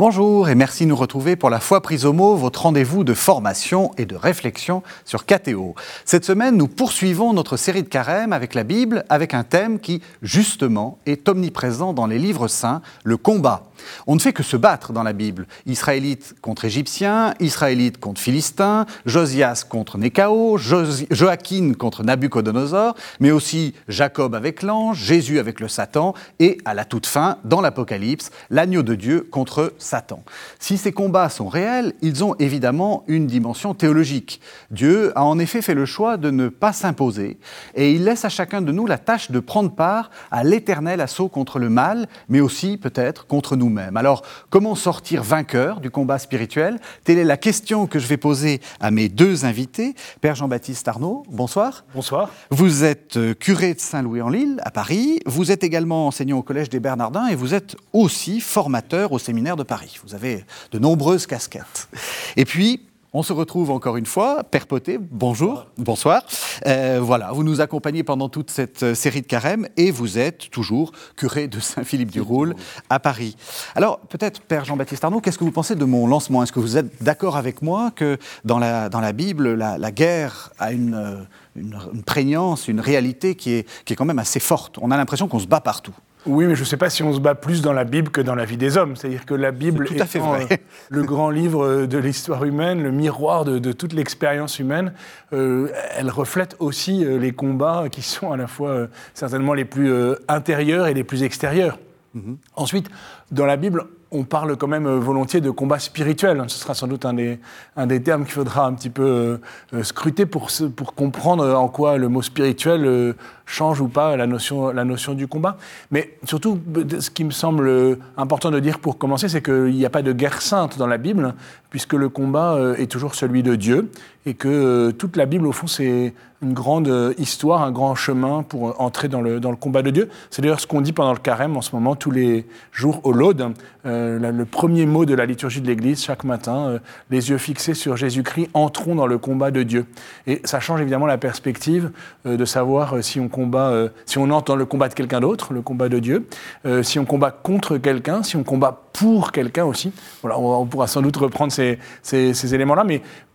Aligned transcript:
Bonjour 0.00 0.48
et 0.48 0.54
merci 0.54 0.84
de 0.84 0.88
nous 0.88 0.96
retrouver 0.96 1.36
pour 1.36 1.50
la 1.50 1.60
foi 1.60 1.82
prise 1.82 2.06
au 2.06 2.14
mot, 2.14 2.34
votre 2.34 2.62
rendez-vous 2.62 3.04
de 3.04 3.12
formation 3.12 3.90
et 3.98 4.06
de 4.06 4.16
réflexion 4.16 4.82
sur 5.04 5.26
KTO. 5.26 5.74
Cette 6.06 6.24
semaine, 6.24 6.56
nous 6.56 6.68
poursuivons 6.68 7.34
notre 7.34 7.58
série 7.58 7.82
de 7.82 7.88
carême 7.88 8.32
avec 8.32 8.54
la 8.54 8.64
Bible, 8.64 9.04
avec 9.10 9.34
un 9.34 9.44
thème 9.44 9.78
qui, 9.78 10.00
justement, 10.22 10.96
est 11.04 11.28
omniprésent 11.28 11.92
dans 11.92 12.06
les 12.06 12.18
livres 12.18 12.48
saints, 12.48 12.80
le 13.04 13.18
combat. 13.18 13.69
On 14.06 14.14
ne 14.14 14.20
fait 14.20 14.32
que 14.32 14.42
se 14.42 14.56
battre 14.56 14.92
dans 14.92 15.02
la 15.02 15.12
Bible. 15.12 15.46
Israélites 15.66 16.34
contre 16.40 16.64
Égyptiens, 16.64 17.34
Israélites 17.40 17.98
contre 17.98 18.20
Philistins, 18.20 18.86
Josias 19.06 19.64
contre 19.68 19.98
Néchao, 19.98 20.58
Joachim 20.58 21.74
contre 21.74 22.02
Nabucodonosor, 22.02 22.94
mais 23.20 23.30
aussi 23.30 23.74
Jacob 23.88 24.34
avec 24.34 24.62
l'ange, 24.62 24.98
Jésus 24.98 25.38
avec 25.38 25.60
le 25.60 25.68
Satan, 25.68 26.14
et 26.38 26.58
à 26.64 26.74
la 26.74 26.84
toute 26.84 27.06
fin, 27.06 27.38
dans 27.44 27.60
l'Apocalypse, 27.60 28.30
l'agneau 28.50 28.82
de 28.82 28.94
Dieu 28.94 29.26
contre 29.30 29.72
Satan. 29.78 30.22
Si 30.58 30.76
ces 30.76 30.92
combats 30.92 31.28
sont 31.28 31.48
réels, 31.48 31.94
ils 32.02 32.24
ont 32.24 32.34
évidemment 32.38 33.04
une 33.06 33.26
dimension 33.26 33.74
théologique. 33.74 34.40
Dieu 34.70 35.12
a 35.16 35.24
en 35.24 35.38
effet 35.38 35.62
fait 35.62 35.74
le 35.74 35.86
choix 35.86 36.16
de 36.16 36.30
ne 36.30 36.48
pas 36.48 36.72
s'imposer, 36.72 37.38
et 37.74 37.92
il 37.92 38.04
laisse 38.04 38.24
à 38.24 38.28
chacun 38.28 38.62
de 38.62 38.72
nous 38.72 38.86
la 38.86 38.98
tâche 38.98 39.30
de 39.30 39.40
prendre 39.40 39.70
part 39.70 40.10
à 40.30 40.44
l'éternel 40.44 41.00
assaut 41.00 41.28
contre 41.28 41.58
le 41.58 41.70
mal, 41.70 42.08
mais 42.28 42.40
aussi 42.40 42.76
peut-être 42.76 43.26
contre 43.26 43.56
nous 43.56 43.69
Alors, 43.78 44.22
comment 44.48 44.74
sortir 44.74 45.22
vainqueur 45.22 45.80
du 45.80 45.90
combat 45.90 46.18
spirituel? 46.18 46.78
Telle 47.04 47.18
est 47.18 47.24
la 47.24 47.36
question 47.36 47.86
que 47.86 47.98
je 47.98 48.06
vais 48.06 48.16
poser 48.16 48.60
à 48.80 48.90
mes 48.90 49.08
deux 49.08 49.44
invités. 49.44 49.94
Père 50.20 50.34
Jean-Baptiste 50.34 50.86
Arnaud, 50.88 51.24
bonsoir. 51.28 51.84
Bonsoir. 51.94 52.30
Vous 52.50 52.84
êtes 52.84 53.16
euh, 53.16 53.34
curé 53.34 53.74
de 53.74 53.80
Saint-Louis-en-Lille, 53.80 54.60
à 54.64 54.70
Paris. 54.70 55.20
Vous 55.26 55.52
êtes 55.52 55.64
également 55.64 56.06
enseignant 56.06 56.38
au 56.38 56.42
Collège 56.42 56.70
des 56.70 56.80
Bernardins 56.80 57.26
et 57.26 57.34
vous 57.34 57.54
êtes 57.54 57.76
aussi 57.92 58.40
formateur 58.40 59.12
au 59.12 59.18
Séminaire 59.18 59.56
de 59.56 59.62
Paris. 59.62 59.98
Vous 60.04 60.14
avez 60.14 60.44
de 60.72 60.78
nombreuses 60.78 61.26
casquettes. 61.26 61.88
Et 62.36 62.44
puis, 62.44 62.82
on 63.12 63.22
se 63.22 63.32
retrouve 63.32 63.70
encore 63.70 63.96
une 63.96 64.06
fois. 64.06 64.44
Père 64.44 64.66
Poté, 64.66 64.98
bonjour, 64.98 65.66
bonsoir. 65.76 66.22
Euh, 66.66 67.00
voilà, 67.02 67.32
vous 67.32 67.42
nous 67.42 67.60
accompagnez 67.60 68.02
pendant 68.04 68.28
toute 68.28 68.50
cette 68.50 68.82
euh, 68.82 68.94
série 68.94 69.22
de 69.22 69.26
carême 69.26 69.68
et 69.76 69.90
vous 69.90 70.18
êtes 70.18 70.50
toujours 70.50 70.92
curé 71.16 71.48
de 71.48 71.58
Saint-Philippe-du-Roule 71.58 72.54
à 72.88 73.00
Paris. 73.00 73.36
Alors, 73.74 73.98
peut-être, 74.00 74.40
Père 74.42 74.64
Jean-Baptiste 74.64 75.04
Arnaud, 75.04 75.20
qu'est-ce 75.20 75.38
que 75.38 75.44
vous 75.44 75.50
pensez 75.50 75.74
de 75.74 75.84
mon 75.84 76.06
lancement? 76.06 76.42
Est-ce 76.42 76.52
que 76.52 76.60
vous 76.60 76.76
êtes 76.76 77.02
d'accord 77.02 77.36
avec 77.36 77.62
moi 77.62 77.90
que 77.90 78.18
dans 78.44 78.58
la, 78.58 78.88
dans 78.88 79.00
la 79.00 79.12
Bible, 79.12 79.54
la, 79.54 79.90
guerre 79.90 80.50
a 80.58 80.72
une, 80.72 80.94
euh, 80.94 81.16
une, 81.56 81.76
une, 81.92 82.02
prégnance, 82.02 82.68
une 82.68 82.80
réalité 82.80 83.34
qui 83.34 83.52
est, 83.52 83.68
qui 83.84 83.92
est 83.92 83.96
quand 83.96 84.04
même 84.04 84.20
assez 84.20 84.40
forte? 84.40 84.78
On 84.80 84.90
a 84.90 84.96
l'impression 84.96 85.26
qu'on 85.26 85.40
se 85.40 85.46
bat 85.46 85.60
partout. 85.60 85.94
Oui, 86.26 86.46
mais 86.46 86.54
je 86.54 86.60
ne 86.60 86.66
sais 86.66 86.76
pas 86.76 86.90
si 86.90 87.02
on 87.02 87.12
se 87.12 87.18
bat 87.18 87.34
plus 87.34 87.62
dans 87.62 87.72
la 87.72 87.84
Bible 87.84 88.10
que 88.10 88.20
dans 88.20 88.34
la 88.34 88.44
vie 88.44 88.56
des 88.56 88.76
hommes. 88.76 88.94
C'est-à-dire 88.96 89.24
que 89.24 89.34
la 89.34 89.52
Bible 89.52 89.86
est, 89.86 89.96
tout 89.96 90.18
euh, 90.18 90.56
le 90.90 91.02
grand 91.02 91.30
livre 91.30 91.86
de 91.86 91.98
l'histoire 91.98 92.44
humaine, 92.44 92.82
le 92.82 92.90
miroir 92.90 93.44
de, 93.44 93.72
toute 93.72 93.92
l'expérience 93.92 94.58
humaine, 94.58 94.92
euh, 95.32 95.70
elle 95.96 96.10
reflète 96.10 96.56
aussi 96.58 97.04
euh, 97.04 97.18
les 97.18 97.32
combats 97.32 97.86
qui 97.90 98.02
sont 98.02 98.32
à 98.32 98.36
la 98.36 98.46
fois 98.46 98.88
certainement 99.14 99.54
les 99.54 99.64
plus 99.64 99.92
intérieurs 100.28 100.86
et 100.88 100.94
les 100.94 101.04
plus 101.04 101.22
extérieurs. 101.22 101.78
Mm-hmm. 102.16 102.36
Ensuite, 102.56 102.90
dans 103.30 103.46
la 103.46 103.56
Bible, 103.56 103.86
on 104.10 104.24
parle 104.24 104.56
quand 104.56 104.66
même 104.66 104.88
volontiers 104.88 105.40
de 105.40 105.50
combat 105.50 105.78
spirituel. 105.78 106.42
Ce 106.48 106.58
sera 106.58 106.74
sans 106.74 106.86
doute 106.86 107.04
un 107.04 107.14
des, 107.14 107.38
un 107.76 107.86
des 107.86 108.02
termes 108.02 108.24
qu'il 108.24 108.34
faudra 108.34 108.66
un 108.66 108.74
petit 108.74 108.90
peu 108.90 109.40
scruter 109.82 110.26
pour, 110.26 110.48
pour 110.74 110.94
comprendre 110.94 111.54
en 111.54 111.68
quoi 111.68 111.96
le 111.96 112.08
mot 112.08 112.22
spirituel 112.22 113.14
change 113.50 113.80
ou 113.80 113.88
pas 113.88 114.16
la 114.16 114.26
notion, 114.26 114.70
la 114.70 114.84
notion 114.84 115.14
du 115.14 115.26
combat. 115.26 115.56
Mais 115.90 116.16
surtout, 116.24 116.58
ce 116.98 117.10
qui 117.10 117.24
me 117.24 117.30
semble 117.30 117.98
important 118.16 118.50
de 118.50 118.60
dire 118.60 118.78
pour 118.78 118.98
commencer, 118.98 119.28
c'est 119.28 119.42
qu'il 119.42 119.74
n'y 119.74 119.84
a 119.84 119.90
pas 119.90 120.02
de 120.02 120.12
guerre 120.12 120.40
sainte 120.40 120.78
dans 120.78 120.86
la 120.86 120.98
Bible, 120.98 121.34
puisque 121.70 121.94
le 121.94 122.08
combat 122.08 122.54
euh, 122.54 122.74
est 122.76 122.90
toujours 122.90 123.14
celui 123.14 123.42
de 123.42 123.54
Dieu, 123.54 123.90
et 124.26 124.34
que 124.34 124.48
euh, 124.48 124.92
toute 124.92 125.16
la 125.16 125.26
Bible, 125.26 125.46
au 125.46 125.52
fond, 125.52 125.66
c'est 125.66 126.14
une 126.42 126.52
grande 126.54 126.88
euh, 126.88 127.12
histoire, 127.18 127.62
un 127.62 127.72
grand 127.72 127.94
chemin 127.94 128.42
pour 128.42 128.80
entrer 128.80 129.08
dans 129.08 129.20
le, 129.20 129.40
combat 129.56 129.82
de 129.82 129.90
Dieu. 129.90 130.08
C'est 130.30 130.42
d'ailleurs 130.42 130.60
ce 130.60 130.66
qu'on 130.66 130.80
dit 130.80 130.92
pendant 130.92 131.12
le 131.12 131.18
carême 131.18 131.56
en 131.56 131.62
ce 131.62 131.74
moment, 131.74 131.96
tous 131.96 132.10
les 132.10 132.46
jours 132.72 133.00
au 133.04 133.12
Laude. 133.12 133.52
le 133.84 134.44
premier 134.44 134.86
mot 134.86 135.04
de 135.04 135.14
la 135.14 135.26
liturgie 135.26 135.60
de 135.60 135.66
l'Église, 135.66 136.02
chaque 136.02 136.24
matin, 136.24 136.80
les 137.10 137.30
yeux 137.30 137.38
fixés 137.38 137.74
sur 137.74 137.96
Jésus-Christ, 137.96 138.48
entrons 138.54 138.94
dans 138.94 139.06
le 139.06 139.18
combat 139.18 139.50
de 139.50 139.62
Dieu. 139.62 139.86
Et 140.26 140.40
ça 140.44 140.60
change 140.60 140.80
évidemment 140.80 141.06
la 141.06 141.18
perspective 141.18 141.90
de 142.24 142.44
savoir 142.44 143.02
si 143.02 143.20
on 143.20 143.28
euh, 143.54 143.88
si 144.06 144.18
on 144.18 144.30
entre 144.30 144.56
le 144.56 144.64
combat 144.64 144.88
de 144.88 144.94
quelqu'un 144.94 145.20
d'autre, 145.20 145.52
le 145.52 145.62
combat 145.62 145.88
de 145.88 145.98
Dieu, 145.98 146.26
euh, 146.66 146.82
si 146.82 146.98
on 146.98 147.04
combat 147.04 147.30
contre 147.30 147.78
quelqu'un, 147.78 148.22
si 148.22 148.36
on 148.36 148.44
combat 148.44 148.80
pour 148.92 149.32
quelqu'un 149.32 149.64
aussi. 149.64 149.92
Voilà, 150.22 150.38
on, 150.38 150.66
pourra 150.66 150.86
sans 150.86 151.02
doute 151.02 151.16
reprendre 151.16 151.52
ces, 151.52 152.54
éléments-là, 152.54 152.84
mais 152.84 152.96
euh, 152.96 153.29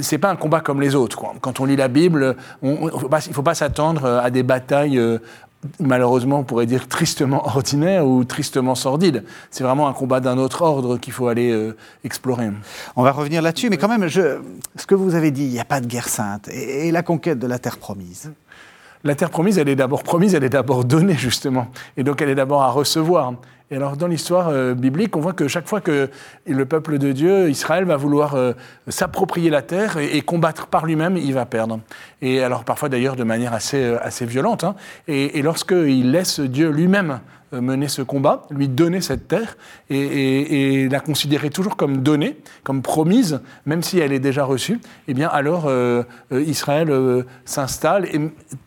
c'est 0.00 0.18
pas 0.18 0.30
un 0.30 0.36
combat 0.36 0.60
comme 0.60 0.80
les 0.80 0.94
autres. 0.94 1.20
Quand 1.40 1.60
on 1.60 1.64
lit 1.64 1.76
la 1.76 1.88
Bible, 1.88 2.36
il 2.62 2.70
ne 2.70 2.90
faut 3.32 3.42
pas, 3.42 3.54
s'attendre 3.54 4.06
à 4.06 4.30
des 4.30 4.42
batailles 4.42 5.00
malheureusement, 5.78 6.38
on 6.38 6.44
pourrait 6.44 6.64
dire 6.64 6.88
tristement 6.88 7.46
ordinaires 7.54 8.06
ou 8.06 8.24
tristement 8.24 8.74
sordides. 8.74 9.24
C'est 9.50 9.62
vraiment 9.62 9.88
un 9.88 9.92
combat 9.92 10.20
d'un 10.20 10.38
autre 10.38 10.62
ordre 10.62 10.96
qu'il 10.96 11.12
faut 11.12 11.28
aller 11.28 11.72
explorer. 12.02 12.50
On 12.96 13.02
va 13.02 13.12
revenir 13.12 13.42
là-dessus, 13.42 13.68
mais 13.68 13.76
quand 13.76 13.88
même, 13.88 14.08
ce 14.08 14.86
que 14.86 14.94
vous 14.94 15.14
avez 15.14 15.30
dit, 15.30 15.44
il 15.44 15.50
n'y 15.50 15.60
a 15.60 15.64
pas 15.66 15.80
de 15.80 15.86
guerre 15.86 16.08
sainte 16.08 16.48
et 16.48 16.90
la 16.90 17.02
conquête 17.02 17.38
de 17.38 17.46
la 17.46 17.58
terre 17.58 17.76
promise 17.76 18.32
la 19.04 19.14
terre 19.14 19.30
promise, 19.30 19.58
elle 19.58 19.68
est 19.68 19.76
d'abord 19.76 20.02
promise, 20.02 20.34
elle 20.34 20.44
est 20.44 20.50
d'abord 20.50 20.84
donnée, 20.84 21.14
justement. 21.14 21.68
Et 21.96 22.04
donc, 22.04 22.20
elle 22.20 22.28
est 22.28 22.34
d'abord 22.34 22.62
à 22.62 22.70
recevoir. 22.70 23.34
Et 23.72 23.76
alors, 23.76 23.96
dans 23.96 24.08
l'histoire 24.08 24.48
euh, 24.48 24.74
biblique, 24.74 25.14
on 25.14 25.20
voit 25.20 25.32
que 25.32 25.46
chaque 25.46 25.68
fois 25.68 25.80
que 25.80 26.10
le 26.44 26.66
peuple 26.66 26.98
de 26.98 27.12
Dieu, 27.12 27.48
Israël, 27.48 27.84
va 27.84 27.96
vouloir 27.96 28.34
euh, 28.34 28.52
s'approprier 28.88 29.48
la 29.48 29.62
terre 29.62 29.96
et, 29.96 30.22
combattre 30.22 30.66
par 30.66 30.86
lui-même, 30.86 31.16
il 31.16 31.34
va 31.34 31.46
perdre. 31.46 31.78
Et 32.20 32.42
alors, 32.42 32.64
parfois 32.64 32.88
d'ailleurs 32.88 33.14
de 33.14 33.22
manière 33.22 33.52
assez, 33.52 33.80
euh, 33.80 34.26
violente. 34.26 34.64
Hein. 34.64 34.74
Et, 35.06 35.38
et 35.38 35.42
lorsqu'il 35.42 36.10
laisse 36.10 36.40
Dieu 36.40 36.70
lui-même 36.70 37.20
mener 37.52 37.88
ce 37.88 38.02
combat, 38.02 38.46
lui 38.50 38.68
donner 38.68 39.00
cette 39.00 39.28
terre 39.28 39.56
et, 39.88 40.88
la 40.90 41.00
considérer 41.00 41.50
toujours 41.50 41.76
comme 41.76 41.98
donnée, 41.98 42.38
comme 42.62 42.82
promise, 42.82 43.40
même 43.66 43.82
si 43.82 43.98
elle 43.98 44.12
est 44.12 44.20
déjà 44.20 44.44
reçue, 44.44 44.80
eh 45.08 45.14
bien 45.14 45.28
alors 45.28 45.66
euh, 45.66 46.02
euh, 46.32 46.42
Israël 46.42 46.92
s'installe 47.44 48.08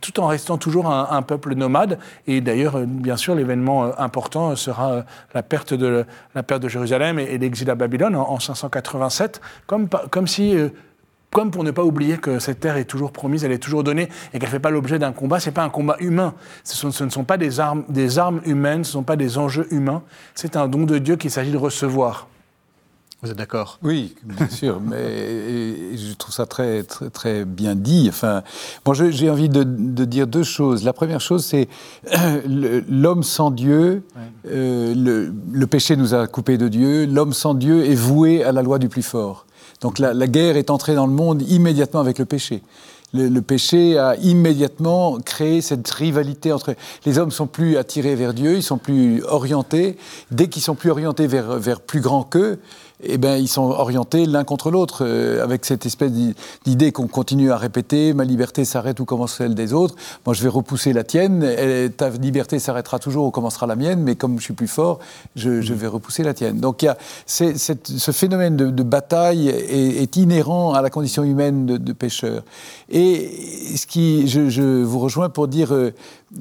tout 0.01 0.19
en 0.19 0.27
restant 0.27 0.57
toujours 0.57 0.89
un, 0.89 1.21
peuple 1.21 1.55
nomade. 1.55 1.99
Et 2.27 2.41
d'ailleurs, 2.41 2.79
bien 2.79 3.17
sûr, 3.17 3.35
l'événement 3.35 3.97
important 3.99 4.55
sera 4.55 5.05
la 5.33 5.44
perte 5.44 5.73
de, 5.73 6.05
la 6.35 6.44
perte 6.44 6.61
de 6.61 6.67
Jérusalem 6.67 7.19
et, 7.19 7.38
l'exil 7.38 7.69
à 7.69 7.75
Babylone 7.75 8.15
en, 8.15 8.29
en 8.29 8.39
587, 8.39 9.41
comme, 9.67 9.88
comme 10.09 10.27
si 10.27 10.55
comme 11.33 11.51
pour 11.51 11.63
ne 11.63 11.71
pas 11.71 11.83
oublier 11.83 12.17
que 12.17 12.39
cette 12.39 12.61
terre 12.61 12.77
est 12.77 12.85
toujours 12.85 13.11
promise, 13.11 13.44
elle 13.44 13.51
est 13.51 13.57
toujours 13.57 13.83
donnée 13.83 14.07
et 14.33 14.39
qu'elle 14.39 14.47
ne 14.47 14.53
fait 14.53 14.59
pas 14.59 14.69
l'objet 14.69 14.99
d'un 14.99 15.11
combat. 15.11 15.39
Ce 15.39 15.49
n'est 15.49 15.53
pas 15.53 15.63
un 15.63 15.69
combat 15.69 15.97
humain. 15.99 16.35
Ce, 16.63 17.03
ne 17.03 17.09
sont 17.09 17.23
pas 17.25 17.38
des 17.38 17.59
armes, 17.59 17.83
des 17.89 18.19
armes 18.19 18.39
humaines, 18.45 18.83
ce 18.83 18.89
ne 18.89 18.94
sont 18.94 19.03
pas 19.03 19.16
des 19.16 19.38
enjeux 19.38 19.67
humains. 19.73 20.03
C'est 20.35 20.55
un 20.55 20.67
don 20.67 20.83
de 20.83 20.99
Dieu 20.99 21.17
qu'il 21.17 21.31
s'agit 21.31 21.51
de 21.51 21.57
recevoir. 21.57 22.27
Vous 23.23 23.31
êtes 23.31 23.38
d'accord? 23.38 23.79
Oui, 23.81 24.16
bien 24.23 24.47
sûr, 24.49 24.81
mais 24.81 25.95
je 25.95 26.13
trouve 26.13 26.33
ça 26.33 26.45
très, 26.45 26.83
très, 26.83 27.09
très 27.09 27.45
bien 27.45 27.73
dit. 27.73 28.07
Enfin, 28.09 28.44
bon, 28.85 28.94
j'ai 28.94 29.29
envie 29.29 29.50
de, 29.50 29.63
dire 29.63 30.27
deux 30.27 30.44
choses. 30.44 30.83
La 30.83 30.94
première 30.94 31.21
chose, 31.21 31.45
c'est 31.45 31.67
l'homme 32.45 33.23
sans 33.23 33.50
Dieu, 33.50 34.03
euh, 34.45 34.94
le, 34.94 35.33
le 35.51 35.68
péché 35.68 35.95
nous 35.95 36.13
a 36.13 36.27
coupés 36.27 36.57
de 36.57 36.68
Dieu, 36.68 37.06
l'homme 37.06 37.33
sans 37.33 37.53
Dieu 37.53 37.85
est 37.85 37.95
voué 37.95 38.44
à 38.44 38.51
la 38.51 38.62
loi 38.62 38.77
du 38.77 38.89
plus 38.89 39.03
fort. 39.03 39.45
Donc 39.83 40.00
la, 40.00 40.27
guerre 40.27 40.56
est 40.56 40.69
entrée 40.69 40.95
dans 40.95 41.06
le 41.06 41.12
monde 41.12 41.41
immédiatement 41.41 42.00
avec 42.00 42.18
le 42.18 42.25
péché. 42.25 42.63
Le, 43.13 43.41
péché 43.41 44.00
a 44.00 44.15
immédiatement 44.15 45.19
créé 45.19 45.62
cette 45.62 45.88
rivalité 45.91 46.51
entre 46.51 46.74
les 47.06 47.19
hommes 47.19 47.30
sont 47.30 47.45
plus 47.45 47.77
attirés 47.77 48.15
vers 48.15 48.33
Dieu, 48.33 48.56
ils 48.56 48.63
sont 48.63 48.80
plus 48.80 49.24
orientés. 49.25 49.97
Dès 50.31 50.47
qu'ils 50.47 50.63
sont 50.63 50.74
plus 50.74 50.89
orientés 50.89 51.27
vers, 51.27 51.59
vers 51.59 51.81
plus 51.81 52.00
grand 52.00 52.24
qu'eux, 52.24 52.59
eh 53.05 53.17
ben, 53.17 53.35
ils 53.35 53.47
sont 53.47 53.63
orientés 53.63 54.25
l'un 54.25 54.44
contre 54.44 54.71
l'autre, 54.71 55.03
euh, 55.05 55.44
avec 55.44 55.65
cette 55.65 55.85
espèce 55.85 56.11
d'idée 56.65 56.91
qu'on 56.91 57.07
continue 57.07 57.51
à 57.51 57.57
répéter, 57.57 58.13
ma 58.13 58.23
liberté 58.23 58.65
s'arrête 58.65 59.00
où 59.00 59.05
commence 59.05 59.33
celle 59.33 59.55
des 59.55 59.73
autres, 59.73 59.95
moi 60.25 60.33
je 60.33 60.44
vais 60.44 60.50
repousser 60.50 60.94
la 60.94 61.03
tienne, 61.03 61.45
ta 61.95 62.09
liberté 62.09 62.59
s'arrêtera 62.59 63.00
toujours 63.00 63.25
où 63.25 63.31
commencera 63.31 63.67
la 63.67 63.75
mienne, 63.75 64.01
mais 64.01 64.15
comme 64.15 64.39
je 64.39 64.44
suis 64.45 64.53
plus 64.53 64.67
fort, 64.67 65.00
je, 65.35 65.73
vais 65.73 65.88
repousser 65.88 66.23
la 66.23 66.33
tienne. 66.33 66.59
Donc 66.59 66.81
il 66.81 66.85
y 66.85 66.89
a 66.89 66.97
ce 67.25 68.11
phénomène 68.11 68.55
de, 68.55 68.83
bataille 68.83 69.49
est, 69.49 70.15
inhérent 70.15 70.73
à 70.73 70.81
la 70.81 70.89
condition 70.89 71.23
humaine 71.23 71.65
de, 71.65 71.77
de 71.77 71.94
pécheur. 71.94 72.44
Et 72.89 73.75
ce 73.75 73.85
qui, 73.88 74.27
je, 74.27 74.83
vous 74.83 74.99
rejoins 74.99 75.29
pour 75.29 75.47
dire, 75.47 75.73
euh, 75.73 75.94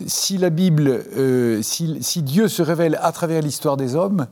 si 0.06 0.38
la 0.38 0.50
Bible, 0.50 1.05
euh, 1.17 1.61
si 1.62 2.23
Dieu 2.23 2.49
se 2.49 2.62
révèle 2.62 2.99
à 3.03 3.12
travers 3.12 3.43
l'histoire 3.43 3.76
des 3.76 3.94
hommes, 3.94 4.26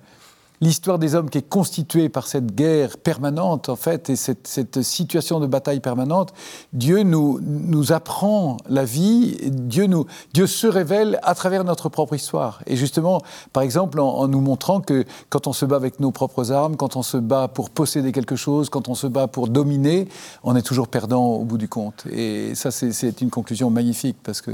l'histoire 0.61 0.99
des 0.99 1.15
hommes 1.15 1.31
qui 1.31 1.39
est 1.39 1.49
constituée 1.49 2.09
par 2.09 2.27
cette 2.27 2.55
guerre 2.55 2.99
permanente, 2.99 3.69
en 3.69 3.77
fait, 3.77 4.11
et 4.11 4.17
cette, 4.17 4.83
situation 4.83 5.41
de 5.41 5.47
bataille 5.47 5.81
permanente, 5.81 6.33
Dieu 6.73 7.03
nous, 7.03 7.41
nous 7.43 7.93
apprend 7.93 8.59
la 8.69 8.85
vie, 8.85 9.37
Dieu, 9.51 9.87
nous, 9.87 10.07
Dieu 10.35 10.47
se 10.47 10.67
révèle 10.67 11.19
à 11.23 11.35
travers 11.35 11.65
notre 11.65 11.89
propre 11.89 12.15
histoire. 12.15 12.63
Et 12.67 12.77
justement, 12.77 13.21
par 13.53 13.63
exemple, 13.63 14.01
en, 14.01 14.09
en 14.09 14.29
nous 14.29 14.41
montrant 14.41 14.81
que 14.81 15.05
quand 15.29 15.47
on 15.47 15.53
se 15.53 15.65
bat 15.65 15.77
avec 15.77 16.01
nos 16.01 16.11
propres 16.11 16.53
armes, 16.53 16.77
quand 16.77 16.97
on 16.97 17.03
se 17.03 17.17
bat 17.17 17.49
pour 17.49 17.71
posséder 17.71 18.13
quelque 18.13 18.37
chose, 18.37 18.69
quand 18.69 18.89
on 18.89 18.95
se 18.95 19.07
bat 19.07 19.27
pour 19.27 19.49
dominer, 19.49 20.09
on 20.45 20.57
est 20.57 20.63
toujours 20.63 20.89
perdant 20.89 21.27
au 21.27 21.45
bout 21.45 21.59
du 21.59 21.69
compte. 21.69 22.05
Et 22.11 22.55
ça, 22.55 22.71
c'est 22.71 23.21
une 23.21 23.31
conclusion 23.31 23.71
magnifique 23.71 24.17
parce 24.23 24.41
que 24.41 24.53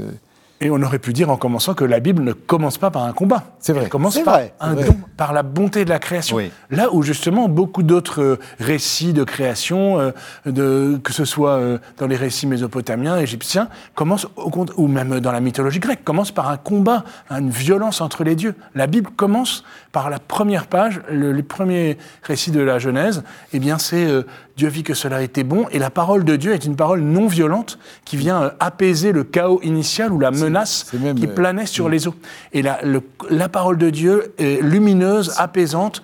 et 0.59 0.69
on 0.71 0.81
aurait 0.81 0.99
pu 0.99 1.13
dire 1.13 1.29
en 1.29 1.37
commençant 1.37 1.73
que 1.73 1.85
la 1.85 1.99
Bible 1.99 2.23
ne 2.23 2.33
commence 2.33 2.77
pas 2.77 2.89
par 2.89 3.03
un 3.03 3.13
combat. 3.13 3.43
C'est 3.59 3.73
vrai. 3.73 3.83
Elle 3.83 3.89
commence 3.89 4.17
par 4.19 4.35
vrai, 4.35 4.53
un 4.59 4.75
c'est 4.75 4.85
don, 4.85 4.97
par 5.15 5.33
la 5.33 5.43
bonté 5.43 5.85
de 5.85 5.89
la 5.89 5.99
création. 5.99 6.37
Oui. 6.37 6.51
Là 6.71 6.93
où 6.93 7.03
justement 7.03 7.47
beaucoup 7.47 7.83
d'autres 7.83 8.21
euh, 8.21 8.39
récits 8.59 9.13
de 9.13 9.23
création, 9.23 9.99
euh, 9.99 10.11
de, 10.45 10.99
que 11.03 11.13
ce 11.13 11.25
soit 11.25 11.51
euh, 11.51 11.77
dans 11.97 12.07
les 12.07 12.15
récits 12.15 12.47
mésopotamiens, 12.47 13.17
égyptiens, 13.17 13.69
commencent 13.93 14.27
au 14.35 14.51
ou 14.77 14.87
même 14.87 15.19
dans 15.19 15.31
la 15.31 15.39
mythologie 15.39 15.79
grecque, 15.79 16.03
commencent 16.03 16.31
par 16.31 16.49
un 16.49 16.57
combat, 16.57 17.03
une 17.29 17.51
violence 17.51 18.01
entre 18.01 18.23
les 18.23 18.35
dieux. 18.35 18.55
La 18.73 18.87
Bible 18.87 19.11
commence 19.15 19.63
par 19.91 20.09
la 20.09 20.19
première 20.19 20.67
page, 20.67 21.01
le, 21.09 21.31
les 21.31 21.43
premiers 21.43 21.97
récits 22.23 22.51
de 22.51 22.59
la 22.59 22.79
Genèse. 22.79 23.23
Eh 23.53 23.59
bien, 23.59 23.77
c'est 23.77 24.05
euh, 24.05 24.23
Dieu 24.57 24.67
vit 24.69 24.81
que 24.83 24.95
cela 24.95 25.21
était 25.21 25.43
bon, 25.43 25.67
et 25.71 25.77
la 25.77 25.91
parole 25.91 26.23
de 26.25 26.35
Dieu 26.35 26.51
est 26.51 26.65
une 26.65 26.75
parole 26.75 27.01
non 27.01 27.27
violente 27.27 27.77
qui 28.05 28.17
vient 28.17 28.41
euh, 28.41 28.49
apaiser 28.59 29.11
le 29.11 29.23
chaos 29.23 29.59
initial 29.63 30.11
ou 30.11 30.19
la 30.19 30.31
menace 30.31 30.91
même, 30.93 31.15
qui 31.19 31.27
euh, 31.27 31.33
planait 31.35 31.67
sur 31.67 31.89
les 31.89 32.07
eaux. 32.07 32.15
Et 32.53 32.63
la, 32.63 32.79
le- 32.83 33.03
la 33.29 33.49
parole 33.49 33.77
de 33.77 33.91
Dieu, 33.91 34.33
est 34.39 34.59
lumineuse, 34.63 35.33
apaisante, 35.37 36.01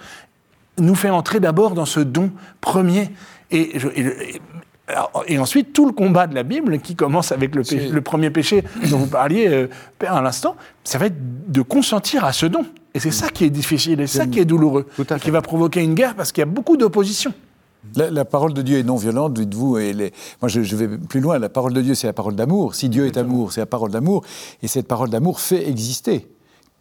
nous 0.78 0.94
fait 0.96 1.10
entrer 1.10 1.40
d'abord 1.40 1.72
dans 1.72 1.86
ce 1.88 2.00
don 2.00 2.32
premier. 2.62 3.10
Et, 3.50 3.72
je- 3.80 3.90
ensuite, 5.40 5.74
tout 5.74 5.86
le 5.88 5.92
combat 5.94 6.28
de 6.28 6.36
la 6.36 6.44
Bible, 6.44 6.78
qui 6.80 6.96
commence 6.96 7.32
avec 7.32 7.56
le, 7.56 8.02
premier 8.02 8.30
péché 8.30 8.64
dont 8.92 8.98
vous 9.00 9.08
parliez, 9.08 9.48
euh, 9.48 9.68
Père, 9.98 10.14
à 10.14 10.22
l'instant, 10.22 10.56
ça 10.84 10.98
va 11.00 11.08
être 11.08 11.16
de 11.52 11.62
consentir 11.64 12.24
à 12.26 12.34
ce 12.34 12.46
don. 12.46 12.66
Et 12.94 13.00
c'est 13.00 13.10
ça 13.12 13.30
qui 13.30 13.46
est 13.46 13.50
difficile, 13.50 14.00
et 14.02 14.06
c'est 14.08 14.20
ça 14.20 14.28
qui 14.28 14.40
est 14.40 14.46
douloureux, 14.46 14.86
Tout 14.96 15.08
à 15.10 15.16
et 15.16 15.18
fait. 15.20 15.26
qui 15.26 15.32
va 15.32 15.42
provoquer 15.42 15.82
une 15.82 15.96
guerre 15.96 16.14
parce 16.14 16.32
qu'il 16.32 16.42
y 16.42 16.44
a 16.44 16.46
beaucoup 16.50 16.78
d'opposition. 16.78 17.34
La, 17.96 18.10
la 18.10 18.26
parole 18.26 18.54
de 18.54 18.62
Dieu 18.62 18.78
est 18.80 18.84
non 18.84 18.96
violente, 18.96 19.34
dites-vous. 19.34 19.78
Et 19.78 19.94
les- 19.94 20.12
moi, 20.42 20.50
je, 20.50 20.62
je 20.62 20.76
vais 20.76 20.88
plus 20.98 21.20
loin. 21.20 21.38
La 21.40 21.50
parole 21.50 21.74
de 21.74 21.82
Dieu, 21.82 21.96
c'est 21.96 22.08
la 22.08 22.14
parole 22.14 22.36
d'amour. 22.36 22.76
Si 22.76 22.90
Dieu 22.90 23.06
est 23.08 23.18
amour, 23.18 23.52
c'est 23.52 23.62
la 23.62 23.66
parole 23.66 23.92
d'amour. 23.92 24.24
Et 24.62 24.68
cette 24.68 24.88
parole 24.88 25.10
d'amour 25.10 25.40
fait 25.40 25.68
exister. 25.70 26.28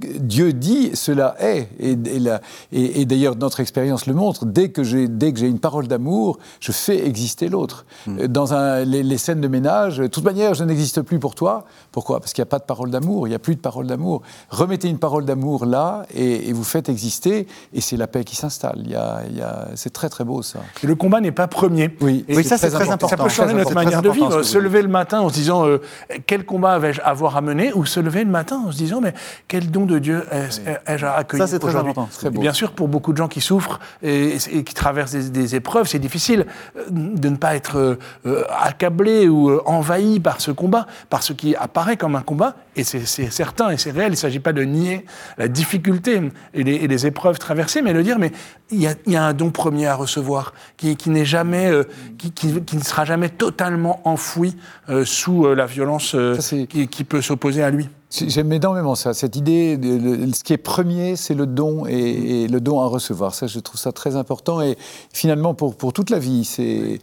Dieu 0.00 0.52
dit, 0.52 0.90
cela 0.94 1.36
est. 1.38 1.68
Et, 1.78 1.92
et 1.92 2.18
la- 2.18 2.40
et- 2.72 3.00
et 3.00 3.04
d'ailleurs, 3.04 3.36
notre 3.36 3.60
expérience 3.60 4.06
le 4.06 4.14
montre. 4.14 4.46
Dès 4.46 4.70
que 4.70 4.82
j'ai 4.82 5.06
dès 5.06 5.32
que 5.32 5.38
j'ai 5.38 5.46
une 5.46 5.60
parole 5.60 5.86
d'amour, 5.86 6.38
je 6.60 6.72
fais 6.72 7.06
exister 7.06 7.48
l'autre. 7.48 7.84
Euh, 8.08 8.26
Dans 8.26 8.52
un, 8.52 8.84
les, 8.84 9.02
les 9.04 9.18
scènes 9.18 9.40
de 9.40 9.46
ménage, 9.48 9.98
de 9.98 10.06
toute 10.08 10.24
manière, 10.24 10.54
je 10.54 10.64
n'existe 10.64 11.02
plus 11.02 11.20
pour 11.20 11.34
toi. 11.36 11.64
Pourquoi? 11.92 12.18
Parce 12.18 12.32
qu'il 12.32 12.42
n'y 12.42 12.48
a 12.48 12.50
pas 12.50 12.58
de 12.58 12.64
parole 12.64 12.90
d'amour. 12.90 13.28
Il 13.28 13.30
n'y 13.30 13.36
a 13.36 13.38
plus 13.38 13.54
de 13.54 13.60
parole 13.60 13.86
d'amour. 13.86 14.22
Remettez 14.50 14.88
une 14.88 14.98
parole 14.98 15.24
d'amour 15.24 15.66
là, 15.66 16.04
et, 16.12 16.48
et 16.48 16.52
vous 16.52 16.64
faites 16.64 16.88
exister. 16.88 17.46
Et 17.72 17.80
c'est 17.80 17.96
la 17.96 18.08
paix 18.08 18.24
qui 18.24 18.34
s'installe. 18.34 18.80
Il 18.84 18.90
y 18.90 18.96
a- 18.96 19.20
il 19.30 19.36
y 19.36 19.40
a- 19.42 19.68
C'est 19.76 19.92
très 19.92 20.08
très 20.08 20.24
beau 20.24 20.42
ça. 20.42 20.60
Et 20.82 20.86
le 20.88 20.96
combat 20.96 21.20
n'est 21.20 21.30
pas 21.32 21.46
premier. 21.46 21.96
Oui, 22.00 22.24
Et 22.28 22.36
Oui, 22.36 22.42
ça, 22.44 22.58
c'est 22.58 22.70
très 22.70 22.90
important. 22.90 23.08
Ça 23.08 23.16
peut 23.16 23.28
changer 23.28 23.54
notre 23.54 23.74
manière 23.74 24.02
de 24.02 24.10
vivre. 24.10 24.42
Se 24.42 24.58
lever 24.58 24.82
le 24.82 24.88
matin 24.88 25.20
en 25.20 25.28
se 25.28 25.34
disant 25.34 25.64
euh, 25.66 25.78
quel 26.26 26.44
combat 26.44 26.78
vais-je 26.80 27.00
avoir 27.02 27.36
à 27.36 27.40
mener, 27.40 27.72
ou 27.74 27.84
se 27.86 28.00
lever 28.00 28.24
le 28.24 28.30
matin 28.30 28.62
en 28.66 28.72
se 28.72 28.76
disant 28.78 29.00
mais 29.00 29.14
quel 29.46 29.70
don 29.70 29.81
de 29.87 29.99
Dieu 29.99 30.25
ai- 30.32 30.93
ai-je 30.93 31.06
à 31.06 31.14
accueillir 31.14 31.46
Ça, 31.46 31.50
c'est 31.52 31.58
très 31.58 31.76
important. 31.76 32.08
Très 32.12 32.29
Et 32.29 32.31
beau. 32.31 32.40
Bien 32.40 32.52
sûr, 32.52 32.73
pour 32.73 32.88
beaucoup 32.88 33.12
de 33.12 33.17
gens 33.19 33.29
qui 33.29 33.40
souffrent 33.40 33.81
et, 34.02 34.37
et 34.50 34.64
qui 34.64 34.75
traversent 34.75 35.12
des, 35.12 35.31
des 35.31 35.55
épreuves, 35.56 35.87
c'est 35.87 35.99
difficile 35.99 36.46
euh, 36.76 36.82
de 36.90 37.29
ne 37.29 37.37
pas 37.37 37.55
être 37.56 37.76
euh, 37.79 37.99
euh, 38.26 38.44
accablé 38.61 39.29
ou 39.29 39.58
envahi 39.67 40.20
par 40.20 40.40
ce 40.40 40.50
combat, 40.50 40.87
par 41.11 41.23
ce 41.23 41.32
qui 41.32 41.55
apparaît 41.56 41.96
comme 41.96 42.17
un 42.17 42.23
combat. 42.23 42.56
Et 42.76 42.84
c'est 42.84 43.05
certain 43.31 43.70
et 43.70 43.76
c'est 43.76 43.90
réel. 43.90 44.08
Il 44.08 44.12
ne 44.12 44.17
s'agit 44.17 44.40
pas 44.40 44.52
de 44.55 44.62
nier 44.62 45.05
la 45.38 45.49
difficulté 45.49 46.23
et 46.55 46.62
les, 46.62 46.75
et 46.76 46.88
les 46.88 47.06
épreuves 47.06 47.38
traversées, 47.38 47.82
mais 47.82 47.93
de 47.93 48.00
dire 48.02 48.19
mais 48.19 48.32
il 48.70 48.81
y 48.81 48.87
a, 48.87 48.94
il 49.06 49.12
y 49.12 49.17
a 49.17 49.25
un 49.25 49.34
don 49.34 49.50
premier 49.50 49.87
à 49.87 49.94
recevoir 49.94 50.55
qui, 50.79 50.96
qui 50.96 51.11
n'est 51.11 51.26
jamais, 51.26 51.70
euh, 51.70 51.84
qui, 52.19 52.31
qui- 52.32 52.62
qui 52.62 52.76
ne 52.76 52.82
sera 52.82 53.05
jamais 53.05 53.29
totalement 53.29 54.00
enfoui 54.08 54.56
euh, 54.88 55.05
sous 55.05 55.44
euh, 55.46 55.55
la 55.55 55.67
violence 55.67 56.12
Ça, 56.12 56.40
c'est- 56.40 56.67
qui, 56.67 56.88
qui 56.88 57.05
peut 57.05 57.20
s'opposer 57.20 57.62
à 57.62 57.69
lui. 57.70 57.88
J'aime 58.14 58.52
énormément 58.52 58.94
ça, 58.94 59.14
cette 59.14 59.36
idée, 59.36 59.78
de, 59.78 60.30
ce 60.34 60.44
qui 60.44 60.52
est 60.52 60.58
premier, 60.58 61.16
c'est 61.16 61.32
le 61.32 61.46
don 61.46 61.86
et, 61.86 62.42
et 62.42 62.48
le 62.48 62.60
don 62.60 62.80
à 62.80 62.86
recevoir. 62.86 63.34
Ça, 63.34 63.46
je 63.46 63.58
trouve 63.58 63.80
ça 63.80 63.90
très 63.90 64.16
important 64.16 64.60
et 64.60 64.76
finalement 65.14 65.54
pour, 65.54 65.74
pour 65.76 65.94
toute 65.94 66.10
la 66.10 66.18
vie, 66.18 66.44
c'est 66.44 67.00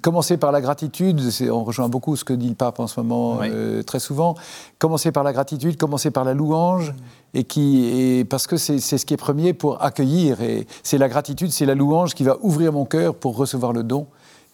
commencer 0.00 0.38
par 0.38 0.50
la 0.50 0.62
gratitude. 0.62 1.20
On 1.50 1.62
rejoint 1.62 1.90
beaucoup 1.90 2.16
ce 2.16 2.24
que 2.24 2.32
dit 2.32 2.48
le 2.48 2.54
pape 2.54 2.80
en 2.80 2.86
ce 2.86 2.98
moment 3.00 3.36
Oui. 3.40 3.48
euh, 3.50 3.82
très 3.82 3.98
souvent. 4.00 4.34
Commencer 4.78 5.12
par 5.12 5.24
la 5.24 5.32
gratitude, 5.34 5.76
commencer 5.76 6.10
par 6.10 6.24
la 6.24 6.32
louange 6.32 6.94
et 7.34 7.44
qui 7.44 7.84
et 7.86 8.24
parce 8.24 8.46
que 8.46 8.56
c'est 8.56 8.78
c'est 8.78 8.96
ce 8.96 9.04
qui 9.04 9.12
est 9.12 9.18
premier 9.18 9.52
pour 9.52 9.82
accueillir 9.82 10.40
et 10.40 10.66
c'est 10.82 10.98
la 10.98 11.08
gratitude, 11.08 11.50
c'est 11.52 11.66
la 11.66 11.74
louange 11.74 12.14
qui 12.14 12.24
va 12.24 12.38
ouvrir 12.40 12.72
mon 12.72 12.86
cœur 12.86 13.14
pour 13.14 13.36
recevoir 13.36 13.72
le 13.74 13.82
don 13.82 14.06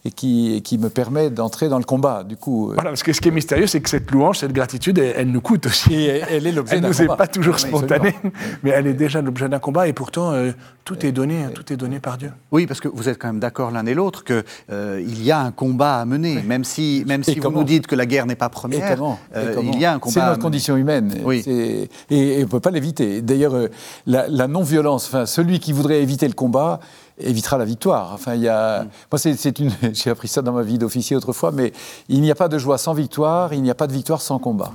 et 0.04 0.10
qui, 0.10 0.54
et 0.54 0.60
qui 0.62 0.78
me 0.78 0.88
permet 0.88 1.28
d'entrer 1.30 1.68
dans 1.68 1.78
le 1.78 1.84
combat. 1.84 2.24
Du 2.24 2.36
coup, 2.36 2.70
euh, 2.70 2.74
Voilà, 2.74 2.90
parce 2.90 3.02
que 3.02 3.12
ce 3.12 3.20
qui 3.20 3.28
est 3.28 3.32
mystérieux, 3.32 3.66
c'est 3.66 3.80
que 3.80 3.90
cette 3.90 4.10
louange, 4.10 4.38
cette 4.38 4.52
gratitude, 4.52 4.98
elle, 4.98 5.14
elle 5.16 5.30
nous 5.30 5.40
coûte 5.42 5.66
aussi. 5.66 5.94
Et 5.94 6.22
elle 6.30 6.46
est 6.46 6.52
l'objet 6.52 6.76
Elle 6.76 6.80
d'un 6.82 6.88
nous 6.88 7.02
est 7.02 7.06
combat. 7.06 7.16
pas 7.16 7.26
toujours 7.26 7.54
Oui, 7.56 7.60
spontanée, 7.60 8.14
mais 8.62 8.70
elle 8.70 8.86
est 8.86 8.94
déjà 8.94 9.20
l'objet 9.20 9.48
d'un 9.48 9.58
combat. 9.58 9.88
Et 9.88 9.92
pourtant, 9.92 10.32
euh, 10.32 10.52
tout 10.84 11.04
est 11.04 11.12
donné, 11.12 11.44
tout 11.54 11.70
est 11.72 11.76
donné 11.76 12.00
par 12.00 12.16
Dieu. 12.16 12.32
Oui, 12.50 12.66
parce 12.66 12.80
que 12.80 12.88
vous 12.88 13.08
êtes 13.08 13.18
quand 13.18 13.28
même 13.28 13.40
d'accord 13.40 13.70
l'un 13.70 13.84
et 13.86 13.94
l'autre 13.94 14.24
que 14.24 14.42
euh, 14.72 15.02
il 15.06 15.22
y 15.22 15.30
a 15.30 15.40
un 15.40 15.50
combat 15.52 15.96
à 16.00 16.04
mener, 16.06 16.42
même 16.42 16.64
si 16.64 17.04
même 17.06 17.22
si 17.22 17.38
vous 17.38 17.50
nous 17.50 17.64
dites 17.64 17.86
que 17.86 17.94
la 17.94 18.06
guerre 18.06 18.26
n'est 18.26 18.34
pas 18.36 18.46
Et 18.46 18.50
première, 18.50 18.94
comment, 18.96 19.18
Et 19.34 19.36
euh, 19.38 19.54
comment 19.54 19.72
il 19.72 19.80
y 19.80 19.84
a 19.84 19.92
un 19.92 19.98
combat. 19.98 20.12
C'est 20.14 20.20
à 20.20 20.24
notre 20.26 20.38
mener. 20.38 20.42
condition 20.44 20.76
humaine. 20.76 21.14
Oui. 21.24 21.42
Et, 21.46 21.88
et 22.10 22.36
on 22.38 22.40
ne 22.40 22.44
peut 22.46 22.60
pas 22.60 22.70
l'éviter. 22.70 23.20
D'ailleurs, 23.22 23.54
euh, 23.54 23.68
la, 24.06 24.26
la 24.28 24.48
non-violence, 24.48 25.06
enfin, 25.08 25.26
celui 25.26 25.60
qui 25.60 25.72
voudrait 25.72 26.02
éviter 26.02 26.26
le 26.26 26.34
combat 26.34 26.80
évitera 27.20 27.58
la 27.58 27.64
victoire. 27.64 28.12
Enfin, 28.12 28.34
il 28.34 28.42
y 28.42 28.48
a... 28.48 28.84
Moi, 29.10 29.18
c'est, 29.18 29.58
une... 29.58 29.70
j'ai 29.92 30.10
appris 30.10 30.28
ça 30.28 30.42
dans 30.42 30.52
ma 30.52 30.62
vie 30.62 30.78
d'officier 30.78 31.16
autrefois, 31.16 31.52
mais 31.52 31.72
il 32.08 32.20
n'y 32.20 32.30
a 32.30 32.34
pas 32.34 32.48
de 32.48 32.58
joie 32.58 32.78
sans 32.78 32.94
victoire, 32.94 33.52
il 33.52 33.62
n'y 33.62 33.70
a 33.70 33.74
pas 33.74 33.86
de 33.86 33.92
victoire 33.92 34.20
sans 34.20 34.38
combat. 34.38 34.72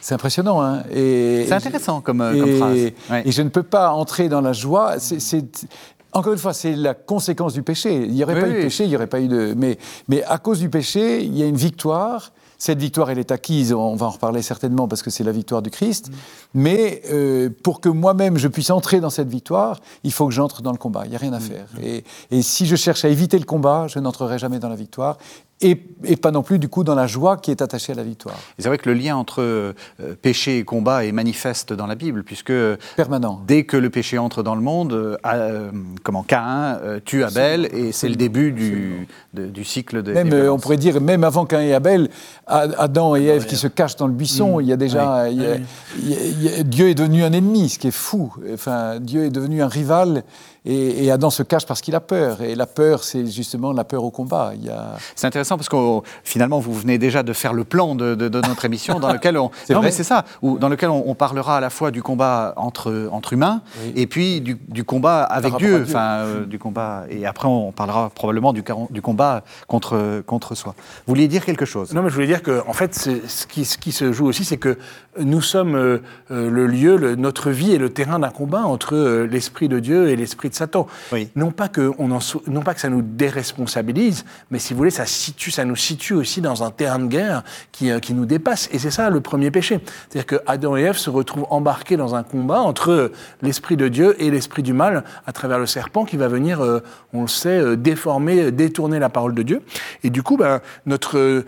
C'est 0.00 0.14
impressionnant, 0.14 0.62
hein 0.62 0.82
C'est 0.90 1.52
intéressant 1.52 2.02
comme, 2.02 2.20
euh, 2.20 2.34
et, 2.34 2.40
comme 2.40 2.56
phrase. 2.56 2.78
Ouais. 3.10 3.22
et 3.24 3.32
je 3.32 3.40
ne 3.40 3.48
peux 3.48 3.62
pas 3.62 3.90
entrer 3.90 4.28
dans 4.28 4.42
la 4.42 4.52
joie. 4.52 4.96
C'est, 4.98 5.66
encore 6.12 6.32
une 6.32 6.38
fois, 6.38 6.52
c'est 6.52 6.76
la 6.76 6.94
conséquence 6.94 7.54
du 7.54 7.62
péché. 7.62 8.04
Il 8.04 8.12
n'y 8.12 8.22
aurait 8.22 8.34
Oui, 8.34 8.40
pas 8.40 8.48
eu 8.48 8.54
de 8.54 8.62
péché, 8.62 8.84
il 8.84 8.90
n'y 8.90 8.96
aurait 8.96 9.06
pas 9.06 9.20
eu 9.20 9.28
de. 9.28 9.54
Mais, 9.56 9.78
mais 10.08 10.22
à 10.24 10.38
cause 10.38 10.60
du 10.60 10.68
péché, 10.68 11.22
il 11.22 11.36
y 11.36 11.42
a 11.42 11.46
une 11.46 11.56
victoire. 11.56 12.32
Cette 12.58 12.78
victoire, 12.78 13.10
elle 13.10 13.18
est 13.18 13.30
acquise, 13.30 13.72
on 13.72 13.96
va 13.96 14.06
en 14.06 14.10
reparler 14.10 14.42
certainement 14.42 14.88
parce 14.88 15.02
que 15.02 15.10
c'est 15.10 15.24
la 15.24 15.32
victoire 15.32 15.62
du 15.62 15.70
Christ. 15.70 16.10
Mais 16.54 17.02
euh, 17.10 17.50
pour 17.62 17.80
que 17.80 17.88
moi-même 17.88 18.38
je 18.38 18.48
puisse 18.48 18.70
entrer 18.70 19.00
dans 19.00 19.10
cette 19.10 19.28
victoire, 19.28 19.80
il 20.02 20.12
faut 20.12 20.26
que 20.26 20.32
j'entre 20.32 20.62
dans 20.62 20.72
le 20.72 20.78
combat. 20.78 21.02
Il 21.04 21.10
n'y 21.10 21.16
a 21.16 21.18
rien 21.18 21.32
à 21.32 21.40
faire. 21.40 21.66
Et, 21.82 22.04
et 22.30 22.42
si 22.42 22.66
je 22.66 22.76
cherche 22.76 23.04
à 23.04 23.08
éviter 23.08 23.38
le 23.38 23.44
combat, 23.44 23.86
je 23.88 23.98
n'entrerai 23.98 24.38
jamais 24.38 24.58
dans 24.58 24.68
la 24.68 24.76
victoire. 24.76 25.18
Et, 25.60 25.80
et 26.02 26.16
pas 26.16 26.30
non 26.32 26.42
plus, 26.42 26.58
du 26.58 26.68
coup, 26.68 26.82
dans 26.84 26.96
la 26.96 27.06
joie 27.06 27.36
qui 27.36 27.50
est 27.50 27.62
attachée 27.62 27.92
à 27.92 27.94
la 27.94 28.02
victoire. 28.02 28.34
Et 28.58 28.62
C'est 28.62 28.68
vrai 28.68 28.76
que 28.76 28.90
le 28.90 28.94
lien 28.94 29.16
entre 29.16 29.40
euh, 29.40 29.72
péché 30.20 30.58
et 30.58 30.64
combat 30.64 31.04
est 31.04 31.12
manifeste 31.12 31.72
dans 31.72 31.86
la 31.86 31.94
Bible, 31.94 32.22
puisque 32.24 32.52
Permanent. 32.96 33.40
dès 33.46 33.64
que 33.64 33.76
le 33.76 33.88
péché 33.88 34.18
entre 34.18 34.42
dans 34.42 34.56
le 34.56 34.60
monde, 34.60 34.92
euh, 34.92 35.16
euh, 35.24 35.70
comment 36.02 36.22
Caïn 36.24 36.78
euh, 36.82 36.98
tue 37.02 37.22
Abel, 37.24 37.66
et 37.72 37.92
c'est 37.92 38.08
le 38.08 38.16
début 38.16 38.50
du, 38.52 39.06
de- 39.32 39.46
du 39.46 39.64
cycle 39.64 40.02
des. 40.02 40.12
Même, 40.12 40.28
des 40.28 40.48
on 40.48 40.58
pourrait 40.58 40.76
dire, 40.76 41.00
même 41.00 41.24
avant 41.24 41.46
Cain 41.46 41.60
et 41.60 41.72
Abel, 41.72 42.10
A- 42.46 42.66
Adam 42.76 43.14
et 43.16 43.24
Ève 43.24 43.46
qui 43.46 43.56
se 43.56 43.68
cachent 43.68 43.96
dans 43.96 44.08
le 44.08 44.12
buisson, 44.12 44.60
il 44.60 44.66
y 44.66 44.72
a 44.72 44.76
déjà. 44.76 45.30
il 45.30 45.40
y 45.40 45.46
a- 45.46 45.56
il 45.98 46.08
y 46.10 46.14
a- 46.14 46.18
il 46.26 46.42
y 46.42 46.48
a- 46.48 46.62
Dieu 46.64 46.88
est 46.88 46.94
devenu 46.94 47.22
un 47.22 47.32
ennemi, 47.32 47.68
ce 47.70 47.78
qui 47.78 47.86
est 47.88 47.90
fou. 47.92 48.34
Enfin, 48.52 48.98
Dieu 49.00 49.24
est 49.24 49.30
devenu 49.30 49.62
un 49.62 49.68
rival, 49.68 50.24
et, 50.64 51.04
et 51.04 51.10
Adam 51.10 51.30
se 51.30 51.42
cache 51.42 51.66
parce 51.66 51.80
qu'il 51.80 51.94
a 51.94 52.00
peur. 52.00 52.40
Et 52.42 52.54
la 52.54 52.66
peur, 52.66 53.04
c'est 53.04 53.26
justement 53.26 53.72
la 53.72 53.84
peur 53.84 54.02
au 54.04 54.10
combat. 54.10 54.52
Il 54.54 54.64
y 54.64 54.70
a... 54.70 54.96
C'est 55.14 55.26
intéressant 55.26 55.56
parce 55.56 55.68
que 55.68 55.76
finalement 56.24 56.58
vous 56.58 56.72
venez 56.74 56.98
déjà 56.98 57.22
de 57.22 57.32
faire 57.32 57.52
le 57.52 57.64
plan 57.64 57.94
de, 57.94 58.14
de- 58.14 58.28
de 58.28 58.40
notre 58.48 58.64
émission 58.64 58.98
dans 59.00 59.12
lequel 59.12 59.36
on 59.38 59.50
C'est 59.64 59.74
non 59.74 59.80
vrai. 59.80 59.88
mais 59.88 59.92
c'est 59.92 60.04
ça 60.04 60.24
où- 60.42 60.58
dans 60.58 60.68
lequel 60.68 60.88
on, 60.90 61.04
on 61.06 61.14
parlera 61.14 61.58
à 61.58 61.60
la 61.60 61.70
fois 61.70 61.90
du 61.90 62.02
combat 62.02 62.54
entre 62.56 63.08
entre 63.12 63.32
humains 63.34 63.62
Oui. 63.84 63.92
et 63.96 64.06
puis 64.06 64.40
du, 64.40 64.56
du 64.68 64.84
combat 64.84 65.22
avec 65.22 65.54
Dieu, 65.56 65.82
enfin 65.82 66.00
euh, 66.24 66.44
du 66.46 66.58
combat 66.58 67.04
et 67.10 67.26
après 67.26 67.48
on 67.48 67.72
parlera 67.72 68.10
probablement 68.10 68.52
du, 68.52 68.62
combat 69.02 69.42
contre 69.66 70.22
contre 70.26 70.54
soi. 70.54 70.74
Vous 71.06 71.12
vouliez 71.14 71.28
dire 71.28 71.44
quelque 71.44 71.64
chose? 71.66 71.92
Non, 71.92 72.02
mais 72.02 72.08
je 72.08 72.14
voulais 72.14 72.26
dire 72.26 72.42
que, 72.42 72.62
en 72.66 72.72
fait, 72.72 72.94
c'est- 72.94 73.26
ce 73.28 73.46
qui, 73.46 73.64
ce 73.64 73.76
qui 73.78 73.92
se 73.92 74.12
joue 74.12 74.26
aussi, 74.26 74.44
c'est 74.44 74.56
que 74.56 74.78
nous 75.18 75.42
sommes 75.42 75.74
euh, 75.76 75.98
euh, 76.30 76.48
le 76.50 76.66
lieu, 76.66 76.96
le- 76.96 77.14
notre 77.16 77.50
vie 77.50 77.72
est 77.74 77.78
le 77.78 77.90
terrain 77.90 78.18
d'un 78.18 78.30
combat 78.30 78.62
entre 78.64 78.94
euh, 78.94 79.26
l'esprit 79.26 79.68
de 79.68 79.78
Dieu 79.78 80.08
et 80.08 80.16
l'esprit 80.16 80.48
de 80.48 80.53
Satan. 80.54 80.86
Oui. 81.12 81.28
Non 81.36 81.50
pas 81.50 81.68
que 81.68 81.92
on 81.98 82.10
en 82.10 82.20
sou- 82.20 82.42
non 82.46 82.62
pas 82.62 82.74
que 82.74 82.80
ça 82.80 82.88
nous 82.88 83.02
déresponsabilise, 83.02 84.24
mais 84.50 84.58
si 84.58 84.72
vous 84.72 84.78
voulez, 84.78 84.90
ça 84.90 85.06
situe, 85.06 85.50
ça 85.50 85.64
nous 85.64 85.76
situe 85.76 86.14
aussi 86.14 86.40
dans 86.40 86.62
un 86.62 86.70
terrain 86.70 86.98
de 86.98 87.06
guerre 87.06 87.42
qui, 87.72 87.90
euh, 87.90 87.98
qui 88.00 88.14
nous 88.14 88.26
dépasse. 88.26 88.68
Et 88.72 88.78
c'est 88.78 88.90
ça 88.90 89.10
le 89.10 89.20
premier 89.20 89.50
péché, 89.50 89.80
c'est-à-dire 90.08 90.26
que 90.26 90.36
Adam 90.46 90.76
et 90.76 90.82
Ève 90.82 90.96
se 90.96 91.10
retrouvent 91.10 91.46
embarqués 91.50 91.96
dans 91.96 92.14
un 92.14 92.22
combat 92.22 92.60
entre 92.60 92.90
euh, 92.90 93.12
l'esprit 93.42 93.76
de 93.76 93.88
Dieu 93.88 94.16
et 94.22 94.30
l'esprit 94.30 94.62
du 94.62 94.72
mal 94.72 95.04
à 95.26 95.32
travers 95.32 95.58
le 95.58 95.66
serpent 95.66 96.04
qui 96.04 96.16
va 96.16 96.28
venir, 96.28 96.62
euh, 96.64 96.80
on 97.12 97.22
le 97.22 97.28
sait, 97.28 97.58
euh, 97.58 97.76
déformer, 97.76 98.50
détourner 98.50 98.98
la 98.98 99.08
parole 99.08 99.34
de 99.34 99.42
Dieu. 99.42 99.62
Et 100.02 100.10
du 100.10 100.22
coup, 100.22 100.36
ben, 100.36 100.60
notre, 100.86 101.44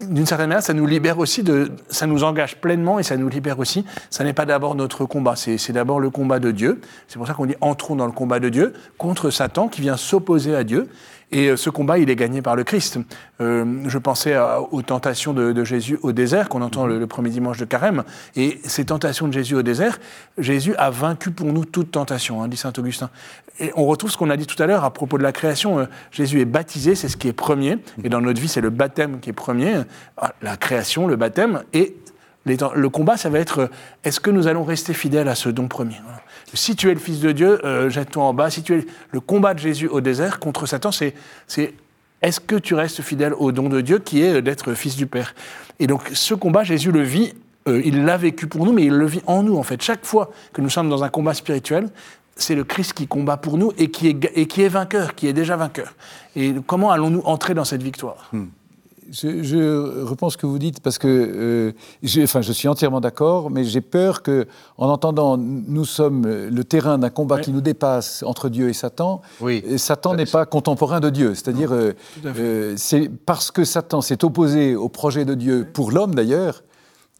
d'une 0.00 0.26
certaine 0.26 0.48
manière, 0.48 0.62
ça 0.62 0.74
nous 0.74 0.86
libère 0.86 1.18
aussi 1.18 1.42
de, 1.42 1.70
ça 1.88 2.06
nous 2.06 2.24
engage 2.24 2.56
pleinement 2.56 2.98
et 2.98 3.02
ça 3.02 3.16
nous 3.16 3.28
libère 3.28 3.58
aussi. 3.58 3.84
Ça 4.10 4.24
n'est 4.24 4.32
pas 4.32 4.46
d'abord 4.46 4.74
notre 4.74 5.04
combat, 5.04 5.36
c'est 5.36 5.58
c'est 5.58 5.72
d'abord 5.72 6.00
le 6.00 6.10
combat 6.10 6.38
de 6.38 6.50
Dieu. 6.50 6.80
C'est 7.08 7.18
pour 7.18 7.26
ça 7.26 7.34
qu'on 7.34 7.46
dit 7.46 7.54
entrons 7.60 7.96
dans 7.96 8.06
le 8.06 8.09
combat 8.10 8.40
de 8.40 8.48
Dieu 8.48 8.72
contre 8.98 9.30
Satan 9.30 9.68
qui 9.68 9.80
vient 9.80 9.96
s'opposer 9.96 10.54
à 10.54 10.64
Dieu. 10.64 10.88
Et 11.32 11.48
euh, 11.48 11.56
ce 11.56 11.70
combat, 11.70 11.98
il 11.98 12.10
est 12.10 12.16
gagné 12.16 12.42
par 12.42 12.56
le 12.56 12.64
Christ. 12.64 12.98
Euh, 13.40 13.82
je 13.86 13.98
pensais 13.98 14.36
aux 14.70 14.82
tentations 14.82 15.32
de, 15.32 15.64
Jésus 15.64 15.98
au 16.02 16.12
désert, 16.12 16.48
qu'on 16.48 16.62
entend 16.62 16.86
le, 16.86 17.06
premier 17.06 17.30
dimanche 17.30 17.58
de 17.58 17.64
Carême. 17.64 18.02
Et 18.36 18.60
ces 18.64 18.86
tentations 18.86 19.28
de 19.28 19.32
Jésus 19.32 19.54
au 19.54 19.62
désert, 19.62 19.98
Jésus 20.38 20.74
a 20.76 20.90
vaincu 20.90 21.30
pour 21.30 21.46
nous 21.52 21.64
toute 21.64 21.92
tentation, 21.92 22.42
hein, 22.42 22.48
dit 22.48 22.56
saint 22.56 22.72
Augustin. 22.76 23.10
Et 23.58 23.72
on 23.76 23.84
retrouve 23.86 24.10
ce 24.10 24.16
qu'on 24.16 24.30
a 24.30 24.36
dit 24.36 24.46
tout 24.46 24.60
à 24.62 24.66
l'heure 24.66 24.84
à 24.84 24.92
propos 24.92 25.18
de 25.18 25.22
la 25.22 25.32
création. 25.32 25.78
Euh, 25.78 25.84
Jésus 26.10 26.40
est 26.40 26.46
baptisé, 26.46 26.94
c'est 26.94 27.08
ce 27.08 27.16
qui 27.16 27.28
est 27.28 27.32
premier. 27.32 27.78
Et 28.02 28.08
dans 28.08 28.20
notre 28.20 28.40
vie, 28.40 28.48
c'est 28.48 28.60
le 28.60 28.70
baptême 28.70 29.20
qui 29.20 29.30
est 29.30 29.34
premier. 29.34 29.82
Ah, 30.16 30.32
La 30.42 30.56
création, 30.56 31.06
le 31.06 31.16
baptême. 31.16 31.62
Et 31.72 31.96
le 32.46 32.88
combat, 32.88 33.16
ça 33.16 33.28
va 33.28 33.38
être 33.38 33.70
est-ce 34.02 34.18
que 34.18 34.30
nous 34.30 34.46
allons 34.46 34.64
rester 34.64 34.94
fidèles 34.94 35.28
à 35.28 35.34
ce 35.34 35.48
don 35.48 35.68
premier. 35.68 35.96
Si 36.54 36.74
tu 36.76 36.90
es 36.90 36.94
le 36.94 37.00
Fils 37.00 37.20
de 37.20 37.32
Dieu, 37.32 37.64
euh, 37.64 37.88
jette-toi 37.90 38.24
en 38.24 38.34
bas. 38.34 38.50
Si 38.50 38.62
tu 38.62 38.74
es 38.74 38.86
le 39.12 39.20
combat 39.20 39.54
de 39.54 39.58
Jésus 39.60 39.86
au 39.88 40.00
désert 40.00 40.38
contre 40.40 40.66
Satan, 40.66 40.90
c'est 40.92 41.14
c'est 41.46 41.74
est-ce 42.22 42.40
que 42.40 42.56
tu 42.56 42.74
restes 42.74 43.00
fidèle 43.02 43.32
au 43.34 43.50
don 43.52 43.68
de 43.68 43.80
Dieu 43.80 43.98
qui 43.98 44.22
est 44.22 44.34
euh, 44.36 44.42
d'être 44.42 44.74
fils 44.74 44.96
du 44.96 45.06
Père? 45.06 45.34
Et 45.78 45.86
donc 45.86 46.10
ce 46.12 46.34
combat, 46.34 46.64
Jésus 46.64 46.92
le 46.92 47.02
vit. 47.02 47.32
euh, 47.68 47.80
il 47.84 48.04
l'a 48.04 48.16
vécu 48.16 48.46
pour 48.46 48.64
nous, 48.66 48.72
mais 48.72 48.84
il 48.84 48.92
le 48.94 49.06
vit 49.06 49.22
en 49.26 49.42
nous 49.42 49.56
en 49.56 49.62
fait. 49.62 49.80
Chaque 49.82 50.04
fois 50.04 50.30
que 50.52 50.60
nous 50.60 50.70
sommes 50.70 50.88
dans 50.88 51.04
un 51.04 51.08
combat 51.08 51.34
spirituel, 51.34 51.88
c'est 52.36 52.54
le 52.54 52.64
Christ 52.64 52.94
qui 52.94 53.06
combat 53.06 53.36
pour 53.36 53.58
nous 53.58 53.72
et 53.78 53.90
qui 53.90 54.08
est, 54.08 54.14
ga- 54.14 54.30
et 54.34 54.46
qui 54.46 54.62
est 54.62 54.68
vainqueur, 54.68 55.14
qui 55.14 55.28
est 55.28 55.32
déjà 55.34 55.56
vainqueur. 55.56 55.94
Et 56.36 56.54
comment 56.66 56.90
allons-nous 56.90 57.20
entrer 57.26 57.52
dans 57.54 57.64
cette 57.66 57.82
victoire? 57.82 58.30
Je, 59.10 59.42
je 59.42 60.02
repense 60.04 60.34
ce 60.34 60.38
que 60.38 60.46
vous 60.46 60.58
dites 60.60 60.80
parce 60.80 60.96
que 60.98 61.08
euh, 61.08 61.72
je, 62.04 62.22
enfin, 62.22 62.42
je 62.42 62.52
suis 62.52 62.68
entièrement 62.68 63.00
d'accord, 63.00 63.50
mais 63.50 63.64
j'ai 63.64 63.80
peur 63.80 64.22
que, 64.22 64.46
en 64.78 64.88
entendant 64.88 65.36
nous 65.36 65.84
sommes 65.84 66.26
le 66.26 66.64
terrain 66.64 66.96
d'un 66.96 67.10
combat 67.10 67.36
Oui. 67.36 67.42
qui 67.42 67.50
nous 67.50 67.60
dépasse 67.60 68.22
entre 68.24 68.48
Dieu 68.48 68.68
et 68.68 68.72
Satan, 68.72 69.20
Oui. 69.40 69.62
et 69.66 69.78
Satan 69.78 70.14
n'est 70.14 70.26
pas 70.26 70.46
contemporain 70.46 71.00
de 71.00 71.10
Dieu. 71.10 71.34
C'est-à-dire, 71.34 71.72
euh, 71.72 71.92
euh, 72.24 72.74
c'est 72.76 73.08
parce 73.26 73.50
que 73.50 73.64
Satan 73.64 74.00
s'est 74.00 74.24
opposé 74.24 74.76
au 74.76 74.88
projet 74.88 75.24
de 75.24 75.34
Dieu 75.34 75.66
pour 75.72 75.90
l'homme 75.90 76.14
d'ailleurs 76.14 76.62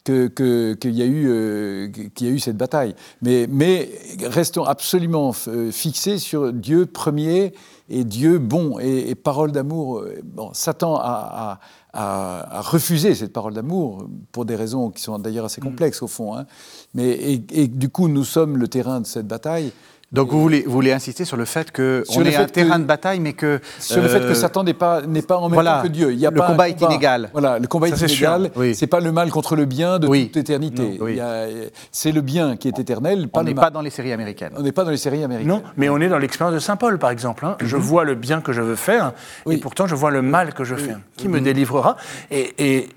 que- 0.05 0.29
que- 0.29 0.75
qu'il 0.75 0.93
y, 0.95 1.03
a 1.03 1.07
eu, 1.07 1.27
euh, 1.29 1.89
qu'il 2.15 2.27
y 2.27 2.31
a 2.31 2.33
eu 2.33 2.39
cette 2.39 2.57
bataille. 2.57 2.95
Mais, 3.21 3.47
mais 3.51 3.91
restons 4.25 4.65
absolument 4.65 5.33
euh, 5.49 5.71
fixés 5.73 6.19
sur 6.19 6.53
Dieu 6.53 6.87
premier 6.87 7.53
et 7.91 8.05
Dieu 8.05 8.39
bon 8.39 8.79
et, 8.81 9.11
et 9.11 9.15
parole 9.15 9.53
d'amour. 9.53 9.99
euh, 9.99 10.21
Bon, 10.25 10.51
Satan 10.55 10.95
a, 10.97 11.03
a- 11.03 11.61
a 11.93 12.61
refusé 12.63 13.15
cette 13.15 13.33
parole 13.33 13.55
d'amour 13.55 14.07
pour 14.33 14.45
des 14.45 14.57
raisons 14.57 14.91
qui 14.91 15.03
sont 15.03 15.19
d'ailleurs 15.19 15.45
assez 15.47 15.61
complexes 15.61 16.03
au 16.03 16.07
fond. 16.09 16.37
hein. 16.37 16.47
Mais, 16.95 17.09
et, 17.09 17.45
et 17.51 17.67
du 17.69 17.89
coup, 17.89 18.09
nous 18.09 18.25
sommes 18.25 18.57
le 18.57 18.69
terrain 18.69 19.01
de 19.01 19.07
cette 19.07 19.27
bataille. 19.27 19.73
Donc 20.13 20.31
vous 20.33 20.41
voulez, 20.43 20.63
vous 20.67 20.73
voulez 20.73 20.91
insister 20.91 21.25
sur 21.25 21.37
le 21.37 21.45
fait 21.45 21.71
qu'on 21.71 22.03
Sur 22.05 22.23
le 22.23 22.31
est 22.31 22.37
un 22.37 22.47
que- 22.47 22.51
terrain 22.51 22.81
de 22.81 22.85
bataille, 22.85 23.21
mais 23.21 23.33
que... 23.33 23.61
Sur 23.79 24.03
le 24.03 24.09
fait 24.09 24.19
que 24.19 24.25
euh, 24.25 24.35
Satan 24.35 24.65
n'est 24.65 24.75
pas, 24.75 25.03
n'est 25.03 25.23
pas 25.23 25.37
en 25.37 25.43
même 25.49 25.55
voilà, 25.55 25.77
temps 25.77 25.83
que 25.85 25.89
Dieu. 25.89 26.13
Il 26.13 26.19
y 26.19 26.27
a 26.27 26.31
le 26.33 26.37
pas 26.37 26.49
combat 26.49 26.69
est 26.69 26.81
inégal. 26.81 27.31
Voilà, 27.33 27.61
le 27.61 27.69
combat 27.69 27.87
Ça, 27.87 27.95
est 27.95 27.99
c'est 27.99 28.07
inégal. 28.15 28.51
Oui. 28.57 28.75
C'est 28.75 28.89
pas 28.89 28.99
le 28.99 29.13
mal 29.13 29.31
contre 29.31 29.55
le 29.55 29.67
bien 29.67 30.01
de 30.01 30.09
Oui. 30.09 30.27
toute 30.27 30.39
éternité. 30.39 30.83
Non, 30.99 31.05
oui. 31.05 31.13
Il 31.13 31.17
y 31.19 31.21
a- 31.21 31.47
C'est 31.93 32.11
le 32.11 32.23
bien 32.23 32.57
qui 32.57 32.67
est 32.67 32.77
éternel, 32.81 33.29
pas 33.29 33.39
On 33.39 33.45
n'est 33.45 33.55
pas 33.55 33.71
dans 33.71 33.83
les 33.83 33.91
séries 33.91 34.13
américaines. 34.13 34.51
On 34.57 34.63
n'est 34.63 34.73
pas 34.73 34.83
dans 34.83 34.91
les 34.91 34.97
séries 34.97 35.23
américaines. 35.23 35.49
Non, 35.49 35.63
mais 35.77 35.89
on 35.89 35.99
est 36.01 36.09
dans 36.09 36.19
l'expérience 36.19 36.55
de 36.55 36.61
Saint 36.61 36.75
Paul, 36.77 36.99
par 36.99 37.11
exemple. 37.11 37.47
hein. 37.47 37.57
Je 37.61 37.77
vois 37.77 38.03
le 38.05 38.17
bien 38.17 38.41
que 38.41 38.53
je 38.53 38.63
veux 38.63 38.75
faire, 38.75 39.13
Oui. 39.47 39.55
et 39.55 39.59
pourtant 39.59 39.87
je 39.87 39.95
vois 39.95 40.11
le 40.11 40.23
mal 40.23 40.55
que 40.55 40.65
je 40.65 40.75
fais. 40.75 40.97
Qui 41.17 41.29
me 41.29 41.41
délivrera? 41.41 41.95
Et, 42.33 42.89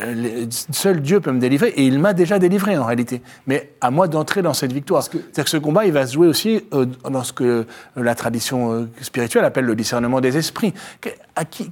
euh, 0.00 0.46
seul 0.72 1.00
Dieu 1.00 1.20
peut 1.20 1.30
me 1.30 1.38
délivrer, 1.38 1.68
et 1.76 1.84
il 1.86 2.00
m'a 2.00 2.12
déjà 2.12 2.40
délivré 2.40 2.76
en 2.76 2.84
réalité. 2.86 3.22
Mais 3.46 3.70
à 3.80 3.92
moi 3.92 4.08
d'entrer 4.08 4.42
dans 4.42 4.52
cette 4.54 4.72
victoire. 4.72 5.04
C'est-à-dire 5.04 5.44
que 5.44 5.50
ce 5.50 5.56
combat, 5.58 5.86
il 5.86 5.92
va 5.92 6.04
se 6.08 6.14
jouer 6.14 6.26
aussi 6.26 6.55
euh, 6.72 6.86
dans 7.08 7.24
ce 7.24 7.32
que 7.32 7.66
la 7.96 8.14
tradition 8.14 8.72
euh, 8.72 8.88
spirituelle 9.00 9.44
appelle 9.44 9.64
le 9.64 9.74
discernement 9.74 10.20
des 10.20 10.36
esprits. 10.36 10.74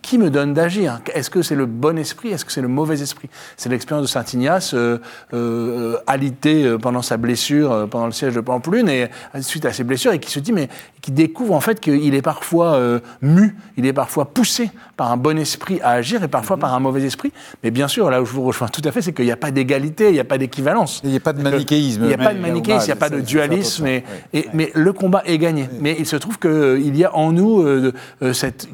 Qui, 0.02 0.18
me 0.18 0.28
donne 0.28 0.52
d'agir? 0.52 1.00
Est-ce 1.14 1.30
que 1.30 1.40
c'est 1.40 1.54
le 1.54 1.64
bon 1.64 1.98
esprit? 1.98 2.28
Est-ce 2.28 2.44
que 2.44 2.52
c'est 2.52 2.60
le 2.60 2.68
mauvais 2.68 3.00
esprit? 3.00 3.30
C'est 3.56 3.70
l'expérience 3.70 4.06
de 4.06 4.10
Saint 4.10 4.24
Ignace, 4.34 4.74
euh, 4.74 5.96
alité 6.06 6.76
pendant 6.82 7.00
sa 7.00 7.16
blessure, 7.16 7.88
pendant 7.90 8.06
le 8.06 8.12
siège 8.12 8.34
de 8.34 8.40
Pampelune, 8.40 8.90
et 8.90 9.08
suite 9.40 9.64
à 9.64 9.72
ses 9.72 9.82
blessures, 9.82 10.12
et 10.12 10.18
qui 10.18 10.30
se 10.30 10.38
dit, 10.38 10.52
mais 10.52 10.68
qui 11.00 11.12
découvre 11.12 11.54
en 11.54 11.60
fait 11.60 11.80
qu'il 11.80 12.14
est 12.14 12.22
parfois 12.22 12.78
mu, 13.22 13.56
il 13.78 13.86
est 13.86 13.94
parfois 13.94 14.26
poussé 14.26 14.70
par 14.96 15.10
un 15.12 15.16
bon 15.16 15.38
esprit 15.38 15.80
à 15.82 15.90
agir 15.90 16.22
et 16.22 16.28
parfois 16.28 16.56
par 16.56 16.74
un 16.74 16.80
mauvais 16.80 17.02
esprit. 17.02 17.32
Mais 17.62 17.70
bien 17.70 17.88
sûr, 17.88 18.10
là 18.10 18.22
où 18.22 18.24
je 18.26 18.32
vous 18.32 18.44
rejoins 18.44 18.68
tout 18.68 18.82
à 18.84 18.92
fait, 18.92 19.02
c'est 19.02 19.12
qu'il 19.12 19.24
n'y 19.24 19.32
a 19.32 19.36
pas 19.36 19.50
d'égalité, 19.50 20.08
il 20.08 20.12
n'y 20.12 20.20
a 20.20 20.24
pas 20.24 20.38
d'équivalence. 20.38 21.00
Il 21.04 21.10
n'y 21.10 21.16
a 21.16 21.20
pas 21.20 21.32
de 21.32 21.42
manichéisme. 21.42 22.02
Il 22.04 22.08
n'y 22.08 22.14
a 22.14 22.18
pas 22.18 22.34
de 22.34 22.38
manichéisme, 22.38 22.82
il 22.82 22.86
n'y 22.86 22.92
a 22.92 22.96
pas 22.96 23.10
de 23.10 23.20
dualisme, 23.20 23.86
et, 23.86 24.04
ouais. 24.32 24.48
mais 24.52 24.70
le 24.74 24.92
combat 24.92 25.22
est 25.26 25.38
gagné. 25.38 25.68
Mais 25.80 25.96
il 25.98 26.06
se 26.06 26.16
trouve 26.16 26.38
qu'il 26.38 26.96
y 26.96 27.04
a 27.04 27.14
en 27.14 27.32
nous 27.32 27.62
euh, 27.62 27.92
euh, 28.22 28.32
cette, 28.32 28.68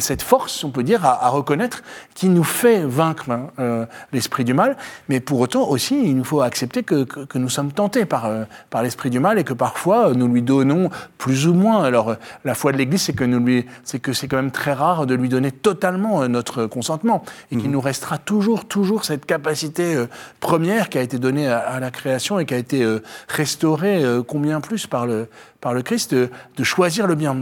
cette 0.00 0.22
force, 0.22 0.64
on 0.64 0.70
peut 0.70 0.82
dire, 0.82 1.04
à, 1.04 1.24
à 1.26 1.28
reconnaître 1.28 1.82
qui 2.14 2.28
nous 2.28 2.44
fait 2.44 2.84
vaincre 2.84 3.30
hein, 3.30 3.48
euh, 3.58 3.86
l'esprit 4.12 4.44
du 4.44 4.54
mal. 4.54 4.76
Mais 5.08 5.20
pour 5.20 5.40
autant 5.40 5.68
aussi, 5.68 6.00
il 6.04 6.16
nous 6.16 6.24
faut 6.24 6.40
accepter 6.40 6.82
que, 6.82 7.04
que- 7.04 7.24
que 7.24 7.38
nous 7.38 7.48
sommes 7.48 7.72
tentés 7.72 8.04
par, 8.04 8.26
euh, 8.26 8.44
par 8.70 8.82
l'esprit 8.82 9.10
du 9.10 9.18
mal 9.20 9.38
et 9.38 9.44
que 9.44 9.52
parfois 9.54 10.08
euh, 10.10 10.14
nous 10.14 10.28
lui 10.28 10.42
donnons 10.42 10.90
plus 11.18 11.46
ou 11.46 11.54
moins. 11.54 11.82
Alors 11.82 12.16
la 12.44 12.54
foi 12.54 12.72
de 12.72 12.76
l'Église, 12.76 13.02
c'est 13.02 13.12
que 13.14 13.24
nous 13.24 13.40
lui, 13.44 13.66
c'est 13.84 13.98
que 13.98 14.12
c'est 14.12 14.28
quand 14.28 14.36
même 14.36 14.50
très 14.52 14.72
rare 14.72 15.06
de 15.06 15.14
lui 15.14 15.28
donner 15.28 15.50
totalement 15.52 16.28
notre 16.28 16.66
consentement 16.66 17.24
et 17.50 17.56
qu'il 17.56 17.70
nous 17.70 17.80
restera 17.80 18.18
toujours, 18.18 18.66
toujours 18.66 19.04
cette 19.04 19.26
capacité 19.26 19.94
euh, 19.96 20.06
première 20.40 20.88
qui 20.88 20.98
a 20.98 21.02
été 21.02 21.18
donnée 21.18 21.48
à, 21.48 21.58
à 21.58 21.80
la 21.80 21.90
création 21.90 22.38
et 22.38 22.46
qui 22.46 22.54
a 22.54 22.58
été 22.58 22.86
restaurée 23.28 24.02
combien 24.28 24.60
plus 24.60 24.86
par 24.86 25.06
le, 25.06 25.28
par 25.62 25.72
le 25.72 25.82
Christ, 25.82 26.12
de, 26.12 26.28
choisir 26.64 27.06
le 27.06 27.14
bien. 27.14 27.36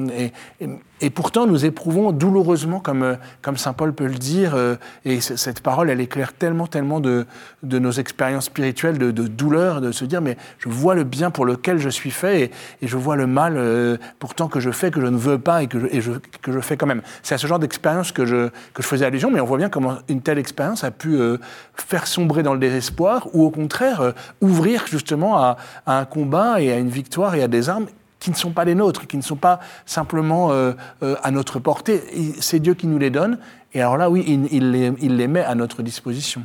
Et, 1.00 1.08
pourtant, 1.08 1.46
nous 1.46 1.64
éprouvons 1.64 2.12
douloureusement, 2.12 2.78
comme, 2.78 3.16
comme 3.40 3.56
Saint 3.56 3.72
Paul 3.72 3.94
peut 3.94 4.06
le 4.06 4.18
dire, 4.18 4.54
euh, 4.54 4.76
et 5.06 5.22
cette 5.22 5.62
parole, 5.62 5.88
elle 5.88 6.02
éclaire 6.02 6.34
tellement, 6.34 6.66
tellement 6.66 7.00
de, 7.00 7.26
de 7.62 7.78
nos 7.78 7.92
expériences 7.92 8.44
spirituelles, 8.44 8.98
de, 8.98 9.10
douleur, 9.10 9.80
de 9.80 9.90
se 9.90 10.04
dire, 10.04 10.20
mais 10.20 10.36
je 10.58 10.68
vois 10.68 10.94
le 10.94 11.04
bien 11.04 11.30
pour 11.30 11.46
lequel 11.46 11.78
je 11.78 11.88
suis 11.88 12.10
fait, 12.10 12.50
et, 12.82 12.86
je 12.86 12.96
vois 12.98 13.16
le 13.16 13.26
mal 13.26 13.54
euh, 13.56 13.96
pourtant 14.18 14.48
que 14.48 14.60
je 14.60 14.70
fais, 14.70 14.90
que 14.90 15.00
je 15.00 15.06
ne 15.06 15.16
veux 15.16 15.38
pas, 15.38 15.62
et 15.62 15.66
que 15.66 15.78
je, 15.78 16.12
que 16.42 16.52
je 16.52 16.60
fais 16.60 16.76
quand 16.76 16.86
même. 16.86 17.00
C'est 17.22 17.34
à 17.34 17.38
ce 17.38 17.46
genre 17.46 17.58
d'expérience 17.58 18.12
que 18.12 18.26
je, 18.26 18.48
que 18.74 18.82
je 18.82 18.86
faisais 18.86 19.06
allusion, 19.06 19.30
mais 19.30 19.40
on 19.40 19.46
voit 19.46 19.58
bien 19.58 19.70
comment 19.70 19.96
une 20.08 20.20
telle 20.20 20.38
expérience 20.38 20.84
a 20.84 20.90
pu 20.90 21.14
euh, 21.14 21.38
faire 21.74 22.06
sombrer 22.06 22.42
dans 22.42 22.52
le 22.52 22.60
désespoir, 22.60 23.28
ou 23.32 23.44
au 23.44 23.50
contraire, 23.50 24.12
ouvrir 24.42 24.86
justement 24.86 25.38
à 25.38 25.56
un 25.86 26.04
combat 26.04 26.60
et 26.60 26.70
à 26.70 26.76
une 26.76 26.90
victoire 26.90 27.34
et 27.34 27.42
à 27.42 27.48
des 27.48 27.70
armes 27.70 27.86
qui 28.20 28.30
ne 28.30 28.36
sont 28.36 28.52
pas 28.52 28.64
les 28.64 28.74
nôtres, 28.76 29.06
qui 29.06 29.16
ne 29.16 29.22
sont 29.22 29.36
pas 29.36 29.58
simplement 29.86 30.52
euh, 30.52 30.72
euh, 31.02 31.16
à 31.22 31.30
notre 31.32 31.58
portée. 31.58 32.02
C'est 32.38 32.60
Dieu 32.60 32.74
qui 32.74 32.86
nous 32.86 32.98
les 32.98 33.10
donne. 33.10 33.38
Et 33.74 33.80
alors 33.80 33.96
là, 33.96 34.10
oui, 34.10 34.24
il, 34.26 34.46
il 34.52 34.70
les, 34.70 34.92
il 35.00 35.16
les 35.16 35.26
met 35.26 35.42
à 35.42 35.54
notre 35.54 35.82
disposition. 35.82 36.42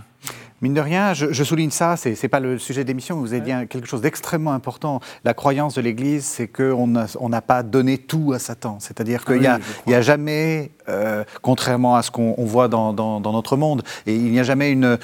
Mine 0.61 0.73
de 0.73 0.79
rien, 0.79 1.13
je, 1.13 1.33
je 1.33 1.43
souligne 1.43 1.69
ça, 1.69 1.97
c'est 1.97 2.15
n'est 2.23 2.29
pas 2.29 2.39
le 2.39 2.57
sujet 2.57 2.85
mais 3.17 3.23
vous 3.23 3.33
avez 3.33 3.41
dit 3.41 3.51
un- 3.51 3.65
quelque 3.65 3.87
chose 3.87 3.99
d'extrêmement 3.99 4.53
important. 4.53 5.01
La 5.25 5.33
croyance 5.33 5.75
de 5.75 5.81
l'Église, 5.81 6.23
c'est 6.23 6.47
qu'on 6.47 6.87
n'a 6.87 7.07
on 7.19 7.29
pas 7.41 7.61
donné 7.61 7.97
tout 7.97 8.31
à 8.33 8.39
Satan. 8.39 8.77
C'est-à-dire 8.79 9.25
qu'il 9.25 9.41
oui, 9.41 9.47
n'y 9.85 9.93
a 9.93 10.01
jamais, 10.01 10.71
euh, 10.89 11.23
contrairement 11.41 11.95
à 11.95 12.01
ce 12.03 12.11
qu'on 12.11 12.35
on 12.37 12.45
voit 12.45 12.67
dans, 12.67 12.93
dans- 12.93 13.19
dans 13.19 13.31
notre 13.31 13.57
monde, 13.57 13.81
et 14.07 14.15
il 14.15 14.31
n'y 14.31 14.39
a 14.39 14.43
jamais 14.43 14.71
une, 14.71 14.97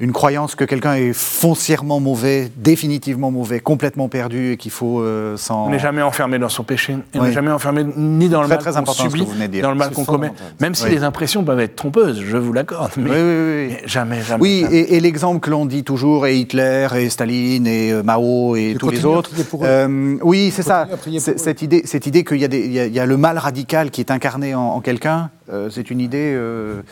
une 0.00 0.12
croyance 0.12 0.54
que 0.54 0.64
quelqu'un 0.64 0.94
est 0.94 1.12
foncièrement 1.12 2.00
mauvais, 2.00 2.50
définitivement 2.56 3.30
mauvais, 3.30 3.60
complètement 3.60 4.08
perdu 4.08 4.52
et 4.52 4.56
qu'il 4.56 4.70
faut 4.70 5.00
euh, 5.00 5.36
s'en... 5.36 5.66
On 5.66 5.70
n'est 5.70 5.78
jamais 5.78 6.02
enfermé 6.02 6.38
dans 6.38 6.48
son 6.48 6.62
péché. 6.64 6.94
Et 7.14 7.18
On 7.18 7.22
Oui. 7.22 7.28
n'est 7.28 7.32
jamais 7.34 7.50
enfermé 7.50 7.84
ni 7.96 8.28
dans 8.28 8.42
le 8.42 8.46
Très, 8.48 8.56
mal 8.56 8.62
très 8.62 8.70
qu'on 8.72 8.76
important 8.78 9.02
ce 9.04 9.08
que 9.08 9.10
subit, 9.10 9.24
vous 9.24 9.32
venez 9.32 9.46
de 9.48 9.52
dire. 9.52 9.60
ni 9.60 9.62
dans 9.62 9.70
le 9.70 9.76
mal 9.78 9.90
qu'on 9.90 10.04
commet. 10.04 10.32
Même 10.60 10.74
si 10.74 10.84
Oui. 10.84 10.90
les 10.90 11.02
impressions 11.02 11.44
peuvent 11.44 11.60
être 11.60 11.76
trompeuses, 11.76 12.20
je 12.26 12.36
vous 12.36 12.52
l'accorde. 12.52 12.90
Mais, 12.96 13.10
Oui, 13.10 13.16
oui, 13.16 13.22
oui, 13.22 13.66
oui. 13.68 13.76
mais 13.82 13.88
jamais, 13.88 14.22
jamais. 14.22 14.42
Oui, 14.42 14.60
jamais. 14.62 14.76
et, 14.78 14.94
et 14.96 15.00
l'exemple 15.00 15.40
que 15.40 15.50
l'on 15.50 15.66
dit 15.66 15.84
toujours 15.84 16.26
est 16.26 16.38
Hitler 16.38 16.88
et 16.96 17.08
Staline 17.10 17.66
et 17.66 17.92
euh, 17.92 18.02
Mao 18.02 18.56
et 18.56 18.70
Et 18.70 18.74
tous 18.74 18.90
les 18.90 19.04
autres. 19.04 19.30
Euh, 19.62 20.16
oui, 20.22 20.50
c'est 20.54 20.62
ça. 20.62 20.86
Cette 21.18 21.62
idée, 21.62 21.82
cette 21.84 22.06
idée 22.06 22.24
qu'il 22.24 22.38
y, 22.38 22.44
a 22.44 22.48
des- 22.48 22.64
il 22.64 22.72
y 22.72 22.80
a- 22.80 22.86
il 22.86 22.92
y 22.94 23.00
a 23.00 23.06
le 23.06 23.16
mal 23.16 23.38
radical 23.38 23.90
qui 23.90 24.00
est 24.00 24.10
incarné 24.10 24.54
en, 24.54 24.60
en 24.60 24.80
quelqu'un 24.80 25.25
Euh, 25.50 25.70
c'est 25.70 25.90
une 25.90 26.00
idée 26.00 26.32
euh, 26.34 26.82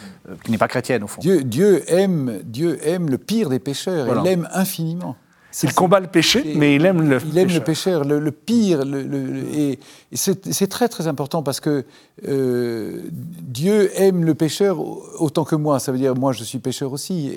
qui 0.44 0.50
n'est 0.50 0.58
pas 0.58 0.68
chrétienne, 0.68 1.02
au 1.04 1.06
fond. 1.06 1.20
Dieu, 1.20 1.42
Dieu, 1.42 1.82
aime, 1.88 2.40
Dieu 2.44 2.78
aime 2.82 3.10
le 3.10 3.18
pire 3.18 3.48
des 3.48 3.58
pécheurs, 3.58 4.06
il 4.16 4.22
l'aime 4.22 4.48
infiniment. 4.52 5.16
Il 5.62 5.72
combat 5.72 6.00
le 6.00 6.08
péché, 6.08 6.54
mais 6.56 6.74
il 6.74 6.84
aime 6.84 7.08
le 7.08 7.18
Il 7.24 7.38
aime 7.38 7.48
le 7.48 7.60
pécheur, 7.60 8.04
le, 8.04 8.30
pire. 8.32 8.84
Le, 8.84 9.44
et, 9.54 9.78
c'est 10.12 10.66
très 10.66 10.88
très 10.88 11.06
important 11.06 11.42
parce 11.42 11.60
que 11.60 11.84
euh, 12.26 13.02
Dieu 13.12 13.90
aime 13.94 14.24
le 14.24 14.34
pécheur 14.34 14.80
autant 15.20 15.44
que 15.44 15.54
moi. 15.54 15.78
Ça 15.78 15.92
veut 15.92 15.98
dire 15.98 16.16
moi 16.16 16.32
je 16.32 16.42
suis 16.42 16.58
pécheur 16.58 16.92
aussi. 16.92 17.30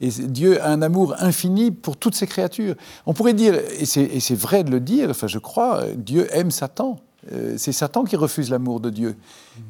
Et, 0.00 0.08
mm. 0.08 0.26
Dieu 0.28 0.62
a 0.62 0.70
un 0.70 0.82
amour 0.82 1.16
infini 1.18 1.72
pour 1.72 1.96
toutes 1.96 2.14
ses 2.14 2.28
créatures. 2.28 2.76
On 3.06 3.14
pourrait 3.14 3.34
dire, 3.34 3.54
et 3.54 3.86
c'est 3.86 4.38
vrai 4.38 4.62
de 4.62 4.70
le 4.70 4.80
dire, 4.80 5.10
enfin 5.10 5.26
je 5.26 5.38
crois, 5.38 5.82
Dieu 5.96 6.28
aime 6.30 6.52
Satan. 6.52 7.00
Euh, 7.32 7.54
c'est 7.56 7.72
Satan 7.72 8.04
qui 8.04 8.16
refuse 8.16 8.50
l'amour 8.50 8.80
de 8.80 8.90
Dieu. 8.90 9.16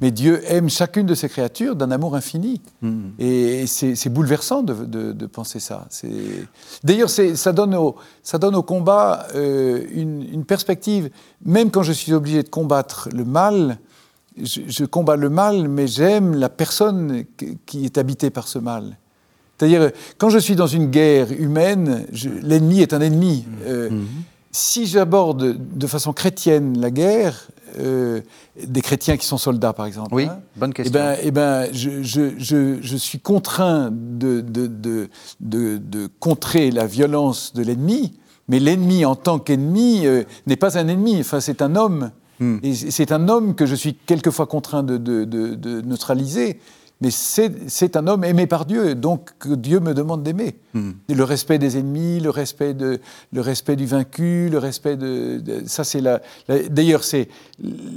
Mais 0.01 0.11
Dieu 0.11 0.43
aime 0.47 0.69
chacune 0.69 1.07
de 1.07 1.15
ses 1.15 1.29
créatures 1.29 1.77
d'un 1.77 1.91
amour 1.91 2.15
infini. 2.15 2.61
Mm. 2.83 3.09
Et 3.19 3.67
c'est 3.67 4.09
bouleversant 4.09 4.63
de, 4.63 5.27
penser 5.27 5.61
ça. 5.61 5.89
D'ailleurs, 6.85 7.11
ça, 7.11 7.53
donne 7.53 7.75
au, 7.75 7.97
ça 8.23 8.39
donne 8.39 8.55
au 8.55 8.63
combat 8.63 9.27
euh, 9.35 9.85
une, 9.93 10.45
perspective. 10.45 11.11
Même 11.45 11.71
quand 11.71 11.83
je 11.83 11.93
suis 11.93 12.13
obligé 12.13 12.43
de 12.43 12.49
combattre 12.49 13.09
le 13.13 13.25
mal, 13.25 13.79
je, 14.41 14.85
combats 14.85 15.17
le 15.17 15.29
mal, 15.29 15.69
mais 15.69 15.87
j'aime 15.87 16.35
la 16.35 16.49
personne 16.49 17.25
qui 17.67 17.85
est 17.85 17.99
habitée 17.99 18.31
par 18.31 18.47
ce 18.47 18.59
mal. 18.59 18.97
C'est-à-dire, 19.59 19.91
quand 20.19 20.31
je 20.31 20.39
suis 20.39 20.55
dans 20.55 20.69
une 20.69 20.87
guerre 20.87 21.33
humaine, 21.33 22.07
l'ennemi 22.43 22.81
est 22.81 22.93
un 22.93 23.01
ennemi. 23.01 23.45
Euh, 23.67 23.91
mm 23.91 24.07
si 24.59 24.87
j'aborde 24.87 25.57
de 25.79 25.87
façon 25.87 26.13
chrétienne 26.13 26.81
la 26.81 26.91
guerre, 26.91 27.49
euh, 27.79 28.21
des 28.63 28.81
chrétiens 28.81 29.17
qui 29.17 29.27
sont 29.27 29.39
soldats, 29.39 29.73
par 29.73 29.87
exemple. 29.87 30.15
Oui, 30.15 30.25
hein, 30.25 30.41
bonne 30.57 30.75
question. 30.75 30.93
Eh 30.95 30.99
ben, 30.99 31.17
eh 31.23 31.31
ben, 31.31 31.69
je, 31.73 32.03
je, 32.03 32.39
je, 32.39 32.79
je, 32.81 32.97
suis 32.97 33.21
contraint 33.21 33.91
de, 33.93 34.41
de, 34.41 34.67
de, 34.67 35.09
de, 35.41 36.09
contrer 36.19 36.71
la 36.71 36.87
violence 36.87 37.53
de 37.55 37.63
l'ennemi, 37.63 38.19
mais 38.49 38.59
l'ennemi 38.59 39.05
en 39.05 39.15
tant 39.15 39.39
qu'ennemi 39.39 40.07
euh, 40.07 40.25
n'est 40.47 40.57
pas 40.57 40.79
un 40.79 40.89
ennemi, 40.89 41.21
enfin, 41.21 41.41
c'est 41.41 41.63
un 41.63 41.77
homme. 41.77 42.11
Hmm. 42.41 42.59
Et 42.63 42.75
c'est 42.75 43.13
un 43.13 43.29
homme 43.29 43.55
que 43.55 43.67
je 43.67 43.75
suis 43.75 43.95
quelquefois 43.95 44.47
contraint 44.47 44.83
de, 44.83 45.83
neutraliser 45.83 46.61
mais 47.01 47.11
c'est 47.13 47.97
un 47.97 48.09
homme 48.09 48.25
aimé 48.25 48.49
par 48.49 48.65
Dieu, 48.65 48.97
donc 48.97 49.31
Dieu 49.47 49.79
me 49.79 49.95
demande 49.95 50.25
d'aimer. 50.25 50.57
Hmm. 50.75 50.93
Le 51.09 51.23
respect 51.23 51.59
des 51.59 51.79
ennemis, 51.79 52.19
le 52.19 52.31
respect, 52.31 52.75
de, 52.75 52.99
le 53.33 53.41
respect 53.41 53.77
du 53.77 53.87
vaincu, 53.87 54.49
le 54.51 54.59
respect 54.59 54.97
de... 54.97 55.41
ça, 55.67 55.85
c'est 55.85 56.01
la, 56.01 56.21
D'ailleurs, 56.71 57.05
c'est 57.05 57.29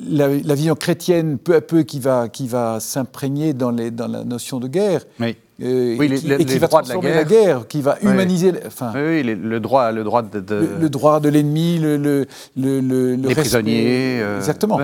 la, 0.08 0.28
vision 0.54 0.76
chrétienne, 0.76 1.40
peu 1.40 1.56
à 1.56 1.62
peu, 1.62 1.82
qui 1.82 2.00
va, 2.00 2.30
qui 2.30 2.48
va 2.48 2.80
s'imprégner 2.80 3.54
dans, 3.54 3.72
dans 3.72 4.08
la 4.08 4.24
notion 4.24 4.60
de 4.60 4.68
guerre. 4.68 5.04
Oui. 5.20 5.36
Euh, 5.64 6.02
et, 6.02 6.16
qui, 6.16 6.32
et 6.32 6.46
qui 6.46 6.58
va 6.58 6.68
transformer 6.68 7.14
la 7.14 7.24
guerre. 7.24 7.68
qui 7.68 7.82
va 7.82 7.98
humaniser. 8.02 8.54
Enfin, 8.66 8.94
oui, 8.96 9.24
le 9.24 9.60
droit, 9.60 9.92
le 9.92 10.04
droit 10.04 10.24
de, 10.24 10.78
Le, 10.80 10.90
droit 10.90 11.20
de 11.20 11.30
l'ennemi, 11.30 11.78
le, 11.78 11.98
le, 11.98 13.16
les 13.16 13.36
prisonniers. 13.36 14.20
Euh, 14.22 14.38
Exactement. 14.38 14.80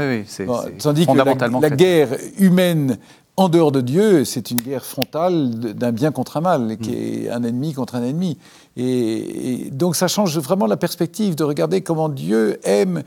Tandis 0.79 1.07
que 1.07 1.13
la, 1.13 1.59
la 1.61 1.69
guerre 1.69 2.09
humaine 2.37 2.97
en 3.37 3.49
dehors 3.49 3.71
de 3.71 3.81
Dieu, 3.81 4.25
c'est 4.25 4.49
une 4.49 4.59
guerre 4.59 4.83
frontale 4.83 5.51
d'un 5.51 5.91
bien 5.91 6.11
contre 6.11 6.37
un 6.37 6.41
mal, 6.41 6.77
qui 6.77 6.89
mm. 6.89 6.95
est 6.95 7.29
un 7.29 7.43
ennemi 7.43 7.73
contre 7.73 7.95
un 7.95 8.03
ennemi. 8.03 8.37
Et, 8.75 9.65
et, 9.65 9.69
donc 9.69 9.95
ça 9.95 10.07
change 10.07 10.37
vraiment 10.39 10.65
la 10.65 10.77
perspective 10.77 11.35
de 11.35 11.43
regarder 11.43 11.81
comment 11.81 12.09
Dieu 12.09 12.59
aime 12.63 13.03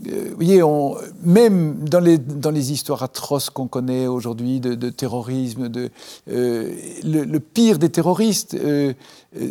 vous 0.00 0.34
voyez, 0.36 0.62
on, 0.62 0.96
même 1.22 1.84
dans 1.84 2.00
les, 2.00 2.16
dans 2.16 2.50
les 2.50 2.72
histoires 2.72 3.02
atroces 3.02 3.50
qu'on 3.50 3.68
connaît 3.68 4.06
aujourd'hui 4.06 4.58
de, 4.58 4.88
terrorisme, 4.88 5.68
de, 5.68 5.90
euh, 6.30 6.72
le, 7.04 7.38
pire 7.38 7.78
des 7.78 7.90
terroristes, 7.90 8.54
euh, 8.54 8.94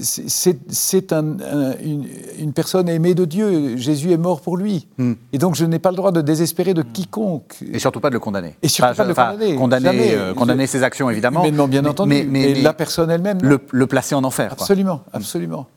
c'est 0.01 1.13
un, 1.13 1.38
une, 1.83 2.53
personne 2.53 2.89
aimée 2.89 3.13
de 3.13 3.25
Dieu. 3.25 3.77
Jésus 3.77 4.12
est 4.12 4.17
mort 4.17 4.41
pour 4.41 4.57
lui. 4.57 4.88
Hmm. 4.98 5.13
Et 5.31 5.38
donc 5.38 5.55
je 5.55 5.63
n'ai 5.63 5.79
pas 5.79 5.91
le 5.91 5.98
droit 5.98 6.12
de 6.12 6.21
désespérer 6.21 6.74
de 6.74 6.81
quiconque. 6.81 7.57
Et 7.71 7.77
surtout 7.77 8.00
pas 8.00 8.10
de 8.10 8.15
le 8.15 8.19
condamner. 8.19 8.55
Et 8.63 8.67
surtout 8.67 8.95
pas 8.95 9.03
de 9.03 9.10
le 9.10 9.13
condamner. 9.13 9.55
Condamner, 9.55 10.17
condamner 10.36 10.67
ses 10.67 10.81
actions, 10.83 11.10
évidemment. 11.10 11.41
Humainement, 11.41 11.67
bien 11.67 11.86
entendu. 11.86 12.25
Mais, 12.27 12.55
la 12.55 12.74
personne 12.74 13.12
elle-même. 13.12 13.39
Le, 13.43 13.60
le, 13.71 13.88
placer 13.88 14.15
en 14.15 14.24
enfer. 14.24 14.51
Absolument, 14.51 15.03
absolument. 15.13 15.67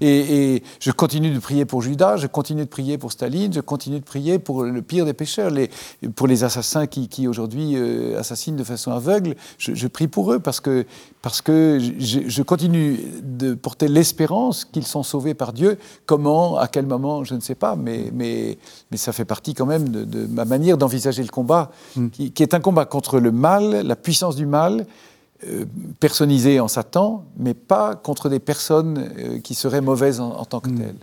Et, 0.00 0.62
je 0.80 0.90
continue 0.90 1.30
de 1.30 1.38
prier 1.38 1.64
pour 1.64 1.80
Judas, 1.80 2.16
je 2.16 2.26
continue 2.26 2.64
de 2.64 2.68
prier 2.68 2.98
pour 2.98 3.10
Staline, 3.10 3.52
je 3.52 3.60
continue 3.60 4.00
de 4.00 4.04
prier 4.04 4.38
pour 4.38 4.64
le 4.64 4.82
pire 4.82 5.06
des 5.06 5.14
pécheurs, 5.14 5.50
les, 5.50 5.70
pour 6.14 6.26
les 6.26 6.44
assassins 6.44 6.86
qui, 6.86 7.26
aujourd'hui 7.26 7.76
euh, 7.76 8.18
assassinent 8.18 8.56
de 8.56 8.64
façon 8.64 8.92
aveugle. 8.92 9.34
Je, 9.58 9.86
prie 9.86 10.08
pour 10.08 10.32
eux 10.32 10.40
parce 10.40 10.60
que, 10.60 10.84
parce 11.22 11.40
que 11.40 11.78
je, 11.98 12.42
continue 12.42 12.98
de 13.22 13.54
porter 13.54 13.88
l'espérance 13.88 14.64
qu'ils 14.64 14.86
sont 14.86 15.02
sauvés 15.02 15.34
par 15.34 15.52
Dieu. 15.52 15.78
Comment, 16.04 16.58
à 16.58 16.68
quel 16.68 16.86
moment, 16.86 17.24
je 17.24 17.34
ne 17.34 17.40
sais 17.40 17.54
pas, 17.54 17.74
mais, 17.76 18.10
mais, 18.12 18.58
mais 18.90 18.96
ça 18.98 19.12
fait 19.12 19.24
partie 19.24 19.54
quand 19.54 19.66
même 19.66 19.88
de, 19.88 20.26
ma 20.26 20.44
manière 20.44 20.76
d'envisager 20.76 21.22
le 21.22 21.30
combat, 21.30 21.70
mm. 21.96 22.08
qui, 22.10 22.32
qui 22.32 22.42
est 22.42 22.54
un 22.54 22.60
combat 22.60 22.84
contre 22.84 23.18
le 23.20 23.32
mal, 23.32 23.86
la 23.86 23.96
puissance 23.96 24.36
du 24.36 24.46
mal 24.46 24.86
personnisé 26.00 26.60
en 26.60 26.68
Satan, 26.68 27.24
mais 27.36 27.54
pas 27.54 27.94
contre 27.94 28.28
des 28.28 28.38
personnes 28.38 29.10
euh, 29.18 29.38
qui 29.40 29.54
seraient 29.54 29.80
mauvaises 29.80 30.20
en, 30.20 30.44
tant 30.44 30.60
que 30.60 30.70
mm. 30.70 30.78
telles. 30.78 30.96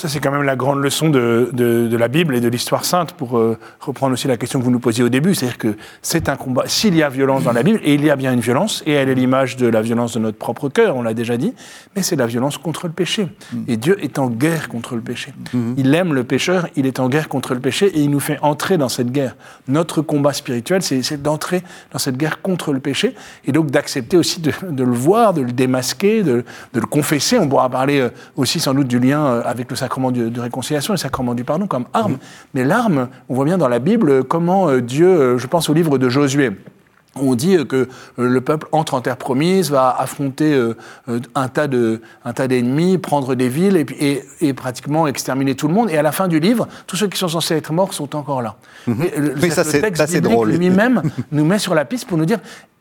Ça, 0.00 0.08
c'est 0.08 0.18
quand 0.18 0.30
même 0.30 0.44
la 0.44 0.56
grande 0.56 0.82
leçon 0.82 1.10
de, 1.10 1.50
de, 1.52 1.94
la 1.94 2.08
Bible 2.08 2.34
et 2.34 2.40
de 2.40 2.48
l'histoire 2.48 2.86
sainte, 2.86 3.12
pour 3.12 3.36
euh, 3.36 3.58
reprendre 3.80 4.14
aussi 4.14 4.28
la 4.28 4.38
question 4.38 4.58
que 4.58 4.64
vous 4.64 4.70
nous 4.70 4.80
posiez 4.80 5.04
au 5.04 5.10
début. 5.10 5.34
C'est-à-dire 5.34 5.58
que 5.58 5.76
c'est 6.00 6.30
un 6.30 6.36
combat. 6.36 6.62
S'il 6.64 6.94
y 6.94 7.02
a 7.02 7.10
violence 7.10 7.42
dans 7.42 7.52
la 7.52 7.62
Bible, 7.62 7.80
et 7.84 7.92
il 7.92 8.02
y 8.02 8.08
a 8.08 8.16
bien 8.16 8.32
une 8.32 8.40
violence, 8.40 8.82
et 8.86 8.92
elle 8.92 9.10
est 9.10 9.14
l'image 9.14 9.58
de 9.58 9.66
la 9.66 9.82
violence 9.82 10.14
de 10.14 10.18
notre 10.18 10.38
propre 10.38 10.70
cœur, 10.70 10.96
on 10.96 11.02
l'a 11.02 11.12
déjà 11.12 11.36
dit, 11.36 11.52
mais 11.94 12.00
c'est 12.00 12.16
la 12.16 12.26
violence 12.26 12.56
contre 12.56 12.86
le 12.86 12.94
péché. 12.94 13.28
Mm. 13.52 13.58
Et 13.68 13.76
Dieu 13.76 14.02
est 14.02 14.18
en 14.18 14.30
guerre 14.30 14.70
contre 14.70 14.94
le 14.94 15.02
péché. 15.02 15.34
Mm-hmm. 15.54 15.74
Il 15.76 15.94
aime 15.94 16.14
le 16.14 16.24
pécheur, 16.24 16.66
il 16.76 16.86
est 16.86 16.98
en 16.98 17.10
guerre 17.10 17.28
contre 17.28 17.52
le 17.52 17.60
péché, 17.60 17.88
et 17.88 18.00
il 18.00 18.08
nous 18.08 18.20
fait 18.20 18.38
entrer 18.40 18.78
dans 18.78 18.88
cette 18.88 19.12
guerre. 19.12 19.36
Notre 19.68 20.00
combat 20.00 20.32
spirituel, 20.32 20.80
c'est 20.82 21.22
d'entrer 21.22 21.62
dans 21.92 21.98
cette 21.98 22.16
guerre 22.16 22.40
contre 22.40 22.72
le 22.72 22.80
péché, 22.80 23.14
et 23.44 23.52
donc 23.52 23.70
d'accepter 23.70 24.16
aussi 24.16 24.40
de, 24.40 24.52
de, 24.66 24.82
le 24.82 24.94
voir, 24.94 25.34
de 25.34 25.42
le 25.42 25.52
démasquer, 25.52 26.22
de, 26.22 26.42
de, 26.72 26.80
le 26.80 26.86
confesser. 26.86 27.38
On 27.38 27.46
pourra 27.46 27.68
parler 27.68 28.00
euh, 28.00 28.08
aussi 28.36 28.60
sans 28.60 28.72
doute 28.72 28.88
du 28.88 28.98
lien 28.98 29.26
euh, 29.26 29.42
avec 29.44 29.70
le 29.70 29.76
sacrement 29.90 30.12
de, 30.12 30.28
de 30.28 30.40
réconciliation 30.40 30.94
et 30.94 30.96
le 30.96 31.00
sacrement 31.00 31.34
du 31.34 31.42
pardon 31.42 31.66
comme 31.66 31.86
arme. 31.92 32.18
Mais 32.54 32.64
l'arme, 32.64 33.08
on 33.28 33.34
voit 33.34 33.44
bien 33.44 33.58
dans 33.58 33.68
la 33.68 33.80
Bible 33.80 34.22
comment 34.22 34.68
euh, 34.68 34.80
Dieu, 34.80 35.08
euh, 35.08 35.38
je 35.38 35.46
pense 35.48 35.68
au 35.68 35.74
livre 35.74 35.98
de 35.98 36.08
Josué, 36.08 36.52
on 37.16 37.34
dit 37.34 37.66
que 37.66 37.76
euh, 37.76 37.86
le 38.16 38.40
peuple 38.40 38.68
entre 38.70 38.94
en 38.94 39.00
terre 39.00 39.16
promise, 39.16 39.72
va 39.72 39.90
affronter 39.98 40.56
un 41.34 41.48
tas 41.48 41.66
de, 41.66 42.02
un 42.24 42.32
tas 42.32 42.46
d'ennemis, 42.46 42.98
prendre 42.98 43.34
des 43.34 43.48
villes 43.48 43.76
et, 43.76 44.22
et, 44.40 44.52
pratiquement 44.52 45.08
exterminer 45.08 45.56
tout 45.56 45.66
le 45.66 45.74
monde. 45.74 45.90
Et 45.90 45.98
à 45.98 46.02
la 46.02 46.12
fin 46.12 46.28
du 46.28 46.38
livre, 46.38 46.68
tous 46.86 46.94
ceux 46.94 47.08
qui 47.08 47.18
sont 47.18 47.28
censés 47.28 47.56
être 47.56 47.72
morts 47.72 47.92
sont 47.92 48.14
encore 48.14 48.42
là. 48.42 48.54
Mhm. 48.86 49.34
Mais 49.42 49.50
ça, 49.50 49.64
le 49.64 49.80
texte 49.80 50.16
drôle. 50.18 50.50
lui-même 50.50 51.02
nous 51.32 51.44
met 51.44 51.58
sur 51.58 51.74
la 51.74 51.84
piste 51.84 52.06
pour 52.06 52.16
nous 52.16 52.26
dire 52.26 52.38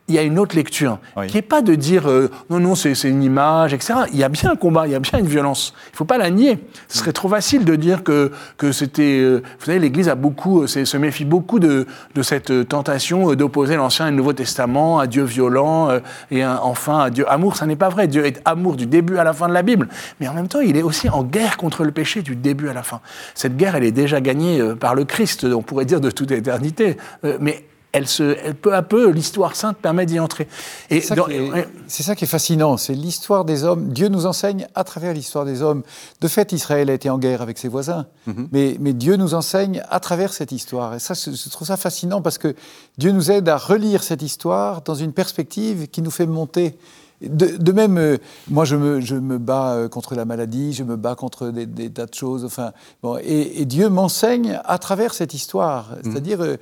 il 0.09 0.15
y 0.15 0.17
a 0.17 0.23
une 0.23 0.39
autre 0.39 0.55
lecture, 0.55 0.97
qui 1.27 1.35
n'est 1.35 1.43
pas 1.43 1.61
de 1.61 1.75
dire 1.75 2.09
euh, 2.09 2.31
non, 2.49 2.59
non, 2.59 2.75
c'est 2.75 2.93
une 3.03 3.23
image, 3.23 3.73
etc. 3.73 3.93
Il 4.11 4.17
y 4.17 4.23
a 4.23 4.29
bien 4.29 4.51
un 4.51 4.55
combat, 4.55 4.87
il 4.87 4.91
y 4.91 4.95
a 4.95 4.99
bien 4.99 5.19
une 5.19 5.27
violence. 5.27 5.73
Il 5.87 5.91
ne 5.93 5.97
faut 5.97 6.05
pas 6.05 6.17
la 6.17 6.31
nier. 6.31 6.57
Ce 6.87 6.97
serait 6.97 7.13
trop 7.13 7.29
facile 7.29 7.63
de 7.63 7.75
dire 7.75 8.03
que, 8.03 8.31
que 8.57 8.71
c'était. 8.71 9.19
Euh, 9.19 9.43
vous 9.59 9.65
savez, 9.65 9.77
l'Église 9.77 10.09
a 10.09 10.15
beaucoup, 10.15 10.63
euh, 10.63 10.67
se 10.67 10.97
méfie 10.97 11.25
beaucoup 11.25 11.59
de, 11.59 11.85
de 12.15 12.21
cette 12.23 12.67
tentation 12.67 13.33
d'opposer 13.35 13.75
l'Ancien 13.75 14.07
et 14.07 14.09
le 14.09 14.17
Nouveau 14.17 14.33
Testament 14.33 14.99
à 14.99 15.05
Dieu 15.05 15.23
violent 15.23 15.89
et 16.31 16.45
enfin 16.45 16.99
à 16.99 17.09
Dieu 17.11 17.29
amour. 17.31 17.55
Ça 17.55 17.67
n'est 17.67 17.75
pas 17.75 17.89
vrai. 17.89 18.07
Dieu 18.07 18.25
est 18.25 18.41
amour 18.45 18.75
du 18.75 18.87
début 18.87 19.17
à 19.17 19.23
la 19.23 19.33
fin 19.33 19.47
de 19.47 19.53
la 19.53 19.61
Bible. 19.61 19.87
Mais 20.19 20.27
en 20.27 20.33
même 20.33 20.47
temps, 20.47 20.59
il 20.59 20.75
est 20.75 20.81
aussi 20.81 21.07
en 21.09 21.23
guerre 21.23 21.57
contre 21.57 21.83
le 21.83 21.91
péché 21.91 22.23
du 22.23 22.35
début 22.35 22.67
à 22.67 22.73
la 22.73 22.81
fin. 22.81 23.01
Cette 23.35 23.57
guerre, 23.57 23.75
elle 23.75 23.83
est 23.83 23.91
déjà 23.91 24.21
gagnée 24.21 24.59
par 24.79 24.95
le 24.95 25.05
Christ, 25.05 25.43
on 25.45 25.61
pourrait 25.61 25.85
dire 25.85 26.01
de 26.01 26.09
toute 26.09 26.31
éternité. 26.31 26.97
Mais 27.39 27.63
elle 27.91 28.07
se, 28.07 28.51
peu 28.53 28.75
à 28.75 28.81
peu, 28.81 29.09
l'histoire 29.09 29.55
sainte 29.55 29.77
permet 29.77 30.05
d'y 30.05 30.19
entrer. 30.19 30.47
C'est 30.89 31.01
ça, 31.01 32.15
qui 32.15 32.23
est 32.23 32.27
fascinant, 32.27 32.77
c'est 32.77 32.93
l'histoire 32.93 33.45
des 33.45 33.63
hommes. 33.63 33.89
Dieu 33.89 34.09
nous 34.09 34.25
enseigne 34.25 34.67
à 34.75 34.83
travers 34.83 35.13
l'histoire 35.13 35.45
des 35.45 35.61
hommes. 35.61 35.83
De 36.21 36.27
fait, 36.27 36.51
Israël 36.51 36.89
a 36.89 36.93
été 36.93 37.09
en 37.09 37.17
guerre 37.17 37.41
avec 37.41 37.57
ses 37.57 37.67
voisins, 37.67 38.05
mhm. 38.27 38.47
mais, 38.51 38.77
mais, 38.79 38.93
Dieu 38.93 39.15
nous 39.15 39.33
enseigne 39.33 39.83
à 39.89 39.99
travers 39.99 40.33
cette 40.33 40.51
histoire. 40.51 40.93
Et 40.93 40.99
ça, 40.99 41.13
je, 41.13 41.49
trouve 41.49 41.67
ça 41.67 41.77
fascinant 41.77 42.21
parce 42.21 42.37
que 42.37 42.55
Dieu 42.97 43.11
nous 43.11 43.31
aide 43.31 43.49
à 43.49 43.57
relire 43.57 44.03
cette 44.03 44.21
histoire 44.21 44.81
dans 44.81 44.95
une 44.95 45.13
perspective 45.13 45.87
qui 45.87 46.01
nous 46.01 46.11
fait 46.11 46.27
monter 46.27 46.77
de, 47.21 47.71
même, 47.73 47.97
euh, 47.97 48.17
moi, 48.49 48.63
je 48.63 48.77
me, 48.77 49.01
je 49.01 49.15
me, 49.15 49.37
bats 49.37 49.73
euh, 49.73 49.89
contre 49.89 50.15
la 50.15 50.23
maladie, 50.23 50.73
je 50.73 50.83
me 50.83 50.95
bats 50.95 51.15
contre 51.15 51.49
des, 51.49 51.89
tas 51.89 52.05
de 52.05 52.13
choses. 52.13 52.45
Enfin, 52.45 52.71
bon, 53.03 53.17
et, 53.21 53.65
Dieu 53.65 53.89
m'enseigne 53.89 54.59
à 54.63 54.77
travers 54.77 55.13
cette 55.13 55.33
histoire. 55.33 55.91
Mmh. 55.91 56.11
C'est-à-dire, 56.11 56.41
euh, 56.41 56.57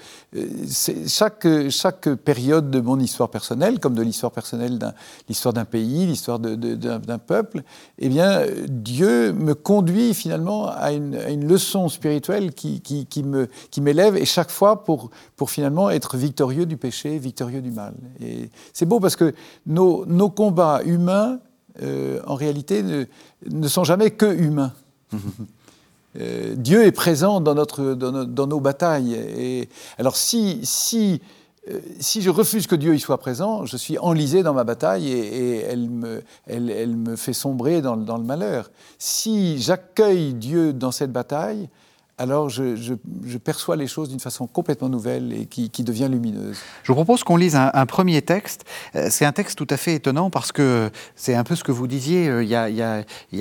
chaque, 1.07 1.47
chaque 1.69 2.09
période 2.15 2.71
de 2.71 2.79
mon 2.81 2.99
histoire 2.99 3.29
personnelle, 3.29 3.79
comme 3.79 3.93
de 3.93 4.01
l'histoire 4.01 4.31
personnelle, 4.31 4.79
d'un, 4.79 4.93
l'histoire 5.29 5.53
d'un 5.53 5.65
pays, 5.65 6.07
l'histoire 6.07 6.39
d'un, 6.39 7.17
peuple, 7.19 7.63
eh 7.99 8.09
bien, 8.09 8.41
Dieu 8.67 9.33
me 9.33 9.53
conduit 9.53 10.13
finalement 10.13 10.69
à 10.69 10.91
une, 10.91 11.19
une 11.29 11.47
leçon 11.47 11.89
spirituelle 11.89 12.53
qui, 12.53 12.81
qui, 12.81 13.05
qui, 13.05 13.23
me, 13.23 13.47
qui 13.69 13.81
m'élève, 13.81 14.15
et 14.15 14.25
chaque 14.25 14.51
fois 14.51 14.83
pour, 14.83 15.11
pour 15.35 15.51
finalement 15.51 15.89
être 15.89 16.17
victorieux 16.17 16.65
du 16.65 16.77
péché, 16.77 17.17
victorieux 17.19 17.61
du 17.61 17.71
mal. 17.71 17.93
Et 18.21 18.49
c'est 18.73 18.85
beau 18.85 18.99
parce 18.99 19.15
que 19.15 19.33
nos, 19.65 20.05
nos 20.05 20.29
combats 20.47 20.81
humains, 20.85 21.39
euh, 21.83 22.21
en 22.25 22.35
réalité, 22.35 22.81
ne, 22.81 23.67
sont 23.67 23.83
jamais 23.83 24.11
que 24.11 24.25
humains. 24.25 24.73
Euh, 26.19 26.55
Dieu 26.55 26.83
est 26.83 26.91
présent 26.91 27.41
dans, 27.41 27.53
notre, 27.53 27.93
dans, 27.93 28.47
nos, 28.47 28.59
batailles. 28.59 29.13
Et, 29.13 29.69
alors 29.99 30.15
si, 30.15 30.59
si, 30.63 31.21
euh, 31.69 31.79
si 31.99 32.23
je 32.23 32.31
refuse 32.31 32.65
que 32.65 32.73
Dieu 32.73 32.95
y 32.95 32.99
soit 32.99 33.19
présent, 33.19 33.67
je 33.67 33.77
suis 33.77 33.99
enlisé 33.99 34.41
dans 34.41 34.55
ma 34.55 34.63
bataille 34.63 35.11
et, 35.11 35.61
elle, 35.61 35.91
me, 35.91 36.23
elle, 36.47 36.71
elle, 36.71 36.95
me 36.95 37.15
fait 37.17 37.33
sombrer 37.33 37.83
dans, 37.83 37.97
dans 37.97 38.17
le 38.17 38.23
malheur. 38.23 38.71
Si 38.97 39.61
j'accueille 39.61 40.33
Dieu 40.33 40.73
dans 40.73 40.91
cette 40.91 41.11
bataille, 41.11 41.69
alors 42.17 42.49
je, 42.49 42.93
perçois 43.37 43.75
les 43.75 43.87
choses 43.87 44.09
d'une 44.09 44.19
façon 44.19 44.47
complètement 44.47 44.89
nouvelle 44.89 45.33
et 45.33 45.45
qui, 45.45 45.83
devient 45.83 46.07
lumineuse. 46.09 46.57
Je 46.83 46.87
vous 46.87 46.95
propose 46.95 47.23
qu'on 47.23 47.37
lise 47.37 47.55
un, 47.55 47.85
premier 47.85 48.21
texte. 48.21 48.65
Euh, 48.95 49.07
c'est 49.11 49.25
un 49.25 49.31
texte 49.31 49.57
tout 49.57 49.67
à 49.69 49.77
fait 49.77 49.93
étonnant 49.93 50.29
parce 50.29 50.51
que 50.51 50.89
c'est 51.15 51.35
un 51.35 51.43
peu 51.43 51.55
ce 51.55 51.63
que 51.63 51.71
vous 51.71 51.87
disiez, 51.87 52.27
euh, 52.27 52.43
il 52.43 52.49
y 52.49 52.55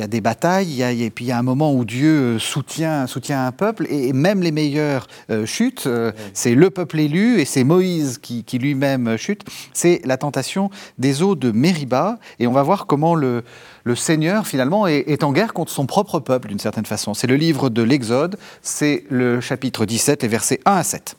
a, 0.02 0.06
des 0.06 0.20
batailles, 0.20 0.82
et 0.82 1.10
puis 1.10 1.24
il 1.24 1.28
y 1.28 1.32
a 1.32 1.38
un 1.38 1.42
moment 1.42 1.72
où 1.72 1.84
Dieu 1.84 2.10
euh, 2.10 2.38
soutient, 2.38 3.06
soutient 3.06 3.46
un 3.46 3.52
peuple, 3.52 3.86
et 3.88 4.12
même 4.12 4.42
les 4.42 4.52
meilleurs 4.52 5.06
chutent. 5.44 5.88
C'est 6.34 6.54
le 6.54 6.70
peuple 6.70 7.00
élu, 7.00 7.40
et 7.40 7.44
c'est 7.44 7.64
Moïse 7.64 8.18
qui, 8.18 8.44
qui 8.44 8.58
lui-même 8.58 9.16
chute. 9.16 9.44
C'est 9.72 10.02
la 10.04 10.18
tentation 10.18 10.70
des 10.98 11.22
eaux 11.22 11.34
de 11.34 11.50
Mériba, 11.50 12.18
et 12.38 12.46
on 12.46 12.52
va 12.52 12.62
voir 12.62 12.86
comment 12.86 13.14
le 13.14 13.42
le 13.86 13.94
Seigneur, 13.94 14.48
finalement, 14.48 14.88
est, 14.88 15.22
en 15.22 15.32
guerre 15.32 15.54
contre 15.54 15.70
son 15.70 15.86
propre 15.86 16.18
peuple, 16.18 16.48
d'une 16.48 16.58
certaine 16.58 16.84
façon. 16.84 17.14
C'est 17.14 17.28
le 17.28 17.36
livre 17.36 17.70
de 17.70 17.82
l'Exode, 17.82 18.36
c'est 18.60 19.04
le 19.10 19.40
chapitre 19.40 19.86
17, 19.86 20.24
les 20.24 20.28
versets 20.28 20.58
1 20.64 20.72
à 20.72 20.82
7. 20.82 21.16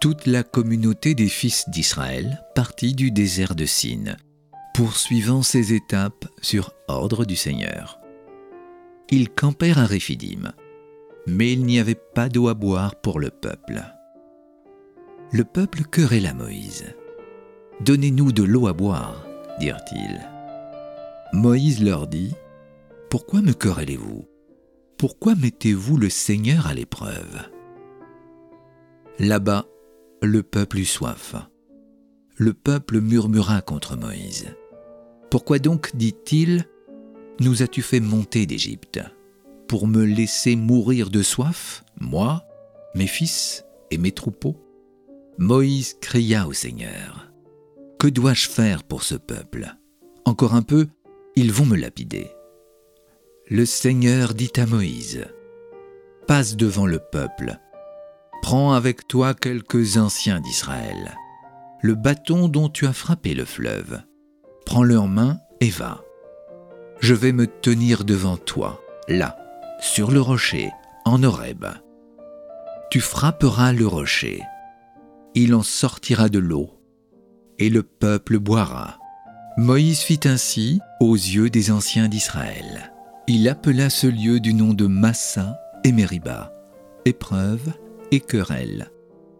Toute 0.00 0.26
la 0.26 0.42
communauté 0.42 1.14
des 1.14 1.28
fils 1.28 1.68
d'Israël 1.68 2.42
partit 2.56 2.94
du 2.94 3.12
désert 3.12 3.54
de 3.54 3.64
Sin, 3.64 4.16
poursuivant 4.74 5.44
ses 5.44 5.72
étapes 5.72 6.26
sur 6.42 6.72
ordre 6.88 7.24
du 7.24 7.36
Seigneur. 7.36 8.00
Ils 9.10 9.30
campèrent 9.30 9.78
à 9.78 9.86
Réphidim, 9.86 10.50
mais 11.28 11.52
il 11.52 11.64
n'y 11.64 11.78
avait 11.78 11.94
pas 11.94 12.28
d'eau 12.28 12.48
à 12.48 12.54
boire 12.54 12.96
pour 12.96 13.20
le 13.20 13.30
peuple. 13.30 13.84
Le 15.30 15.44
peuple 15.44 15.84
querella 15.84 16.34
Moïse. 16.34 16.86
Donnez-nous 17.82 18.32
de 18.32 18.42
l'eau 18.42 18.66
à 18.66 18.72
boire, 18.72 19.24
dirent-ils. 19.60 20.33
Moïse 21.34 21.82
leur 21.82 22.06
dit, 22.06 22.32
Pourquoi 23.10 23.42
me 23.42 23.52
querellez-vous? 23.52 24.24
Pourquoi 24.96 25.34
mettez-vous 25.34 25.96
le 25.96 26.08
Seigneur 26.08 26.68
à 26.68 26.74
l'épreuve? 26.74 27.42
Là-bas, 29.18 29.66
le 30.22 30.44
peuple 30.44 30.78
eut 30.78 30.84
soif. 30.84 31.34
Le 32.36 32.54
peuple 32.54 33.00
murmura 33.00 33.62
contre 33.62 33.96
Moïse. 33.96 34.54
Pourquoi 35.28 35.58
donc, 35.58 35.96
dit-il, 35.96 36.66
nous 37.40 37.64
as-tu 37.64 37.82
fait 37.82 37.98
monter 37.98 38.46
d'Égypte 38.46 39.00
Pour 39.66 39.88
me 39.88 40.04
laisser 40.04 40.54
mourir 40.54 41.10
de 41.10 41.22
soif, 41.22 41.84
moi, 42.00 42.44
mes 42.94 43.08
fils 43.08 43.64
et 43.90 43.98
mes 43.98 44.12
troupeaux? 44.12 44.56
Moïse 45.38 45.96
cria 46.00 46.46
au 46.46 46.52
Seigneur. 46.52 47.32
Que 47.98 48.06
dois-je 48.06 48.48
faire 48.48 48.84
pour 48.84 49.02
ce 49.02 49.16
peuple? 49.16 49.74
Encore 50.24 50.54
un 50.54 50.62
peu, 50.62 50.86
ils 51.36 51.52
vont 51.52 51.66
me 51.66 51.76
lapider. 51.76 52.30
Le 53.48 53.66
Seigneur 53.66 54.34
dit 54.34 54.52
à 54.56 54.66
Moïse, 54.66 55.26
Passe 56.26 56.56
devant 56.56 56.86
le 56.86 56.98
peuple, 56.98 57.58
prends 58.40 58.72
avec 58.72 59.06
toi 59.06 59.34
quelques 59.34 59.98
anciens 59.98 60.40
d'Israël, 60.40 61.14
le 61.82 61.94
bâton 61.94 62.48
dont 62.48 62.68
tu 62.68 62.86
as 62.86 62.92
frappé 62.92 63.34
le 63.34 63.44
fleuve, 63.44 64.00
prends-le 64.64 64.98
en 64.98 65.06
main 65.06 65.38
et 65.60 65.70
va. 65.70 66.02
Je 67.00 67.14
vais 67.14 67.32
me 67.32 67.46
tenir 67.46 68.04
devant 68.04 68.38
toi, 68.38 68.80
là, 69.08 69.36
sur 69.80 70.10
le 70.10 70.20
rocher, 70.20 70.70
en 71.04 71.22
Horeb. 71.22 71.66
Tu 72.90 73.00
frapperas 73.00 73.72
le 73.72 73.86
rocher, 73.86 74.42
il 75.34 75.54
en 75.54 75.62
sortira 75.62 76.28
de 76.28 76.38
l'eau, 76.38 76.70
et 77.58 77.68
le 77.68 77.82
peuple 77.82 78.38
boira. 78.38 78.98
Moïse 79.56 80.00
fit 80.00 80.18
ainsi 80.24 80.80
aux 80.98 81.14
yeux 81.14 81.48
des 81.48 81.70
anciens 81.70 82.08
d'Israël. 82.08 82.92
Il 83.28 83.48
appela 83.48 83.88
ce 83.88 84.08
lieu 84.08 84.40
du 84.40 84.52
nom 84.52 84.74
de 84.74 84.88
Massa 84.88 85.56
et 85.84 85.92
Mériba, 85.92 86.52
épreuve 87.04 87.72
et 88.10 88.18
querelle, 88.18 88.90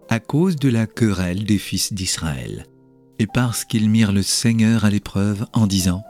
à 0.09 0.21
cause 0.21 0.55
de 0.55 0.69
la 0.69 0.87
querelle 0.87 1.43
des 1.43 1.59
fils 1.59 1.93
d'Israël, 1.93 2.67
et 3.19 3.27
parce 3.27 3.65
qu'ils 3.65 3.91
mirent 3.91 4.13
le 4.13 4.23
Seigneur 4.23 4.85
à 4.85 4.91
l'épreuve 4.91 5.47
en 5.53 5.67
disant 5.67 6.05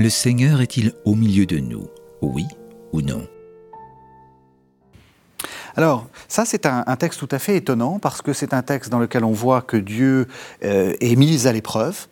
Le 0.00 0.10
Seigneur 0.10 0.60
est-il 0.60 0.92
au 1.04 1.14
milieu 1.14 1.46
de 1.46 1.58
nous 1.58 1.86
Oui 2.20 2.46
ou 2.92 3.00
non? 3.00 3.24
Alors, 5.76 6.08
ça, 6.26 6.44
c'est 6.44 6.66
un, 6.66 6.84
texte 6.96 7.20
tout 7.20 7.28
à 7.30 7.38
fait 7.38 7.56
étonnant 7.56 8.00
parce 8.00 8.22
que 8.22 8.32
c'est 8.32 8.54
un 8.54 8.62
texte 8.62 8.90
dans 8.90 8.98
lequel 8.98 9.24
on 9.24 9.32
voit 9.32 9.62
que 9.62 9.76
Dieu 9.76 10.26
euh, 10.64 10.94
est 11.00 11.16
mis 11.16 11.46
à 11.46 11.52
l'épreuve. 11.52 12.08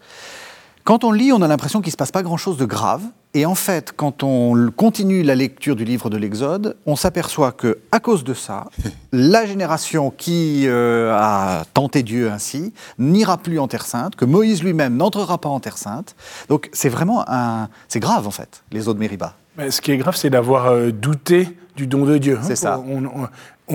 Quand 0.85 1.05
on 1.05 1.13
lit, 1.13 1.33
on 1.33 1.43
a 1.43 1.49
l'impression 1.49 1.81
qu'il 1.81 1.91
ne 1.91 1.93
se 1.93 1.97
passe 1.97 2.11
pas 2.11 2.25
grand-chose 2.25 2.57
de 2.57 2.65
grave. 2.65 3.03
Et 3.35 3.47
en 3.47 3.55
fait, 3.55 3.93
quand 3.97 4.25
on 4.25 4.71
continue 4.77 5.23
la 5.23 5.37
lecture 5.37 5.77
du 5.77 5.85
livre 5.85 6.11
de 6.11 6.17
l'Exode, 6.17 6.77
on 6.87 6.97
s'aperçoit 6.97 7.53
que, 7.53 7.79
à 7.93 8.01
cause 8.01 8.25
de 8.25 8.35
ça, 8.35 8.65
la 9.13 9.47
génération 9.47 10.11
qui 10.11 10.65
euh, 10.67 11.17
a 11.17 11.65
tenté 11.73 12.03
Dieu 12.03 12.31
ainsi 12.31 12.75
n'ira 12.99 13.39
plus 13.39 13.61
en 13.61 13.69
Terre 13.69 13.87
Sainte, 13.87 14.17
que 14.17 14.25
Moïse 14.25 14.63
lui-même 14.63 14.97
n'entrera 14.97 15.39
pas 15.39 15.49
en 15.49 15.61
Terre 15.61 15.79
Sainte. 15.79 16.17
Donc 16.49 16.69
c'est 16.73 16.89
vraiment 16.89 17.25
un, 17.29 17.69
c'est 17.89 18.01
grave 18.01 18.27
en 18.27 18.33
fait, 18.33 18.65
les 18.73 18.89
eaux 18.89 18.95
de 18.95 18.99
Mériba. 18.99 19.35
Mais 19.57 19.71
ce 19.71 19.81
qui 19.81 19.93
est 19.93 19.99
grave, 19.99 20.17
c'est 20.17 20.31
d'avoir 20.31 20.67
euh, 20.67 20.91
douté 20.91 21.57
du 21.77 21.87
don 21.87 22.05
de 22.05 22.19
Dieu. 22.19 22.39
C'est 22.43 22.57
ça 22.57 22.83
on 22.87 23.29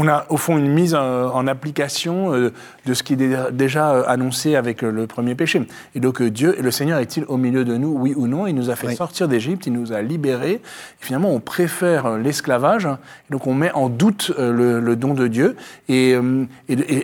a 0.08 0.26
au 0.30 0.38
fond 0.38 0.58
une 0.58 0.67
mise 0.67 0.95
en, 0.95 1.47
application 1.47 2.34
euh, 2.34 2.54
de 2.86 2.93
ce 2.93 3.04
qui 3.04 3.13
est 3.13 3.52
déjà 3.52 3.91
euh, 3.91 4.04
annoncé 4.08 4.56
avec 4.56 4.84
euh, 4.84 4.91
le 4.91 5.08
premier 5.08 5.34
péché. 5.34 5.65
Et 5.95 6.00
donc 6.00 6.21
Dieu, 6.21 6.56
le 6.60 6.71
Seigneur 6.71 7.00
est-il 7.00 7.23
au 7.28 7.38
milieu 7.38 7.63
de 7.63 7.78
nous, 7.78 7.89
oui 7.89 8.13
ou 8.15 8.28
non? 8.28 8.47
Il 8.47 8.56
nous 8.56 8.69
a 8.69 8.76
fait 8.76 8.93
sortir 8.95 9.28
d'Égypte, 9.28 9.65
il 9.65 9.73
nous 9.73 9.93
a 9.93 10.02
libérés. 10.02 10.52
Et 10.52 10.62
finalement, 11.00 11.32
on 11.32 11.39
préfère 11.39 12.17
l'esclavage. 12.17 12.88
Donc 13.30 13.47
on 13.47 13.54
met 13.54 13.71
en 13.71 13.89
doute 13.89 14.32
le, 14.38 14.95
don 14.95 15.13
de 15.13 15.28
Dieu. 15.28 15.56
Et, 15.88 16.15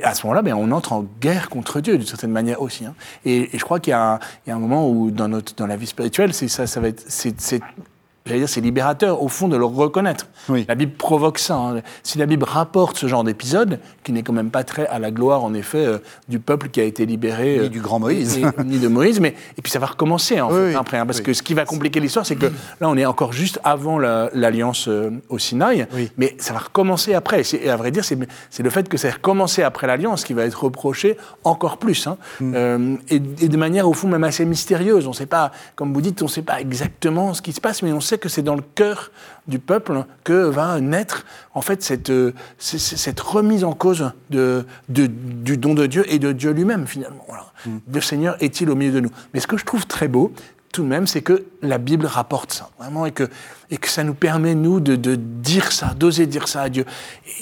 à 0.04 0.14
ce 0.14 0.26
moment-là, 0.26 0.42
ben, 0.42 0.54
on 0.54 0.72
entre 0.72 0.94
en 0.94 1.06
guerre 1.22 1.50
contre 1.50 1.80
Dieu 1.80 1.98
d'une 1.98 2.08
certaine 2.08 2.32
manière 2.32 2.62
aussi. 2.62 2.86
Hein. 2.86 2.96
Et, 3.26 3.50
je 3.54 3.64
crois 3.64 3.80
qu'il 3.80 3.92
y, 3.92 3.94
a 3.94 4.20
un 4.48 4.60
moment 4.60 4.90
où 4.90 5.12
dans, 5.12 5.28
notre, 5.28 5.56
dans 5.56 5.68
la 5.68 5.78
vie 5.78 5.88
spirituelle, 5.88 6.34
c'est 6.34 6.48
ça, 6.48 6.68
ça 6.68 6.80
va 6.80 6.90
être, 6.90 7.04
c'est 7.08 7.62
j'allais 8.26 8.40
dire, 8.40 8.50
c'est 8.50 8.62
libérateur, 8.62 9.22
au 9.22 9.28
fond, 9.28 9.48
de 9.48 9.58
le 9.58 9.66
reconnaître. 9.66 10.28
La 10.50 10.76
Bible 10.76 10.94
provoque 10.94 11.40
ça. 11.40 11.56
Hein. 11.56 11.82
Si 12.04 12.18
la 12.18 12.26
Bible 12.26 12.44
rapporte 12.44 12.98
ce 12.98 13.08
genre 13.08 13.24
d'épisode, 13.24 13.80
qui 14.04 14.12
n'est 14.12 14.24
quand 14.24 14.34
même 14.34 14.52
pas 14.52 14.64
très 14.64 14.88
à 14.88 15.00
la 15.00 15.12
gloire, 15.12 15.44
en 15.44 15.54
effet, 15.54 15.86
euh, 15.86 15.98
du 16.30 16.40
peuple 16.40 16.70
qui 16.70 16.82
a 16.82 16.84
été 16.84 17.06
libéré. 17.06 17.60
Ni 17.62 17.70
du 17.70 17.82
grand 17.82 18.00
Moïse. 18.00 18.40
ni 18.66 18.80
de 18.80 18.88
Moïse, 18.88 19.20
mais. 19.20 19.36
Et 19.58 19.62
puis 19.62 19.72
ça 19.72 19.80
va 19.80 19.88
recommencer, 19.88 20.40
en 20.42 20.50
fait, 20.50 20.76
après. 20.76 20.98
Hein, 20.98 21.06
parce 21.06 21.22
que 21.22 21.34
ce 21.34 21.44
qui 21.44 21.54
va 21.54 21.66
compliquer 21.66 22.00
l'histoire, 22.00 22.26
c'est 22.26 22.36
que 22.36 22.48
là, 22.48 22.90
on 22.90 22.98
est 22.98 23.06
encore 23.06 23.34
juste 23.34 23.60
avant 23.64 23.98
l'alliance 24.00 24.88
euh, 24.88 25.10
au 25.30 25.40
Sinaï, 25.40 25.88
mais 26.18 26.36
ça 26.40 26.54
va 26.54 26.60
recommencer 26.60 27.14
après. 27.14 27.42
Et, 27.54 27.70
à 27.70 27.76
vrai 27.76 27.92
dire, 27.92 28.04
c'est 28.06 28.64
le 28.64 28.70
fait 28.70 28.88
que 28.90 28.98
ça 28.98 29.10
ait 29.10 29.12
recommencé 29.12 29.64
après 29.64 29.88
l'alliance 29.88 30.24
qui 30.24 30.34
va 30.34 30.46
être 30.46 30.64
reproché 30.64 31.18
encore 31.44 31.78
plus. 31.78 32.08
Hein. 32.08 32.18
Mm. 32.40 32.54
Euh, 32.56 32.96
et, 33.10 33.16
et, 33.16 33.50
de 33.50 33.58
manière, 33.58 33.88
au 33.88 33.94
fond, 33.94 34.08
même 34.08 34.24
assez 34.24 34.46
mystérieuse. 34.46 35.08
On 35.08 35.12
ne 35.12 35.16
sait 35.16 35.26
pas, 35.26 35.52
comme 35.76 35.94
vous 35.94 36.02
dites, 36.02 36.22
on 36.22 36.26
ne 36.26 36.30
sait 36.30 36.42
pas 36.42 36.60
exactement 36.60 37.34
ce 37.34 37.42
qui 37.42 37.54
se 37.54 37.62
passe, 37.62 37.82
mais 37.82 37.92
on 37.92 38.02
sait 38.02 38.13
que 38.18 38.30
c'est 38.30 38.42
dans 38.42 38.56
le 38.56 38.64
cœur 38.76 39.12
du 39.48 39.60
peuple 39.60 40.06
que 40.24 40.34
va 40.34 40.80
naître 40.80 41.26
en 41.54 41.62
fait 41.62 41.84
cette, 41.84 42.10
euh, 42.10 42.34
cette 42.60 43.20
remise 43.20 43.64
en 43.64 43.74
cause 43.74 44.12
de, 44.30 44.66
du 44.88 45.58
don 45.58 45.74
de 45.74 45.86
Dieu 45.86 46.06
et 46.12 46.20
de 46.20 46.32
Dieu 46.32 46.52
lui-même 46.52 46.88
finalement. 46.88 47.26
Mm. 47.66 47.78
Le 47.94 48.02
Seigneur 48.02 48.36
est-il 48.42 48.70
au 48.70 48.76
milieu 48.76 48.92
de 48.92 49.00
nous? 49.02 49.12
Mais 49.34 49.40
ce 49.40 49.48
que 49.48 49.58
je 49.58 49.66
trouve 49.66 49.86
très 49.86 50.08
beau, 50.08 50.34
tout 50.72 50.82
de 50.82 50.88
même, 50.88 51.06
c'est 51.06 51.22
que 51.22 51.46
la 51.62 51.78
Bible 51.78 52.08
rapporte 52.08 52.52
ça, 52.52 52.72
vraiment, 52.80 53.06
et 53.06 53.12
que, 53.12 53.30
et 53.70 53.78
que 53.78 53.88
ça 53.88 54.04
nous 54.04 54.16
permet, 54.16 54.56
nous, 54.56 54.80
de, 54.80 54.96
de 54.96 55.14
dire 55.16 55.72
ça, 55.72 55.94
d'oser 55.94 56.26
dire 56.26 56.48
ça 56.48 56.64
à 56.64 56.70
Dieu. 56.70 56.86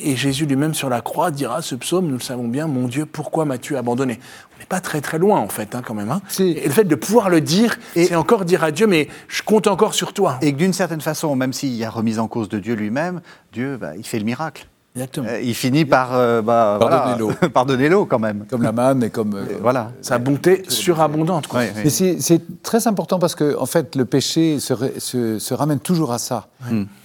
Et 0.03 0.17
Jésus 0.17 0.45
lui-même 0.45 0.73
sur 0.73 0.89
la 0.89 0.99
croix 0.99 1.31
dira, 1.31 1.61
ce 1.61 1.75
psaume, 1.75 2.07
nous 2.07 2.15
le 2.15 2.19
savons 2.19 2.49
bien, 2.49 2.67
mon 2.67 2.89
Dieu, 2.89 3.05
pourquoi 3.05 3.45
m'as-tu 3.45 3.77
abandonné? 3.77 4.19
On 4.50 4.50
n'est 4.61 4.67
pas 4.67 4.79
très 4.79 5.01
très 5.01 5.17
loin, 5.19 5.39
en 5.39 5.47
fait, 5.49 5.75
hein, 5.75 5.81
quand 5.85 5.93
même. 5.93 6.11
Hein. 6.11 6.21
Et 6.39 6.65
le 6.65 6.71
fait 6.71 6.83
de 6.85 6.95
pouvoir 6.95 7.29
le 7.29 7.41
dire, 7.41 7.77
c'est 7.95 8.15
encore 8.15 8.45
dire 8.45 8.63
à 8.63 8.71
Dieu, 8.71 8.87
mais 8.87 9.07
je 9.27 9.41
compte 9.43 9.67
encore 9.67 9.93
sur 9.93 10.13
toi. 10.13 10.37
Et 10.41 10.53
que 10.53 10.57
d'une 10.57 10.73
certaine 10.73 11.01
façon, 11.01 11.35
même 11.35 11.53
s'il 11.53 11.73
y 11.75 11.83
a 11.83 11.89
remise 11.89 12.19
en 12.19 12.27
cause 12.27 12.47
de 12.49 12.59
Dieu 12.59 12.75
lui-même, 12.75 13.21
Dieu, 13.51 13.77
bah, 13.77 13.91
il 13.97 14.05
fait 14.05 14.19
le 14.19 14.25
miracle. 14.25 14.67
Exactement. 14.95 15.27
Euh, 15.29 15.39
il 15.41 15.55
finit 15.55 15.85
par 15.85 16.09
euh, 16.13 16.41
bah, 16.41 16.77
Pardonner 16.77 17.17
l'eau. 17.17 17.31
pardonner 17.53 17.87
l'eau 17.89 18.05
quand 18.05 18.19
même. 18.19 18.45
Comme 18.49 18.61
la 18.61 18.73
manne 18.73 19.03
et 19.03 19.09
comme. 19.09 19.33
euh, 19.35 19.45
Voilà. 19.61 19.91
Sa 20.01 20.17
bonté 20.17 20.63
surabondante. 20.67 21.47
Quoi. 21.47 21.61
C'est 21.87 22.19
c'est 22.19 22.41
très 22.61 22.87
important 22.87 23.17
parce 23.17 23.33
que, 23.35 23.57
en 23.57 23.65
fait, 23.65 23.95
le 23.95 24.03
péché 24.03 24.59
se, 24.59 24.73
ra- 24.73 24.87
se- 24.97 25.39
se 25.39 25.53
ramène 25.53 25.79
toujours 25.79 26.11
à 26.11 26.17
ça. 26.19 26.47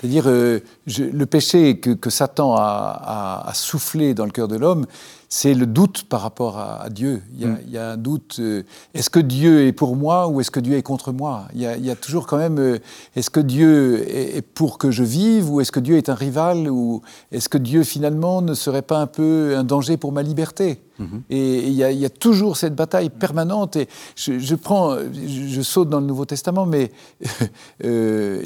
C'est-à-dire, 0.00 0.24
euh, 0.28 0.60
je- 0.86 1.04
le 1.04 1.26
péché 1.26 1.78
que, 1.80 1.90
que 1.90 2.10
Satan 2.10 2.54
a, 2.56 2.60
a- 2.62 3.48
a 3.48 3.54
soufflé 3.54 4.12
dans 4.14 4.24
le 4.26 4.30
cœur 4.30 4.48
de 4.48 4.56
l'homme, 4.56 4.86
c'est 5.28 5.54
le 5.54 5.66
doute 5.66 6.04
par 6.04 6.20
rapport 6.20 6.56
à, 6.58 6.82
à 6.82 6.88
Dieu. 6.90 7.22
Il 7.34 7.40
y, 7.40 7.44
a, 7.44 7.48
il 7.66 7.70
y 7.72 7.78
a 7.78 7.92
un 7.92 7.96
doute. 7.96 8.36
euh, 8.38 8.62
est-ce 8.94 9.10
que 9.10 9.18
Dieu 9.18 9.66
est 9.66 9.72
pour 9.72 9.96
moi 9.96 10.28
ou 10.28 10.40
est-ce 10.40 10.50
que 10.50 10.60
Dieu 10.60 10.76
est 10.76 10.82
contre 10.82 11.10
moi? 11.12 11.48
Il 11.54 11.60
y, 11.60 11.66
a, 11.66 11.76
il 11.76 11.84
y 11.84 11.90
a 11.90 11.96
toujours 11.96 12.26
quand 12.26 12.36
même. 12.38 12.58
euh, 12.58 12.78
est-ce 13.16 13.30
que 13.30 13.40
Dieu 13.40 14.08
est, 14.08 14.36
est 14.36 14.42
pour 14.42 14.78
que 14.78 14.90
je 14.90 15.02
vive 15.02 15.50
ou 15.50 15.60
est-ce 15.60 15.72
que 15.72 15.80
Dieu 15.80 15.96
est 15.96 16.08
un 16.08 16.14
rival 16.14 16.68
ou 16.70 17.00
est-ce 17.32 17.48
que 17.48 17.58
Dieu 17.58 17.82
finalement 17.82 18.40
ne 18.42 18.54
serait 18.54 18.82
pas 18.82 18.98
un 19.00 19.06
peu 19.08 19.54
un 19.56 19.64
danger 19.64 19.96
pour 19.96 20.12
ma 20.12 20.22
liberté? 20.22 20.80
Et 21.30 21.66
il 21.66 21.72
y, 21.72 21.84
a, 21.84 21.90
il 21.90 21.98
y 21.98 22.04
a 22.04 22.10
toujours 22.10 22.56
cette 22.56 22.74
bataille 22.74 23.10
permanente. 23.10 23.76
Et 23.76 23.88
je, 24.14 24.38
je 24.38 24.54
prends, 24.54 24.96
je, 24.98 25.48
je 25.48 25.62
saute 25.62 25.88
dans 25.88 26.00
le 26.00 26.06
Nouveau 26.06 26.24
Testament, 26.24 26.66
mais 26.66 26.90
euh, 27.84 28.42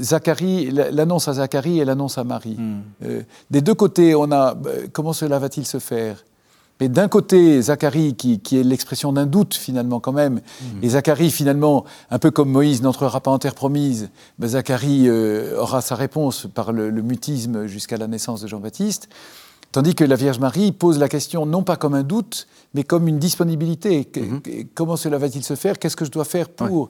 Zacharie, 0.00 0.70
l'annonce 0.70 1.28
à 1.28 1.34
Zacharie 1.34 1.80
et 1.80 1.84
l'annonce 1.84 2.18
à 2.18 2.24
Marie. 2.24 2.56
Euh, 3.04 3.22
des 3.50 3.60
deux 3.60 3.74
côtés, 3.74 4.14
on 4.14 4.30
a 4.32 4.54
euh, 4.66 4.86
comment 4.92 5.12
cela 5.12 5.38
va-t-il 5.38 5.66
se 5.66 5.78
faire? 5.78 6.24
Mais 6.80 6.88
d'un 6.90 7.08
côté, 7.08 7.62
Zacharie, 7.62 8.14
qui, 8.16 8.40
qui 8.40 8.58
est 8.58 8.62
l'expression 8.62 9.12
d'un 9.12 9.24
doute 9.24 9.54
finalement 9.54 9.98
quand 9.98 10.12
même, 10.12 10.42
et 10.82 10.90
Zacharie 10.90 11.30
finalement, 11.30 11.86
un 12.10 12.18
peu 12.18 12.30
comme 12.30 12.50
Moïse 12.50 12.82
n'entrera 12.82 13.20
pas 13.20 13.30
en 13.30 13.38
terre 13.38 13.54
promise, 13.54 14.10
ben, 14.38 14.48
Zacharie 14.48 15.08
euh, 15.08 15.58
aura 15.58 15.80
sa 15.80 15.94
réponse 15.94 16.46
par 16.52 16.72
le, 16.72 16.90
le 16.90 17.02
mutisme 17.02 17.66
jusqu'à 17.66 17.96
la 17.96 18.06
naissance 18.08 18.42
de 18.42 18.46
Jean-Baptiste, 18.46 19.08
tandis 19.76 19.94
que 19.94 20.04
la 20.04 20.16
Vierge 20.16 20.38
Marie 20.38 20.72
pose 20.72 20.98
la 20.98 21.06
question 21.06 21.44
non 21.44 21.62
pas 21.62 21.76
comme 21.76 21.92
un 21.92 22.02
doute, 22.02 22.46
mais 22.72 22.82
comme 22.82 23.08
une 23.08 23.18
disponibilité. 23.18 24.06
Que- 24.06 24.20
Comment 24.74 24.96
cela 24.96 25.18
va-t-il 25.18 25.44
se 25.44 25.54
faire? 25.54 25.78
Qu'est-ce 25.78 25.96
que 25.96 26.06
je 26.06 26.10
dois 26.10 26.24
faire 26.24 26.48
pour? 26.48 26.88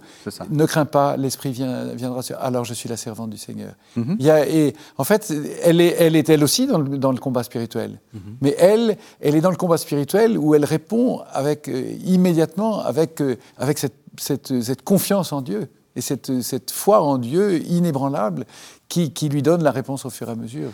Ne 0.50 0.64
crains 0.66 0.84
pas, 0.84 1.16
l'Esprit 1.16 1.50
viendra 1.50 2.22
sur... 2.22 2.38
Alors 2.38 2.64
je 2.64 2.74
suis 2.74 2.88
la 2.88 2.96
servante 2.96 3.30
du 3.30 3.38
Seigneur. 3.38 3.72
Mhm. 3.96 4.16
Il 4.20 4.24
y 4.26 4.30
a- 4.30 4.48
et 4.48 4.72
en 4.98 5.02
fait, 5.04 5.34
elle 5.64 5.80
est, 5.80 5.96
elle 5.98 6.14
est 6.14 6.28
elle 6.28 6.44
aussi 6.44 6.68
dans 6.68 6.78
le, 6.78 6.96
dans 6.96 7.10
le 7.10 7.18
combat 7.18 7.42
spirituel. 7.42 7.98
Mhm. 8.14 8.20
Mais 8.40 8.54
elle, 8.58 8.96
elle 9.20 9.34
est 9.34 9.40
dans 9.40 9.50
le 9.50 9.56
combat 9.56 9.78
spirituel 9.78 10.38
où 10.38 10.54
elle 10.54 10.64
répond 10.64 11.22
avec, 11.32 11.68
euh, 11.68 11.92
immédiatement 12.04 12.80
avec, 12.84 13.20
euh, 13.20 13.34
avec 13.58 13.78
cette, 13.78 13.96
cette, 14.18 14.62
cette 14.62 14.82
confiance 14.82 15.32
en 15.32 15.42
Dieu 15.42 15.68
et 15.96 16.00
cette, 16.02 16.42
cette 16.42 16.70
foi 16.70 17.02
en 17.02 17.16
Dieu 17.18 17.62
inébranlable 17.66 18.44
qui, 18.88 19.12
qui 19.12 19.28
lui 19.30 19.42
donne 19.42 19.62
la 19.64 19.70
réponse 19.72 20.04
au 20.04 20.10
fur 20.10 20.28
et 20.28 20.32
à 20.32 20.34
mesure. 20.34 20.70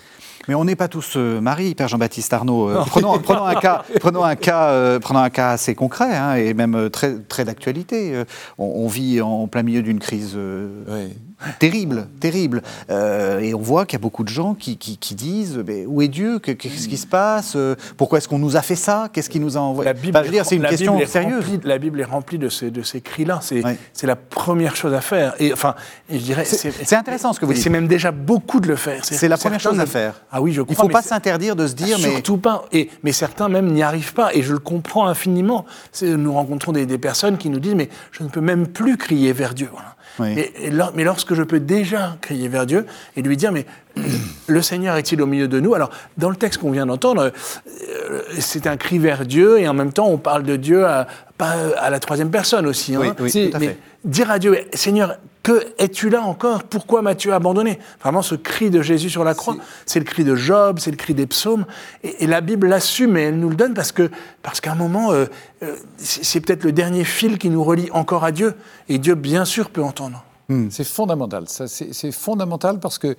Mais 0.49 0.55
on 0.55 0.65
n'est 0.65 0.77
pas 0.77 0.89
tous 0.89 1.15
euh, 1.17 1.41
Marie, 1.41 1.75
Père 1.75 1.89
Jean-Baptiste 1.89 2.33
Arnaud. 2.33 2.69
Euh, 2.71 2.83
prenons, 2.87 3.19
prenons 3.23 3.45
un 3.45 3.55
cas, 3.55 3.85
prenons 4.01 4.25
un 4.25 4.35
cas, 4.37 4.69
euh, 4.71 4.99
prenons 4.99 5.21
un 5.21 5.31
cas 5.31 5.51
assez 5.51 5.75
concret 5.75 6.15
hein, 6.17 6.35
et 6.35 6.53
même 6.55 6.91
très, 6.91 7.15
très 7.29 7.45
d'actualité. 7.45 8.25
On, 8.59 8.65
on 8.85 8.89
vit 8.89 9.21
en 9.21 9.47
plein 9.49 9.63
milieu 9.63 9.83
d'une 9.83 9.99
crise 10.01 10.37
terrible, 11.59 12.07
terrible. 12.21 12.63
Euh, 12.91 13.41
et 13.41 13.53
on 13.55 13.61
voit 13.61 13.85
qu'il 13.85 13.99
y 13.99 14.01
a 14.01 14.03
beaucoup 14.03 14.23
de 14.23 14.29
gens 14.29 14.55
qui, 14.55 14.77
qui- 14.77 14.97
qui 14.97 15.15
disent 15.17 15.61
mais 15.67 15.87
où 15.87 16.01
est 16.03 16.09
Dieu? 16.09 16.39
Que- 16.39 16.53
Qu'est-ce 16.53 16.87
qui 16.89 16.97
se 16.97 17.07
passe? 17.07 17.57
Pourquoi 17.97 18.19
est-ce 18.19 18.29
qu'on 18.29 18.39
nous 18.39 18.57
a 18.57 18.63
fait 18.63 18.77
ça? 18.77 19.09
Qu'est-ce 19.13 19.29
qui 19.31 19.41
nous 19.41 19.57
a 19.57 19.61
envoyé? 19.61 19.87
La 19.87 19.93
Bible, 19.95 20.17
Enfin, 20.19 20.45
c'est 20.45 20.57
une 20.57 20.63
question 20.67 20.97
Bible 20.97 21.09
sérieuse. 21.09 21.45
remplie- 21.45 21.61
la 21.65 21.79
Bible 21.79 22.01
est 22.01 22.05
remplie 22.05 22.39
de 22.39 22.49
ces, 22.49 22.71
de 22.71 22.83
ces 22.83 23.01
cris-là. 23.01 23.41
C'est 23.43 23.63
c'est 23.93 24.07
la 24.07 24.17
première 24.17 24.77
chose 24.77 24.95
à 24.95 25.01
faire. 25.01 25.35
Et 25.41 25.53
enfin, 25.53 25.75
et 26.09 26.19
je 26.19 26.25
dirais. 26.25 26.45
C'est- 26.45 26.95
intéressant 26.95 27.33
ce 27.33 27.41
que 27.41 27.47
vous 27.47 27.55
dites. 27.55 27.63
C'est 27.63 27.71
même 27.71 27.89
déjà 27.89 28.13
beaucoup 28.13 28.61
de 28.61 28.69
le 28.69 28.77
faire. 28.77 29.05
C'est 29.05 29.29
la 29.29 29.37
première 29.37 29.61
chose 29.61 29.81
à 29.81 29.87
faire. 29.87 30.15
Ah 30.33 30.41
oui, 30.41 30.53
je 30.53 30.61
Il 30.63 30.65
crois. 30.65 30.75
ne 30.75 30.81
faut 30.81 30.87
mais 30.89 30.93
pas 30.95 31.03
s'interdire 31.03 31.55
de 31.57 31.67
se 31.67 31.75
dire 31.75 31.99
mais 32.01 32.11
Surtout 32.13 32.39
pas. 32.39 32.65
Et, 32.73 32.89
mais 33.03 33.13
certains 33.13 33.49
même 33.51 33.71
n'y 33.71 33.83
arrivent 33.83 34.15
pas. 34.15 34.35
Et 34.35 34.43
je 34.43 34.53
le 34.55 34.59
comprends 34.59 35.07
infiniment. 35.07 35.67
Nous 36.03 36.33
rencontrons 36.33 36.73
des, 36.73 36.87
des 36.87 36.99
personnes 36.99 37.37
qui 37.37 37.51
nous 37.51 37.61
disent 37.61 37.75
Mais 37.75 37.89
je 38.13 38.23
ne 38.23 38.29
peux 38.29 38.41
même 38.41 38.67
plus 38.67 38.97
crier 38.97 39.33
vers 39.35 39.53
Dieu. 39.55 39.69
Voilà. 39.71 39.95
Oui. 40.19 40.35
Mais, 40.35 40.53
et 40.63 40.71
mais 40.95 41.05
lorsque 41.05 41.35
je 41.35 41.43
peux 41.43 41.61
déjà 41.61 42.17
crier 42.21 42.49
vers 42.49 42.65
Dieu 42.67 42.87
et 43.17 43.23
lui 43.23 43.37
dire 43.37 43.53
Mais 43.53 43.67
le 44.47 44.63
Seigneur 44.63 44.97
est-il 44.97 45.21
au 45.23 45.27
milieu 45.27 45.49
de 45.49 45.61
nous? 45.61 45.75
Alors, 45.75 45.91
dans 46.17 46.31
le 46.31 46.37
texte 46.37 46.61
qu'on 46.61 46.71
vient 46.71 46.87
d'entendre, 46.87 47.31
euh, 48.01 48.23
c'est 48.39 48.67
un 48.67 48.77
cri 48.79 48.99
vers 48.99 49.27
Dieu 49.27 49.59
et 49.61 49.69
en 49.69 49.75
même 49.75 49.93
temps, 49.93 50.09
on 50.09 50.19
parle 50.19 50.43
de 50.45 50.57
Dieu 50.57 50.87
à, 50.87 51.07
pas 51.37 51.55
à 51.79 51.91
la 51.91 52.01
troisième 52.01 52.31
personne 52.31 52.67
aussi. 52.67 52.95
hein. 52.95 53.01
Oui, 53.03 53.09
oui, 53.21 53.31
C'est- 53.31 53.51
tout 53.51 53.57
à 53.57 53.61
mais 53.61 53.77
dire 54.05 54.31
à 54.31 54.39
Dieu 54.39 54.59
Seigneur, 54.73 55.17
que 55.43 55.67
es-tu 55.79 56.09
là 56.09 56.23
encore? 56.23 56.63
Pourquoi 56.65 57.03
m'as-tu 57.03 57.33
abandonné? 57.33 57.79
Vraiment, 58.01 58.23
ce 58.23 58.35
cri 58.37 58.71
de 58.71 58.81
Jésus 58.83 59.11
sur 59.11 59.25
la 59.25 59.35
croix, 59.35 59.57
c'est 59.87 59.99
le 59.99 60.05
cri 60.05 60.23
de 60.25 60.35
Job, 60.37 60.79
c'est 60.79 60.91
le 60.93 60.97
cri 60.97 61.15
des 61.15 61.27
psaumes. 61.27 61.65
Et, 62.05 62.25
et 62.25 62.27
la 62.27 62.41
Bible 62.41 62.69
l'assume 62.69 63.17
et 63.17 63.23
elle 63.23 63.39
nous 63.39 63.49
le 63.51 63.57
donne 63.57 63.75
parce 63.75 63.93
que 63.93 64.11
parce 64.43 64.61
qu'à 64.61 64.73
un 64.73 64.77
moment, 64.77 65.13
euh, 65.13 65.27
euh, 65.63 65.77
c'est 65.99 66.41
peut-être 66.41 66.65
le 66.65 66.73
dernier 66.73 67.05
fil 67.05 67.39
qui 67.39 67.51
nous 67.51 67.65
relie 67.65 67.91
encore 67.93 68.25
à 68.25 68.31
Dieu. 68.33 68.55
Et 68.89 68.99
Dieu, 68.99 69.15
bien 69.17 69.45
sûr, 69.45 69.71
peut 69.71 69.83
entendre. 69.83 70.25
C'est 70.69 70.85
fondamental. 70.85 71.45
Ça, 71.49 71.67
C'est 71.67 72.13
fondamental 72.13 72.79
parce 72.79 72.99
que 72.99 73.17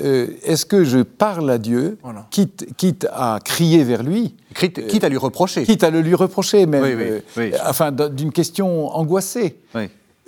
euh, 0.00 0.26
est-ce 0.42 0.66
que 0.66 0.84
je 0.84 0.98
parle 0.98 1.50
à 1.50 1.56
Dieu, 1.56 1.96
Voilà. 2.02 2.26
quitte, 2.30 2.66
quitte 2.76 3.06
à 3.10 3.38
crier 3.42 3.84
vers 3.84 4.02
lui, 4.02 4.34
quitte, 4.54 4.86
quitte 4.86 5.02
à 5.02 5.08
lui 5.08 5.16
reprocher. 5.16 5.64
quitte 5.64 5.82
à 5.82 5.88
le 5.88 6.02
lui 6.02 6.14
reprocher 6.14 6.66
même, 6.66 6.82
Oui, 6.82 6.92
oui, 6.94 7.04
euh, 7.08 7.20
oui. 7.38 7.52
enfin 7.66 7.90
d- 7.90 8.10
d'une 8.10 8.32
question 8.32 8.94
angoissée. 8.94 9.56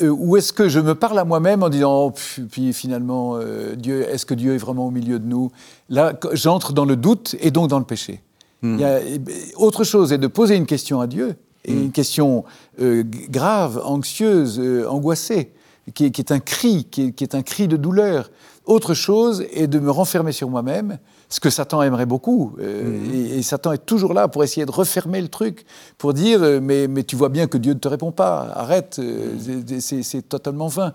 Euh, 0.02 0.11
ou 0.11 0.37
est-ce 0.37 0.52
que 0.52 0.68
je 0.68 0.78
me 0.78 0.94
parle 0.94 1.18
à 1.18 1.24
moi-même 1.24 1.62
en 1.62 1.68
disant, 1.68 2.06
oh, 2.06 2.11
puis, 2.11 2.42
puis 2.42 2.72
finalement, 2.72 3.37
euh, 3.37 3.74
Dieu, 3.74 4.02
est-ce 4.09 4.26
que 4.26 4.35
Dieu 4.35 4.54
est 4.54 4.59
vraiment 4.59 4.87
au 4.87 4.90
milieu 4.90 5.18
de 5.18 5.26
nous? 5.26 5.50
Là, 5.88 6.12
j'entre 6.32 6.72
dans 6.72 6.85
le 6.85 6.96
doute 6.96 7.35
et 7.40 7.50
donc 7.50 7.68
dans 7.68 7.78
le 7.78 7.85
péché. 7.85 8.22
Il 8.62 8.80
y 8.80 8.85
a, 8.85 9.00
eh 9.00 9.20
autre 9.56 9.85
chose 9.85 10.12
est 10.12 10.18
de 10.18 10.26
poser 10.26 10.56
une 10.56 10.66
question 10.66 11.00
à 11.00 11.06
Dieu, 11.06 11.37
et 11.66 11.72
une 11.72 11.92
question 11.92 12.44
euh, 12.80 13.02
grave, 13.28 13.80
anxieuse, 13.85 14.59
euh, 14.61 14.88
angoissée, 14.88 15.52
qui 15.94 16.07
est, 16.07 16.11
qui 16.11 16.20
est 16.20 16.33
un 16.33 16.40
cri, 16.40 16.85
qui 16.90 17.07
est, 17.09 17.12
qui 17.12 17.25
est 17.25 17.35
un 17.35 17.42
cri 17.42 17.68
de 17.68 17.77
douleur. 17.77 18.31
Autre 18.64 18.94
chose 18.94 19.44
est 19.53 19.68
de 19.68 19.79
me 19.79 19.90
renfermer 19.90 20.33
sur 20.33 20.51
moi-même, 20.51 20.99
ce 21.29 21.38
que 21.40 21.51
Satan 21.51 21.83
aimerait 21.83 22.07
beaucoup. 22.07 22.57
euh, 22.61 22.99
et, 23.14 23.38
et 23.38 23.42
Satan 23.42 23.72
est 23.72 23.87
toujours 23.87 24.12
là 24.12 24.27
pour 24.29 24.42
essayer 24.44 24.66
de 24.66 24.72
refermer 24.72 25.20
le 25.20 25.29
truc, 25.29 25.64
pour 25.99 26.12
dire 26.14 26.42
euh, 26.42 26.61
mais, 26.61 26.88
mais 26.88 27.05
tu 27.05 27.14
vois 27.16 27.29
bien 27.29 27.46
que 27.46 27.59
Dieu 27.59 27.75
ne 27.75 27.79
te 27.79 27.88
répond 27.88 28.11
pas, 28.12 28.51
arrête, 28.55 28.99
euh, 28.99 29.35
c'est- 29.81 30.03
c'est 30.03 30.22
totalement 30.29 30.66
vain. 30.68 30.94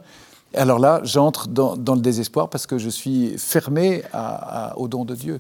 Alors 0.54 0.80
là, 0.80 1.00
j'entre 1.06 1.48
dans, 1.48 1.78
dans 1.78 1.96
le 1.96 2.02
désespoir 2.02 2.50
parce 2.50 2.68
que 2.68 2.78
je 2.78 2.90
suis 2.90 3.36
fermé 3.38 4.04
à- 4.12 4.72
à- 4.72 4.78
au 4.78 4.90
don 4.90 5.06
de 5.06 5.16
Dieu. 5.16 5.40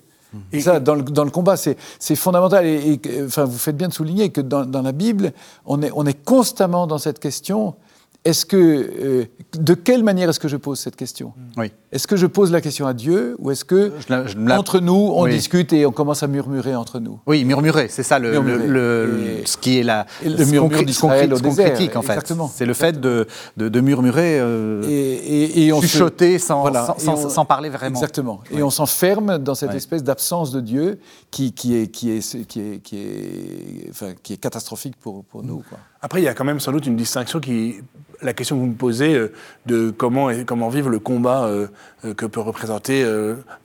Et 0.54 0.62
ça, 0.62 0.80
dans 0.80 0.96
le, 0.96 1.02
dans 1.04 1.26
le 1.26 1.30
combat, 1.32 1.58
c'est 1.58 1.76
fondamental. 2.16 2.66
Et, 2.66 3.02
enfin, 3.26 3.44
vous 3.44 3.58
faites 3.58 3.76
bien 3.76 3.90
de 3.90 3.94
souligner 3.94 4.30
que 4.30 4.40
dans, 4.40 4.66
dans 4.66 4.82
la 4.82 4.94
Bible, 4.94 5.34
on 5.66 5.82
est, 5.82 5.92
on 5.94 6.06
est 6.06 6.24
constamment 6.24 6.88
dans 6.88 6.98
cette 7.00 7.20
question. 7.20 7.76
Est-ce 8.24 8.46
que, 8.46 8.56
euh, 8.56 9.26
de 9.58 9.74
quelle 9.74 10.04
manière 10.04 10.30
est-ce 10.30 10.40
que 10.40 10.48
je 10.48 10.56
pose 10.58 10.80
cette 10.80 10.96
question? 10.96 11.34
Oui. 11.58 11.72
Est-ce 11.92 12.06
que 12.06 12.16
je 12.16 12.28
pose 12.28 12.52
la 12.52 12.62
question 12.62 12.86
à 12.86 12.94
Dieu 12.94 13.36
ou 13.40 13.50
est-ce 13.50 13.66
que 13.66 13.92
Je 14.00 14.14
la- 14.14 14.28
je 14.28 14.38
me 14.38 14.48
la- 14.48 14.60
entre 14.60 14.80
nous 14.80 14.94
on 15.16 15.24
Oui. 15.24 15.32
discute 15.32 15.74
et 15.74 15.88
on 15.88 15.92
commence 15.92 16.22
à 16.22 16.28
murmurer 16.28 16.76
entre 16.76 17.00
nous? 17.00 17.20
Oui, 17.26 17.44
murmurer, 17.46 17.88
c'est 17.90 18.04
ça 18.04 18.20
le, 18.20 18.30
Murmurer. 18.30 18.68
le- 18.68 19.06
le- 19.08 19.24
Et- 19.42 19.46
ce 19.48 19.58
qui 19.58 19.80
est 19.80 19.84
la, 19.84 20.06
le 20.24 20.38
ce 20.38 20.52
murmure 20.52 20.84
d'Israël 20.84 21.34
au 21.34 21.38
ce 21.38 21.42
désert, 21.42 21.74
critique 21.74 21.96
en 21.96 22.04
fait. 22.04 22.14
exactement. 22.14 22.48
C'est 22.54 22.68
le 22.68 22.76
fait 22.76 23.02
de, 23.02 23.26
de, 23.58 23.70
de 23.70 23.82
murmurer, 23.82 24.40
euh, 24.40 24.84
et, 24.88 24.92
et- 24.94 25.66
et 25.66 25.74
on 25.74 25.82
se- 25.82 25.88
chuchoter 25.88 26.38
sans, 26.38 26.62
Voilà. 26.62 26.86
sans, 26.86 26.96
Et 26.98 27.00
sans- 27.00 27.26
on- 27.26 27.30
sans 27.30 27.46
parler 27.46 27.70
vraiment. 27.70 27.96
Exactement. 27.98 28.40
Et 28.52 28.62
on 28.62 28.70
s'enferme 28.70 29.40
dans 29.40 29.56
cette 29.56 29.74
espèce 29.74 30.04
d'absence 30.04 30.52
de 30.52 30.62
Dieu 30.62 31.00
qui, 31.32 31.54
qui, 31.54 31.76
est, 31.76 31.88
qui, 31.88 32.12
est, 32.12 32.46
qui, 32.46 32.60
est, 32.62 32.78
qui, 32.84 32.98
est, 32.98 33.90
enfin, 33.90 34.12
qui 34.22 34.34
est 34.34 34.38
catastrophique 34.38 34.94
pour, 35.02 35.24
pour 35.26 35.42
nous. 35.44 35.64
Quoi. 35.68 35.80
Après, 36.04 36.22
il 36.22 36.26
y 36.26 36.28
a 36.28 36.34
quand 36.36 36.46
même 36.46 36.60
sans 36.60 36.72
doute 36.72 36.86
une 36.86 36.96
distinction 36.96 37.40
qui. 37.40 37.78
La 38.22 38.34
question 38.34 38.56
que 38.56 38.62
vous 38.62 38.68
me 38.68 38.74
posez 38.76 39.16
euh, 39.16 39.32
de 39.66 39.90
comment, 39.96 40.30
comment 40.46 40.70
vivre 40.70 40.90
le 40.90 41.00
combat 41.00 41.46
euh, 41.46 41.68
euh, 42.06 42.14
que 42.14 42.26
peut 42.26 42.40
représenter 42.40 43.04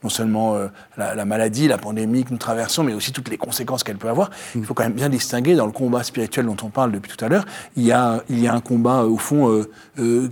non 0.03 0.09
seulement 0.09 0.57
la, 0.97 1.15
la 1.15 1.25
maladie, 1.25 1.67
la 1.67 1.77
pandémie 1.77 2.23
que 2.23 2.31
nous 2.31 2.37
traversons, 2.37 2.83
mais 2.83 2.93
aussi 2.93 3.11
toutes 3.11 3.29
les 3.29 3.37
conséquences 3.37 3.83
qu'elle 3.83 3.97
peut 3.97 4.09
avoir. 4.09 4.29
Il 4.55 4.63
faut 4.63 4.73
quand 4.73 4.83
même 4.83 4.93
bien 4.93 5.09
distinguer 5.09 5.55
dans 5.55 5.65
le 5.65 5.71
combat 5.71 6.03
spirituel 6.03 6.45
dont 6.45 6.55
on 6.63 6.69
parle 6.69 6.91
depuis 6.91 7.11
tout 7.15 7.23
à 7.25 7.29
l'heure. 7.29 7.45
Il, 7.75 7.83
y 7.83 7.91
a- 7.91 8.23
il 8.29 8.39
y 8.39 8.47
a 8.47 8.53
un 8.53 8.59
combat, 8.61 9.03
au 9.05 9.17
fond, 9.17 9.65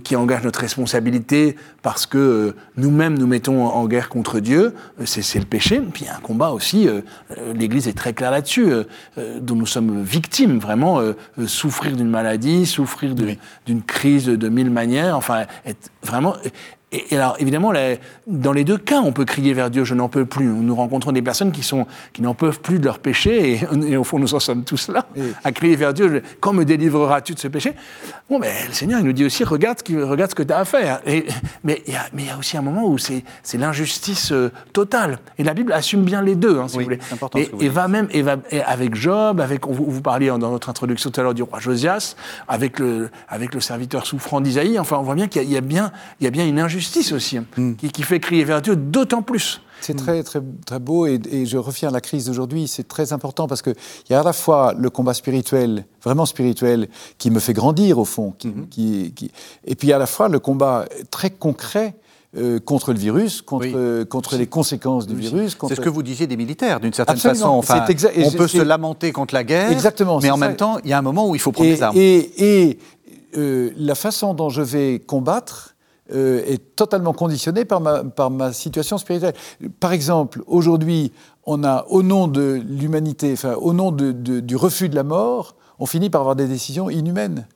qui 0.04 0.14
engage 0.16 0.42
notre 0.44 0.60
responsabilité 0.60 1.56
parce 1.82 2.06
que 2.06 2.54
nous-mêmes 2.76 3.18
nous 3.18 3.26
mettons 3.26 3.66
en 3.66 3.86
guerre 3.86 4.08
contre 4.08 4.38
Dieu. 4.40 4.74
C'est 5.04 5.38
le 5.38 5.44
péché. 5.44 5.80
Puis 5.92 6.04
il 6.04 6.06
y 6.06 6.10
a 6.10 6.16
un 6.16 6.20
combat 6.20 6.50
aussi, 6.50 6.88
l'Église 7.54 7.88
est 7.88 7.96
très 7.96 8.12
claire 8.12 8.30
là-dessus, 8.30 8.68
dont 9.40 9.56
nous 9.56 9.66
sommes 9.66 10.02
victimes, 10.02 10.58
vraiment, 10.58 11.00
souffrir 11.46 11.66
souffrir 11.66 11.96
d'une 11.96 12.08
maladie, 12.10 12.64
souffrir 12.64 13.14
d'une 13.66 13.82
crise 13.82 14.15
de, 14.24 14.48
mille 14.48 14.70
manières, 14.70 15.16
enfin, 15.16 15.44
être 15.64 15.90
vraiment 16.02 16.36
et, 16.92 17.16
alors, 17.16 17.34
évidemment, 17.40 17.72
dans 18.28 18.52
les 18.52 18.62
deux 18.62 18.78
cas, 18.78 19.00
on 19.00 19.10
peut 19.10 19.24
crier 19.24 19.52
vers 19.54 19.70
Dieu, 19.70 19.82
je 19.82 19.94
n'en 19.94 20.08
peux 20.08 20.24
plus. 20.24 20.46
Nous 20.46 20.74
rencontrons 20.74 21.10
des 21.10 21.22
personnes 21.22 21.50
qui, 21.50 21.64
sont, 21.64 21.84
qui 22.12 22.22
n'en 22.22 22.34
peuvent 22.34 22.60
plus 22.60 22.78
de 22.78 22.84
leur 22.84 23.00
péché, 23.00 23.60
et, 23.88 23.96
au 23.96 24.04
fond, 24.04 24.20
nous 24.20 24.34
en 24.34 24.40
sommes 24.40 24.62
tous 24.62 24.88
là, 24.88 25.06
à 25.42 25.50
crier 25.50 25.74
vers 25.74 25.92
Dieu, 25.92 26.22
quand 26.38 26.52
me 26.52 26.64
délivreras-tu 26.64 27.34
de 27.34 27.40
ce 27.40 27.48
péché? 27.48 27.74
Bon, 28.30 28.38
mais 28.38 28.52
le 28.68 28.72
Seigneur, 28.72 29.00
il 29.00 29.06
nous 29.06 29.12
dit 29.12 29.24
aussi, 29.24 29.42
regarde, 29.42 29.78
regarde 29.88 30.30
ce 30.30 30.36
que 30.36 30.44
tu 30.44 30.52
as 30.52 30.58
à 30.58 30.64
faire. 30.64 31.00
Et, 31.06 31.26
mais 31.64 31.82
il 31.88 31.94
y, 32.24 32.30
a 32.30 32.38
aussi 32.38 32.56
un 32.56 32.62
moment 32.62 32.86
où 32.86 32.98
c'est, 32.98 33.24
l'injustice 33.54 34.30
euh, 34.30 34.52
totale. 34.72 35.18
Et 35.38 35.44
la 35.44 35.54
Bible 35.54 35.72
assume 35.72 36.04
bien 36.04 36.22
les 36.22 36.36
deux, 36.36 36.60
hein, 36.60 36.68
si 36.68 36.78
vous 36.78 36.84
voulez. 36.84 37.00
Et, 37.60 37.68
va 37.68 37.88
même, 37.88 38.06
et 38.12 38.22
va, 38.22 38.36
avec 38.64 38.94
Job, 38.94 39.40
avec, 39.40 39.66
vous, 39.66 39.90
vous 39.90 40.02
parliez 40.02 40.28
dans 40.28 40.38
notre 40.38 40.68
introduction 40.68 41.10
tout 41.10 41.20
à 41.20 41.24
l'heure 41.24 41.34
du 41.34 41.42
roi 41.42 41.58
Josias, 41.58 42.14
avec 42.46 42.78
le, 42.78 43.10
avec 43.28 43.54
le 43.54 43.60
serviteur 43.60 44.06
souffrant 44.06 44.40
d'Isaïe, 44.40 44.78
enfin, 44.78 44.98
on 44.98 45.02
voit 45.02 45.16
bien 45.16 45.26
qu'il 45.26 45.50
y 45.50 45.56
a, 45.56 45.60
bien, 45.60 45.90
il 46.20 46.24
y 46.24 46.26
a 46.26 46.30
bien 46.30 46.46
une 46.46 46.60
injustice 46.60 46.75
justice 46.76 47.12
aussi, 47.12 47.38
hein, 47.38 47.46
hmm. 47.56 47.74
qui, 47.74 48.02
fait 48.02 48.20
crier 48.20 48.44
vers 48.44 48.62
Dieu 48.62 48.76
d'autant 48.76 49.22
plus. 49.22 49.60
C'est 49.80 49.94
très, 49.94 50.22
très, 50.22 50.40
très 50.64 50.78
beau 50.78 51.06
et, 51.06 51.20
je 51.44 51.58
reviens 51.58 51.90
à 51.90 51.92
la 51.92 52.00
crise 52.00 52.26
d'aujourd'hui. 52.26 52.66
C'est 52.66 52.88
très 52.88 53.12
important 53.12 53.46
parce 53.46 53.62
qu'il 53.62 53.74
y 54.10 54.14
a 54.14 54.20
à 54.20 54.22
la 54.22 54.32
fois 54.32 54.74
le 54.76 54.88
combat 54.88 55.14
spirituel, 55.14 55.84
vraiment 56.02 56.26
spirituel, 56.26 56.88
qui 57.18 57.30
me 57.30 57.40
fait 57.40 57.52
grandir 57.52 57.98
au 57.98 58.04
fond, 58.04 58.32
qui, 58.38 58.48
hmm. 58.48 58.68
qui, 58.68 59.30
et 59.64 59.74
puis 59.74 59.92
à 59.92 59.98
la 59.98 60.06
fois 60.06 60.28
le 60.28 60.38
combat 60.38 60.86
très 61.10 61.30
concret 61.30 61.96
euh, 62.36 62.58
contre 62.58 62.92
le 62.92 62.98
virus, 62.98 63.40
contre, 63.40 64.04
contre 64.04 64.36
les 64.36 64.46
conséquences 64.46 65.06
du 65.06 65.14
virus. 65.14 65.56
C'est 65.68 65.76
ce 65.76 65.80
que 65.80 65.88
vous 65.88 66.02
disiez 66.02 66.26
des 66.26 66.36
militaires, 66.36 66.80
d'une 66.80 66.92
certaine 66.92 67.16
façon. 67.16 67.48
Enfin, 67.48 67.86
on 68.24 68.30
peut 68.30 68.48
se 68.48 68.60
lamenter 68.60 69.12
contre 69.12 69.34
la 69.34 69.44
guerre, 69.44 69.70
Exactement, 69.70 70.20
mais 70.20 70.30
en 70.30 70.36
même 70.36 70.56
temps, 70.56 70.78
il 70.84 70.90
y 70.90 70.92
a 70.92 70.98
un 70.98 71.02
moment 71.02 71.28
où 71.28 71.34
il 71.34 71.40
faut 71.40 71.52
prendre 71.52 71.70
les 71.70 71.82
armes. 71.82 71.96
Et, 71.96 72.68
et 72.68 72.78
euh, 73.36 73.70
la 73.76 73.94
façon 73.94 74.34
dont 74.34 74.48
je 74.48 74.62
vais 74.62 74.98
combattre, 74.98 75.75
euh, 76.14 76.42
est 76.46 76.76
totalement 76.76 77.12
conditionné 77.12 77.64
par 77.64 77.80
ma, 77.80 78.04
par 78.04 78.30
ma 78.30 78.52
situation 78.52 78.98
spirituelle. 78.98 79.34
Par 79.80 79.92
exemple, 79.92 80.42
aujourd'hui, 80.46 81.12
on 81.44 81.64
a, 81.64 81.84
au 81.88 82.02
nom 82.02 82.28
de 82.28 82.60
l'humanité, 82.68 83.32
enfin, 83.32 83.54
au 83.54 83.72
nom 83.72 83.90
de, 83.92 84.12
du 84.12 84.56
refus 84.56 84.88
de 84.88 84.94
la 84.94 85.02
mort, 85.02 85.56
on 85.78 85.86
finit 85.86 86.10
par 86.10 86.20
avoir 86.20 86.36
des 86.36 86.46
décisions 86.46 86.90
inhumaines. 86.90 87.46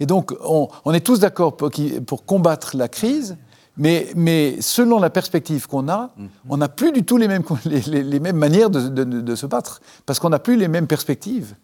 Et 0.00 0.06
donc, 0.06 0.32
on, 0.44 0.68
on 0.84 0.92
est 0.92 1.00
tous 1.00 1.20
d'accord 1.20 1.56
pour, 1.56 1.70
pour, 2.06 2.24
combattre 2.24 2.76
la 2.76 2.88
crise, 2.88 3.36
mais, 3.76 4.08
mais 4.14 4.60
selon 4.60 5.00
la 5.00 5.10
perspective 5.10 5.66
qu'on 5.66 5.88
a, 5.88 6.10
mhm. 6.16 6.28
on 6.48 6.56
n'a 6.58 6.68
plus 6.68 6.92
du 6.92 7.04
tout 7.04 7.16
les 7.16 7.28
mêmes, 7.28 7.42
les, 7.64 8.02
les, 8.02 8.20
mêmes 8.20 8.36
manières 8.36 8.70
de, 8.70 8.88
de, 8.88 9.04
de, 9.04 9.34
se 9.34 9.46
battre, 9.46 9.80
parce 10.06 10.18
qu'on 10.18 10.30
n'a 10.30 10.38
plus 10.38 10.56
les 10.56 10.68
mêmes 10.68 10.86
perspectives. 10.86 11.56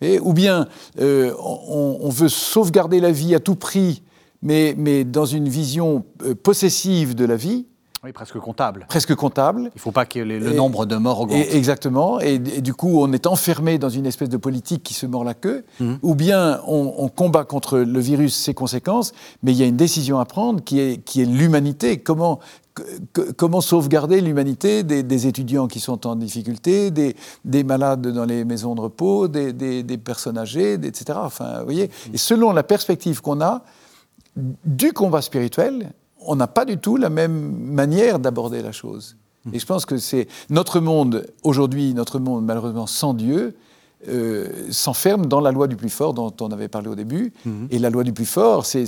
Et, 0.00 0.20
ou 0.20 0.32
bien, 0.32 0.68
euh, 1.00 1.34
on, 1.38 1.98
on, 2.02 2.08
veut 2.10 2.28
sauvegarder 2.28 3.00
la 3.00 3.10
vie 3.10 3.34
à 3.34 3.40
tout 3.40 3.56
prix 3.56 4.02
mais, 4.42 4.74
mais 4.76 5.04
dans 5.04 5.26
une 5.26 5.48
vision 5.48 6.04
euh, 6.24 6.34
possessive 6.34 7.14
de 7.14 7.24
la 7.24 7.36
vie. 7.36 7.66
Oui, 8.04 8.12
presque 8.12 8.38
comptable. 8.38 8.86
Presque 8.88 9.14
comptable. 9.16 9.62
Il 9.62 9.78
ne 9.78 9.80
faut 9.80 9.90
pas 9.90 10.06
que 10.06 10.20
le 10.20 10.52
nombre 10.52 10.86
de 10.86 10.96
morts 10.96 11.22
augmente. 11.22 11.44
exactement. 11.50 12.20
Et, 12.20 12.38
du 12.38 12.72
coup, 12.72 13.00
on 13.02 13.12
est 13.12 13.26
enfermé 13.26 13.78
dans 13.78 13.88
une 13.88 14.06
espèce 14.06 14.28
de 14.28 14.36
politique 14.36 14.84
qui 14.84 14.94
se 14.94 15.06
mord 15.06 15.24
la 15.24 15.34
queue. 15.34 15.64
Mhm. 15.80 15.98
Ou 16.02 16.14
bien 16.14 16.60
on, 16.68 17.08
combat 17.08 17.44
contre 17.44 17.78
le 17.78 17.98
virus, 17.98 18.34
ses 18.34 18.54
conséquences, 18.54 19.12
mais 19.42 19.52
il 19.52 19.58
y 19.58 19.62
a 19.64 19.66
une 19.66 19.76
décision 19.76 20.20
à 20.20 20.24
prendre 20.24 20.62
qui 20.62 20.78
est, 20.78 21.02
qui 21.04 21.22
est 21.22 21.24
l'humanité. 21.24 21.98
Comment, 21.98 22.38
comment 23.36 23.60
sauvegarder 23.60 24.20
l'humanité 24.20 24.84
des, 24.84 25.26
étudiants 25.26 25.66
qui 25.66 25.80
sont 25.80 26.06
en 26.06 26.14
difficulté, 26.14 26.92
des, 26.92 27.16
des, 27.44 27.64
malades 27.64 28.06
dans 28.06 28.26
les 28.26 28.44
maisons 28.44 28.76
de 28.76 28.82
repos, 28.82 29.26
des, 29.26 29.52
des 29.52 29.98
personnes 29.98 30.38
âgées, 30.38 30.74
etc. 30.74 31.18
Enfin, 31.20 31.58
vous 31.58 31.64
voyez. 31.64 31.90
Et 32.12 32.18
selon 32.18 32.52
la 32.52 32.62
perspective 32.62 33.20
qu'on 33.20 33.40
a, 33.40 33.64
du 34.64 34.92
combat 34.92 35.22
spirituel, 35.22 35.92
on 36.20 36.36
n'a 36.36 36.46
pas 36.46 36.64
du 36.64 36.78
tout 36.78 36.96
la 36.96 37.10
même 37.10 37.52
manière 37.52 38.18
d'aborder 38.18 38.62
la 38.62 38.72
chose. 38.72 39.16
Et 39.52 39.60
je 39.60 39.66
pense 39.66 39.86
que 39.86 39.96
c'est 39.96 40.26
notre 40.50 40.80
monde, 40.80 41.26
aujourd'hui, 41.44 41.94
notre 41.94 42.18
monde 42.18 42.44
malheureusement 42.44 42.88
sans 42.88 43.14
Dieu, 43.14 43.56
euh, 44.08 44.70
s'enferme 44.70 45.26
dans 45.26 45.40
la 45.40 45.52
loi 45.52 45.68
du 45.68 45.76
plus 45.76 45.88
fort 45.88 46.14
dont 46.14 46.32
on 46.40 46.48
avait 46.48 46.68
parlé 46.68 46.88
au 46.88 46.94
début. 46.94 47.32
Mhm. 47.44 47.68
Et 47.70 47.78
la 47.78 47.90
loi 47.90 48.04
du 48.04 48.12
plus 48.12 48.26
fort, 48.26 48.66
c'est 48.66 48.84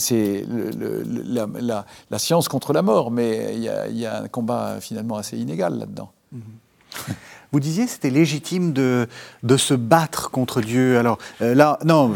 la, 2.11 2.19
science 2.19 2.49
contre 2.49 2.73
la 2.73 2.83
mort, 2.83 3.11
mais 3.11 3.55
il 3.55 3.63
y, 3.63 4.07
a 4.07 4.23
un 4.23 4.29
combat 4.29 4.81
finalement 4.81 5.17
assez 5.17 5.39
inégal 5.39 5.79
là-dedans. 5.79 6.13
Mhm. 6.33 6.43
Vous 7.51 7.61
disiez 7.61 7.87
c'était 7.87 8.11
légitime 8.11 8.75
de, 8.75 9.07
de 9.43 9.57
se 9.57 9.73
battre 9.73 10.31
contre 10.31 10.61
Dieu. 10.61 10.99
Alors 10.99 11.17
euh, 11.41 11.55
là, 11.55 11.79
non, 11.83 12.13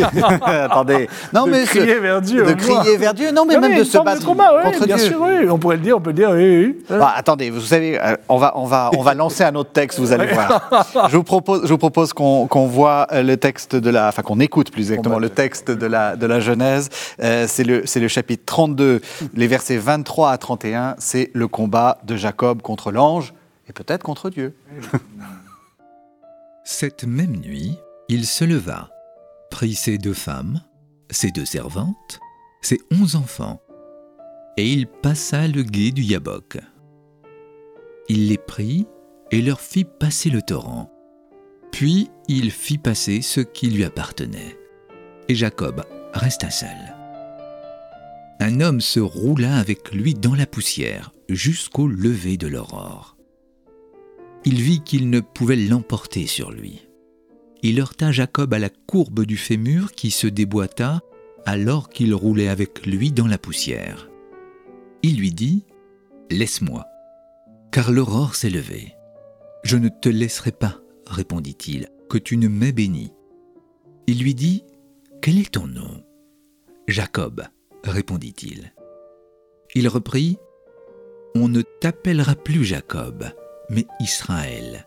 attendez. 0.42 1.06
Non, 1.34 1.44
de 1.44 1.50
mais 1.50 1.64
crier 1.64 1.98
vers 1.98 2.22
Dieu. 2.22 2.44
De 2.46 2.54
crier 2.54 2.96
vers 2.96 3.12
Dieu. 3.12 3.30
Non, 3.30 3.44
mais 3.44 3.58
même 3.58 3.78
de 3.78 3.84
se 3.84 3.98
battre 3.98 4.24
contre 4.24 4.86
bien 4.86 4.96
Dieu. 4.96 5.08
Sûr, 5.08 5.20
oui. 5.20 5.50
On 5.50 5.58
pourrait 5.58 5.76
le 5.76 5.82
dire, 5.82 5.98
on 5.98 6.00
peut 6.00 6.10
le 6.10 6.16
dire, 6.16 6.30
oui, 6.30 6.64
oui. 6.64 6.78
Bah, 6.88 7.12
attendez, 7.14 7.50
vous 7.50 7.60
savez, 7.60 8.00
euh, 8.00 8.16
on 8.30 8.38
va, 8.38 8.54
on, 8.56 8.64
va, 8.64 8.90
on 8.96 9.02
va 9.02 9.12
lancer 9.12 9.44
un 9.44 9.54
autre 9.54 9.72
texte, 9.72 9.98
vous 9.98 10.12
allez 10.12 10.32
voir. 10.32 10.86
Je 11.10 11.16
vous 11.18 11.24
propose, 11.24 11.62
je 11.64 11.68
vous 11.68 11.78
propose 11.78 12.14
qu'on 12.14 12.66
voit 12.66 13.06
euh, 13.12 13.22
le 13.22 13.36
texte 13.36 13.76
de 13.76 13.90
la, 13.90 14.08
enfin 14.08 14.22
qu'on 14.22 14.40
écoute 14.40 14.70
plus 14.70 14.92
exactement 14.92 15.16
bah, 15.16 15.20
le 15.20 15.28
texte 15.28 15.70
de 15.70 15.86
la, 15.86 16.16
de 16.16 16.24
la 16.24 16.40
Genèse. 16.40 16.88
c'est 17.18 17.64
le, 17.64 17.84
le 17.94 18.08
chapitre 18.08 18.44
32, 18.46 19.02
les 19.34 19.46
versets 19.46 19.76
23 19.76 20.30
à 20.30 20.38
31. 20.38 20.94
C'est 20.96 21.30
le 21.34 21.48
combat 21.48 21.98
de 22.04 22.16
Jacob 22.16 22.62
contre 22.62 22.92
l'ange 22.92 23.34
et 23.70 23.72
peut-être 23.72 24.02
contre 24.02 24.30
Dieu. 24.30 24.54
Cette 26.64 27.04
même 27.04 27.36
nuit, 27.36 27.78
il 28.08 28.26
se 28.26 28.44
leva, 28.44 28.90
prit 29.50 29.74
ses 29.74 29.96
deux 29.96 30.12
femmes, 30.12 30.60
ses 31.08 31.30
deux 31.30 31.44
servantes, 31.44 32.18
ses 32.60 32.80
onze 32.90 33.14
enfants, 33.14 33.60
et 34.56 34.72
il 34.72 34.88
passa 34.88 35.46
le 35.46 35.62
gué 35.62 35.92
du 35.92 36.02
Yabok. 36.02 36.58
Il 38.08 38.28
les 38.28 38.38
prit 38.38 38.86
et 39.30 39.40
leur 39.40 39.60
fit 39.60 39.84
passer 39.84 40.30
le 40.30 40.42
torrent. 40.42 40.90
Puis 41.70 42.10
il 42.26 42.50
fit 42.50 42.78
passer 42.78 43.22
ce 43.22 43.40
qui 43.40 43.70
lui 43.70 43.84
appartenait. 43.84 44.58
Et 45.28 45.36
Jacob 45.36 45.84
resta 46.12 46.50
seul. 46.50 46.96
Un 48.40 48.60
homme 48.60 48.80
se 48.80 48.98
roula 48.98 49.56
avec 49.56 49.92
lui 49.92 50.14
dans 50.14 50.34
la 50.34 50.46
poussière 50.46 51.12
jusqu'au 51.28 51.86
lever 51.86 52.36
de 52.36 52.48
l'aurore 52.48 53.16
il 54.44 54.60
vit 54.60 54.80
qu'il 54.80 55.10
ne 55.10 55.20
pouvait 55.20 55.56
l'emporter 55.56 56.26
sur 56.26 56.50
lui. 56.50 56.88
Il 57.62 57.78
heurta 57.78 58.10
Jacob 58.10 58.54
à 58.54 58.58
la 58.58 58.70
courbe 58.70 59.24
du 59.24 59.36
fémur 59.36 59.92
qui 59.92 60.10
se 60.10 60.26
déboîta 60.26 61.02
alors 61.44 61.90
qu'il 61.90 62.14
roulait 62.14 62.48
avec 62.48 62.86
lui 62.86 63.12
dans 63.12 63.26
la 63.26 63.38
poussière. 63.38 64.08
Il 65.02 65.18
lui 65.18 65.32
dit 65.32 65.64
Laisse-moi, 66.30 66.86
car 67.72 67.90
l'aurore 67.90 68.34
s'est 68.34 68.50
levée. 68.50 68.94
Je 69.62 69.76
ne 69.76 69.88
te 69.88 70.08
laisserai 70.08 70.52
pas, 70.52 70.80
répondit-il, 71.06 71.88
que 72.08 72.18
tu 72.18 72.36
ne 72.36 72.48
m'aies 72.48 72.72
béni. 72.72 73.12
Il 74.06 74.22
lui 74.22 74.34
dit 74.34 74.64
Quel 75.20 75.38
est 75.38 75.52
ton 75.52 75.66
nom? 75.66 76.02
Jacob, 76.88 77.42
répondit-il. 77.84 78.72
Il 79.74 79.86
reprit 79.88 80.38
On 81.34 81.48
ne 81.48 81.62
t'appellera 81.62 82.34
plus 82.34 82.64
Jacob, 82.64 83.24
mais 83.70 83.86
Israël, 84.00 84.86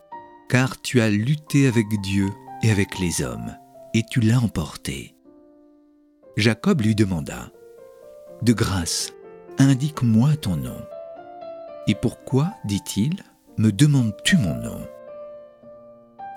car 0.50 0.82
tu 0.82 1.02
as 1.02 1.10
lutté 1.10 1.67
avec 1.67 1.88
Dieu 2.02 2.30
et 2.62 2.69
avec 2.69 3.00
les 3.00 3.22
hommes, 3.22 3.56
et 3.93 4.04
tu 4.04 4.19
l'as 4.19 4.39
emporté. 4.39 5.15
Jacob 6.38 6.82
lui 6.82 6.96
demanda, 6.96 7.52
De 8.41 8.54
grâce, 8.54 9.13
indique-moi 9.58 10.36
ton 10.36 10.58
nom. 10.58 10.82
Et 11.88 11.96
pourquoi, 11.96 12.54
dit-il, 12.65 13.24
me 13.58 13.72
demandes-tu 13.72 14.38
mon 14.38 14.56
nom? 14.56 14.88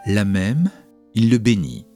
La 0.07 0.25
même, 0.25 0.71
il 1.15 1.31
le 1.31 1.39
bénit. 1.39 1.87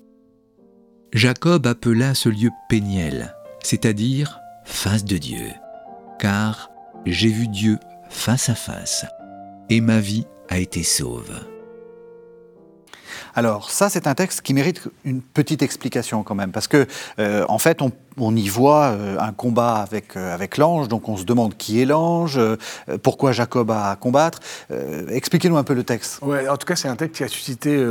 Jacob 1.13 1.67
appela 1.67 2.15
ce 2.15 2.29
lieu 2.29 2.51
Péniel, 2.69 3.35
c'est-à-dire 3.63 4.41
face 4.65 5.05
de 5.05 5.19
Dieu, 5.19 5.49
car 6.19 6.71
j'ai 7.07 7.29
vu 7.29 7.49
Dieu 7.49 7.79
face 8.09 8.49
à 8.49 8.55
face, 8.55 9.05
et 9.69 9.81
ma 9.81 10.01
vie 10.01 10.27
a 10.51 10.59
été 10.59 10.83
sauve. 10.83 11.31
Alors 13.35 13.71
ça, 13.71 13.89
c'est 13.89 14.07
un 14.07 14.15
texte 14.15 14.43
qui 14.43 14.55
mérite 14.55 14.89
une 15.05 15.23
petite 15.23 15.63
explication 15.63 16.23
quand 16.23 16.35
même, 16.35 16.53
parce 16.53 16.69
que 16.69 16.87
euh, 17.19 17.45
en 17.49 17.59
fait, 17.59 17.81
on, 17.83 18.37
y 18.37 18.49
voit 18.49 18.87
euh, 18.87 19.19
un 19.19 19.33
combat 19.33 19.77
avec, 19.77 20.17
euh, 20.17 20.35
avec 20.35 20.57
l'ange, 20.57 20.89
donc 20.89 21.09
on 21.09 21.17
se 21.17 21.25
demande 21.25 21.57
qui 21.57 21.81
est 21.81 21.85
l'ange, 21.85 22.41
pourquoi 23.03 23.33
Jacob 23.33 23.71
a 23.71 23.91
à 23.91 23.97
combattre. 23.97 24.41
Expliquez-nous 25.09 25.57
un 25.57 25.65
peu 25.65 25.75
le 25.75 25.85
texte. 25.85 26.21
Ouais, 26.23 26.49
en 26.49 26.57
tout 26.57 26.67
cas, 26.67 26.77
c'est 26.77 26.89
un 26.89 26.97
texte 26.97 27.17
qui 27.17 27.25
a 27.25 27.29
suscité 27.29 27.83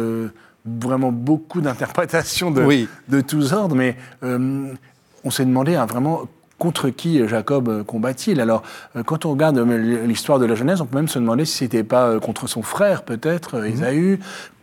vraiment 0.65 1.11
beaucoup 1.11 1.61
d'interprétations 1.61 2.51
de, 2.51 2.87
de 3.07 3.21
tous 3.21 3.53
ordres, 3.53 3.75
mais 3.75 3.95
on 4.21 5.31
s'est 5.31 5.45
demandé 5.45 5.75
hein, 5.75 5.85
vraiment 5.85 6.27
contre 6.59 6.89
qui 6.89 7.27
Jacob 7.27 7.83
combat-il 7.85 8.39
Alors, 8.39 8.61
euh, 8.95 9.01
quand 9.03 9.25
on 9.25 9.31
regarde 9.31 9.57
euh, 9.57 10.05
l'histoire 10.05 10.37
de 10.37 10.45
la 10.45 10.53
Genèse, 10.55 10.81
on 10.81 10.85
peut 10.85 10.97
même 10.97 11.07
se 11.07 11.17
demander 11.17 11.45
si 11.45 11.57
c'était 11.57 11.83
pas 11.83 12.05
euh, 12.07 12.19
contre 12.19 12.47
son 12.47 12.61
frère, 12.61 13.01
peut-être, 13.01 13.65
Ésaü, 13.65 14.19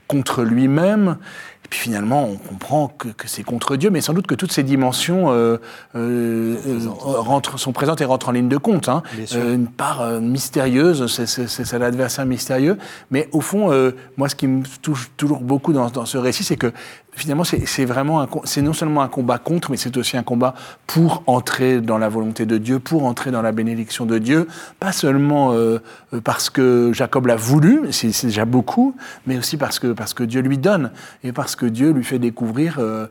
contre 0.06 0.44
lui-même. 0.44 1.16
Et 1.64 1.68
puis 1.68 1.80
finalement, 1.80 2.28
on 2.28 2.36
comprend 2.36 2.86
que, 2.86 3.08
que 3.08 3.26
c'est 3.26 3.42
contre 3.42 3.74
Dieu, 3.74 3.90
mais 3.90 4.00
sans 4.00 4.12
doute 4.12 4.28
que 4.28 4.36
toutes 4.36 4.52
ces 4.52 4.62
dimensions 4.62 5.32
euh, 5.32 5.56
euh, 5.96 6.56
euh, 6.64 6.78
rentrent, 6.86 7.58
sont 7.58 7.72
présentes 7.72 8.00
et 8.00 8.04
rentrent 8.04 8.28
en 8.28 8.32
ligne 8.32 8.48
de 8.48 8.56
compte. 8.56 8.88
Hein. 8.88 9.02
Euh, 9.34 9.54
une 9.56 9.66
part 9.66 10.00
euh, 10.00 10.20
mystérieuse, 10.20 11.06
c'est- 11.08 11.72
l'adversaire 11.76 12.24
mystérieux. 12.24 12.78
Mais 13.10 13.28
au 13.32 13.40
fond, 13.40 13.72
euh, 13.72 13.96
moi, 14.16 14.28
ce 14.28 14.36
qui 14.36 14.46
me 14.46 14.62
touche 14.80 15.10
toujours 15.16 15.40
beaucoup 15.40 15.72
dans, 15.72 15.90
dans 15.90 16.06
ce 16.06 16.18
récit, 16.18 16.44
c'est 16.44 16.56
que 16.56 16.70
finalement, 17.16 17.44
c'est 17.44 17.84
vraiment 17.86 18.28
c'est 18.44 18.62
non 18.62 18.74
seulement 18.74 19.00
un 19.00 19.08
combat 19.08 19.38
contre, 19.38 19.70
mais 19.70 19.78
c'est 19.78 19.96
aussi 19.96 20.16
un 20.16 20.22
combat 20.22 20.54
pour 20.86 21.22
entrer 21.26 21.80
dans 21.80 21.98
la 21.98 22.08
volonté 22.08 22.44
de 22.44 22.58
Dieu, 22.58 22.78
pour 22.78 23.06
entrer 23.06 23.30
dans 23.30 23.42
la 23.42 23.52
bénédiction 23.52 24.04
de 24.04 24.18
Dieu, 24.18 24.46
pas 24.78 24.92
seulement 24.92 25.52
euh, 25.52 25.78
euh, 26.12 26.20
parce 26.20 26.50
que 26.50 26.92
Jacob 26.92 27.26
l'a 27.26 27.36
voulu, 27.36 27.90
c'est 27.90 28.26
déjà 28.26 28.44
beaucoup, 28.44 28.94
mais 29.26 29.38
aussi 29.38 29.56
parce 29.56 29.78
que 29.78 29.92
parce 29.92 30.12
que 30.12 30.24
Dieu 30.24 30.42
lui 30.42 30.58
donne 30.58 30.90
et 31.24 31.32
parce 31.32 31.56
que 31.56 31.64
Dieu 31.64 31.90
lui 31.90 32.04
fait 32.04 32.18
découvrir 32.18 32.76
euh, 32.78 33.06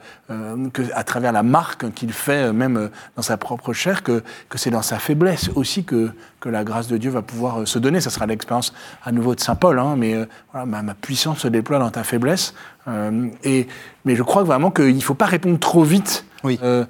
que 0.72 0.84
à 0.94 1.04
travers 1.04 1.32
la 1.32 1.44
marque 1.44 1.92
qu'il 1.94 2.14
fait, 2.14 2.54
même 2.54 2.90
dans 3.16 3.24
sa 3.24 3.38
propre 3.38 3.74
chair, 3.74 4.04
que 4.04 4.24
que 4.50 4.60
c'est 4.60 4.72
dans 4.72 4.84
sa 4.84 5.00
faiblesse 5.00 5.50
aussi 5.56 5.84
que 5.84 6.12
que 6.40 6.50
la 6.50 6.64
grâce 6.64 6.88
de 6.88 6.98
Dieu 6.98 7.10
va 7.10 7.24
pouvoir 7.24 7.68
se 7.68 7.80
donner. 7.80 8.02
Ça 8.02 8.12
sera 8.12 8.28
l'expérience 8.28 8.72
à 9.04 9.12
nouveau 9.12 9.34
de 9.34 9.40
saint 9.40 9.56
Paul, 9.56 9.80
hein, 9.80 9.96
mais 9.98 10.28
ma 10.54 10.94
puissance 10.94 11.40
se 11.40 11.48
déploie 11.48 11.80
dans 11.80 11.90
ta 11.90 12.04
faiblesse. 12.04 12.54
Euh, 12.88 13.28
et, 13.44 13.68
mais 14.06 14.16
je 14.16 14.24
crois 14.24 14.44
vraiment 14.44 14.70
qu'il 14.72 14.96
ne 14.96 15.02
faut 15.02 15.14
pas 15.16 15.26
répondre 15.26 15.60
trop 15.60 15.84
vite. 15.84 16.26
Oui, 16.44 16.60
euh, 16.62 16.86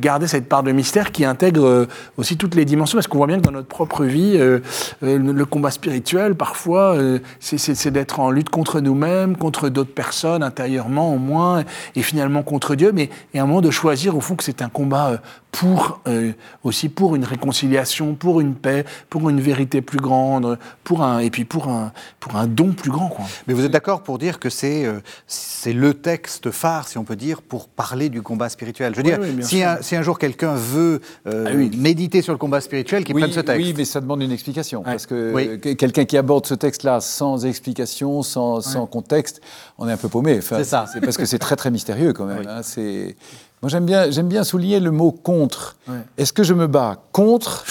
garder 0.00 0.26
cette 0.26 0.48
part 0.48 0.64
de 0.64 0.72
mystère 0.72 1.12
qui 1.12 1.24
intègre 1.24 1.64
euh, 1.64 1.86
aussi 2.16 2.36
toutes 2.36 2.56
les 2.56 2.64
dimensions, 2.64 2.96
parce 2.96 3.06
qu'on 3.06 3.18
voit 3.18 3.28
bien 3.28 3.36
que 3.38 3.44
dans 3.44 3.52
notre 3.52 3.68
propre 3.68 4.02
vie, 4.04 4.36
le, 4.36 4.60
le 5.00 5.44
combat 5.44 5.70
spirituel, 5.70 6.34
parfois, 6.34 6.96
c'est- 7.38 7.90
d'être 7.90 8.18
en 8.18 8.32
lutte 8.32 8.50
contre 8.50 8.80
nous-mêmes, 8.80 9.36
contre 9.36 9.68
d'autres 9.68 9.94
personnes, 9.94 10.42
intérieurement 10.42 11.14
au 11.14 11.18
moins, 11.18 11.62
et 11.94 12.02
finalement 12.02 12.42
contre 12.42 12.74
Dieu, 12.74 12.90
mais 12.92 13.08
et 13.34 13.38
à 13.38 13.44
un 13.44 13.46
moment 13.46 13.60
de 13.60 13.70
choisir 13.70 14.16
au 14.16 14.20
fond 14.20 14.34
que 14.34 14.42
c'est 14.42 14.62
un 14.62 14.68
combat 14.68 15.20
pour 15.50 16.00
euh, 16.06 16.32
aussi 16.62 16.88
pour 16.88 17.16
une 17.16 17.24
réconciliation, 17.24 18.14
pour 18.14 18.40
une 18.40 18.54
paix, 18.54 18.84
pour 19.08 19.30
une 19.30 19.40
vérité 19.40 19.80
plus 19.80 19.98
grande, 19.98 20.58
pour 20.84 21.02
un 21.02 21.18
et 21.20 21.30
puis 21.30 21.44
pour 21.44 21.68
un 21.68 21.92
pour 22.20 22.36
un 22.36 22.46
don 22.46 22.72
plus 22.72 22.90
grand, 22.90 23.08
quoi. 23.08 23.24
Mais 23.46 23.54
vous 23.54 23.64
êtes 23.64 23.72
d'accord 23.72 24.02
pour 24.02 24.18
dire 24.18 24.38
que 24.38 24.50
c'est 24.50 24.84
euh, 24.84 25.00
c'est 25.26 25.72
le 25.72 25.94
texte 25.94 26.50
phare, 26.50 26.86
si 26.86 26.98
on 26.98 27.04
peut 27.04 27.16
dire, 27.16 27.40
pour 27.42 27.68
parler 27.68 28.08
du 28.10 28.20
combat 28.22 28.48
spirituel? 28.50 28.94
Je 28.94 29.00
veux 29.00 29.06
Oui, 29.06 29.26
dire, 29.26 29.34
oui, 29.38 29.42
si 29.44 29.62
un, 29.62 29.78
si 29.80 29.96
un 29.96 30.02
jour 30.02 30.18
quelqu'un 30.18 30.54
veut 30.54 31.00
euh, 31.26 31.46
Ah 31.48 31.52
oui. 31.56 31.70
méditer 31.76 32.20
sur 32.22 32.32
le 32.34 32.38
combat 32.38 32.60
spirituel, 32.60 33.04
qu'il 33.04 33.14
oui, 33.16 33.22
prenne 33.22 33.32
ce 33.32 33.40
texte. 33.40 33.66
oui, 33.66 33.74
mais 33.76 33.84
ça 33.86 34.00
demande 34.00 34.22
une 34.22 34.32
explication. 34.32 34.82
Parce 34.82 35.06
que 35.06 35.56
quelqu'un 35.56 36.04
qui 36.04 36.16
aborde 36.16 36.46
ce 36.46 36.54
texte-là 36.54 37.00
sans 37.00 37.46
explication, 37.46 38.22
sans, 38.22 38.60
sans 38.60 38.86
contexte, 38.86 39.40
on 39.78 39.88
est 39.88 39.92
un 39.92 39.96
peu 39.96 40.08
paumé. 40.08 40.38
Enfin, 40.38 40.56
C'est 40.58 40.64
ça. 40.64 40.84
C'est 40.92 41.00
parce 41.00 41.16
que 41.16 41.24
c'est 41.24 41.38
très 41.38 41.56
très 41.56 41.70
mystérieux 41.70 42.12
quand 42.12 42.26
même. 42.26 42.40
Oui. 42.40 42.46
hein. 42.48 42.60
C'est- 42.62 43.16
Moi 43.62 43.68
j'aime 43.70 43.86
bien, 43.86 44.10
j'aime 44.10 44.28
bien 44.28 44.44
souligner 44.44 44.80
le 44.80 44.90
mot 44.90 45.10
contre. 45.12 45.76
Ouais. 45.88 45.96
Est-ce 46.16 46.32
que 46.32 46.42
je 46.44 46.54
me 46.54 46.66
bats 46.66 47.02
contre 47.12 47.64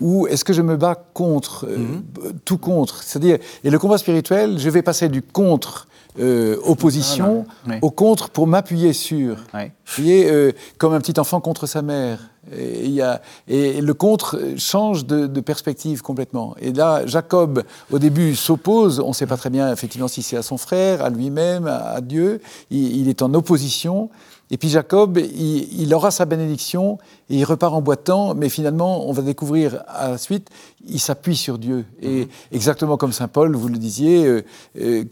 ou 0.00 0.26
est-ce 0.26 0.44
que 0.44 0.52
je 0.52 0.62
me 0.62 0.76
bats 0.76 0.96
contre 1.14 1.66
euh, 1.68 1.76
Mhm. 1.78 2.02
Tout 2.44 2.58
contre? 2.58 3.02
C'est-à-dire, 3.02 3.38
et 3.62 3.70
le 3.70 3.78
combat 3.78 3.98
spirituel, 3.98 4.58
je 4.58 4.68
vais 4.70 4.82
passer 4.82 5.08
du 5.08 5.22
contre 5.22 5.86
euh, 6.20 6.56
opposition 6.64 7.44
Ah, 7.68 7.74
au 7.82 7.90
contre 7.90 8.30
pour 8.30 8.46
m'appuyer 8.46 8.92
sur. 8.92 9.36
Ouais. 9.52 9.72
Vous 9.86 10.02
voyez, 10.02 10.30
euh, 10.30 10.52
comme 10.78 10.94
un 10.94 11.00
petit 11.00 11.18
enfant 11.20 11.40
contre 11.40 11.66
sa 11.66 11.82
mère. 11.82 12.18
Et, 12.56 12.88
y 12.88 13.00
a, 13.00 13.22
et 13.48 13.80
le 13.80 13.94
contre 13.94 14.38
change 14.58 15.06
de, 15.06 15.26
de 15.26 15.40
perspective 15.40 16.02
complètement. 16.02 16.54
Et 16.60 16.72
là, 16.72 17.06
Jacob, 17.06 17.62
au 17.90 17.98
début, 17.98 18.34
s'oppose. 18.36 19.00
On 19.00 19.08
ne 19.08 19.12
sait 19.14 19.26
pas 19.26 19.36
très 19.38 19.48
bien, 19.50 19.72
effectivement, 19.72 20.08
si 20.08 20.22
c'est 20.22 20.36
à 20.36 20.42
son 20.42 20.58
frère, 20.58 21.02
à 21.02 21.08
lui-même, 21.10 21.66
à, 21.66 21.76
à 21.92 22.00
Dieu. 22.00 22.40
Il, 22.70 22.96
il 22.96 23.08
est 23.08 23.22
en 23.22 23.32
opposition. 23.34 24.10
Et 24.54 24.56
puis 24.56 24.68
Jacob, 24.68 25.18
il, 25.18 25.82
il 25.82 25.92
aura 25.94 26.12
sa 26.12 26.26
bénédiction 26.26 26.98
et 27.28 27.38
il 27.38 27.44
repart 27.44 27.74
en 27.74 27.82
boitant, 27.82 28.36
mais 28.36 28.48
finalement, 28.48 29.08
on 29.08 29.12
va 29.12 29.22
découvrir 29.22 29.82
à 29.88 30.10
la 30.10 30.16
suite, 30.16 30.48
il 30.86 31.00
s'appuie 31.00 31.34
sur 31.34 31.58
Dieu. 31.58 31.84
Et 32.00 32.28
exactement 32.52 32.96
comme 32.96 33.10
Saint 33.12 33.26
Paul, 33.26 33.56
vous 33.56 33.66
le 33.66 33.78
disiez, 33.78 34.24
euh, 34.24 34.44
euh, 34.80 35.02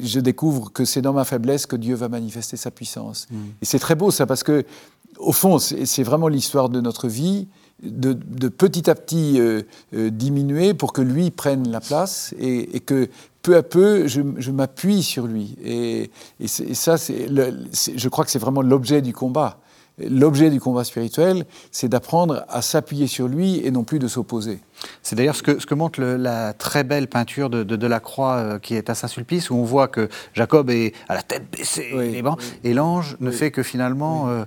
je 0.00 0.20
découvre 0.20 0.72
que 0.72 0.84
c'est 0.84 1.02
dans 1.02 1.12
ma 1.12 1.24
faiblesse 1.24 1.66
que 1.66 1.74
Dieu 1.74 1.96
va 1.96 2.08
manifester 2.08 2.56
sa 2.56 2.70
puissance. 2.70 3.26
Et 3.60 3.64
c'est 3.64 3.80
très 3.80 3.96
beau 3.96 4.12
ça, 4.12 4.26
parce 4.26 4.44
que 4.44 4.64
au 5.18 5.32
fond, 5.32 5.58
c'est 5.58 5.86
c'est 5.86 6.04
vraiment 6.04 6.28
l'histoire 6.28 6.68
de 6.68 6.80
notre 6.80 7.08
vie, 7.08 7.48
de, 7.82 8.12
de 8.12 8.48
petit 8.48 8.88
à 8.88 8.94
petit 8.94 9.40
euh, 9.40 9.62
euh, 9.94 10.10
diminuer 10.10 10.72
pour 10.72 10.92
que 10.92 11.02
lui 11.02 11.32
prenne 11.32 11.68
la 11.68 11.80
place 11.80 12.32
et, 12.38 12.76
et 12.76 12.80
que 12.80 13.08
peu 13.44 13.54
à 13.56 13.62
peu, 13.62 14.08
je, 14.08 14.22
je 14.38 14.50
m'appuie 14.50 15.02
sur 15.04 15.26
lui. 15.28 15.56
Et, 15.64 16.10
et 16.40 16.48
ça, 16.74 16.96
c'est 16.96 17.28
le- 17.28 17.54
je 17.94 18.08
crois 18.08 18.24
que 18.24 18.30
c'est 18.32 18.38
vraiment 18.40 18.62
l'objet 18.62 19.02
du 19.02 19.12
combat. 19.12 19.58
L'objet 19.98 20.50
du 20.50 20.58
combat 20.58 20.82
spirituel, 20.82 21.44
c'est 21.70 21.88
d'apprendre 21.88 22.44
à 22.48 22.62
s'appuyer 22.62 23.06
sur 23.06 23.28
lui 23.28 23.64
et 23.64 23.70
non 23.70 23.84
plus 23.84 24.00
de 24.00 24.08
s'opposer. 24.08 24.58
C'est 25.04 25.14
d'ailleurs 25.14 25.36
ce 25.36 25.44
que, 25.44 25.60
ce 25.60 25.66
que 25.66 25.74
montre 25.76 26.00
le- 26.00 26.16
la 26.16 26.52
très 26.52 26.82
belle 26.82 27.06
peinture 27.06 27.48
de, 27.48 27.62
de 27.62 27.76
Delacroix 27.76 28.34
euh, 28.38 28.58
qui 28.58 28.74
est 28.74 28.90
à 28.90 28.96
Saint-Sulpice, 28.96 29.50
où 29.50 29.54
on 29.54 29.62
voit 29.62 29.86
que 29.86 30.08
Jacob 30.32 30.68
est 30.70 30.94
à 31.08 31.14
la 31.14 31.22
tête 31.22 31.44
baissée, 31.48 31.92
Oui, 31.94 32.20
et 32.64 32.74
l'ange 32.74 33.16
ne 33.20 33.30
fait 33.30 33.52
que 33.52 33.62
finalement 33.62 34.28
euh, 34.28 34.44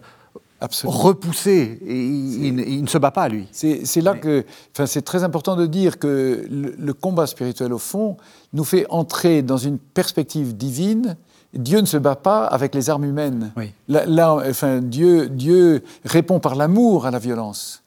Absolument. 0.59 0.97
repousser, 0.99 1.79
et 1.85 2.05
il, 2.05 2.59
il 2.59 2.81
ne- 2.83 2.87
se 2.87 2.97
bat 2.97 3.11
pas, 3.11 3.29
lui. 3.29 3.47
C'est 3.51 4.01
là 4.01 4.15
que, 4.15 4.43
enfin, 4.73 4.85
c'est 4.87 5.03
très 5.03 5.23
important 5.23 5.55
de 5.55 5.65
dire 5.67 5.99
que 5.99 6.45
le, 6.49 6.73
le 6.77 6.93
combat 6.93 7.27
spirituel, 7.27 7.73
au 7.73 7.77
fond, 7.77 8.17
nous 8.53 8.63
fait 8.63 8.85
entrer 8.89 9.41
dans 9.43 9.57
une 9.57 9.77
perspective 9.77 10.57
divine. 10.57 11.15
Dieu 11.53 11.79
ne 11.79 11.85
se 11.85 11.97
bat 11.97 12.15
pas 12.15 12.45
avec 12.45 12.73
les 12.75 12.89
armes 12.89 13.05
humaines. 13.05 13.51
Oui. 13.55 13.71
Là, 13.87 14.05
là, 14.05 14.33
enfin, 14.49 14.79
Dieu, 14.81 15.29
Dieu 15.29 15.83
répond 16.05 16.39
par 16.39 16.55
l'amour 16.55 17.05
à 17.05 17.11
la 17.11 17.19
violence. 17.19 17.83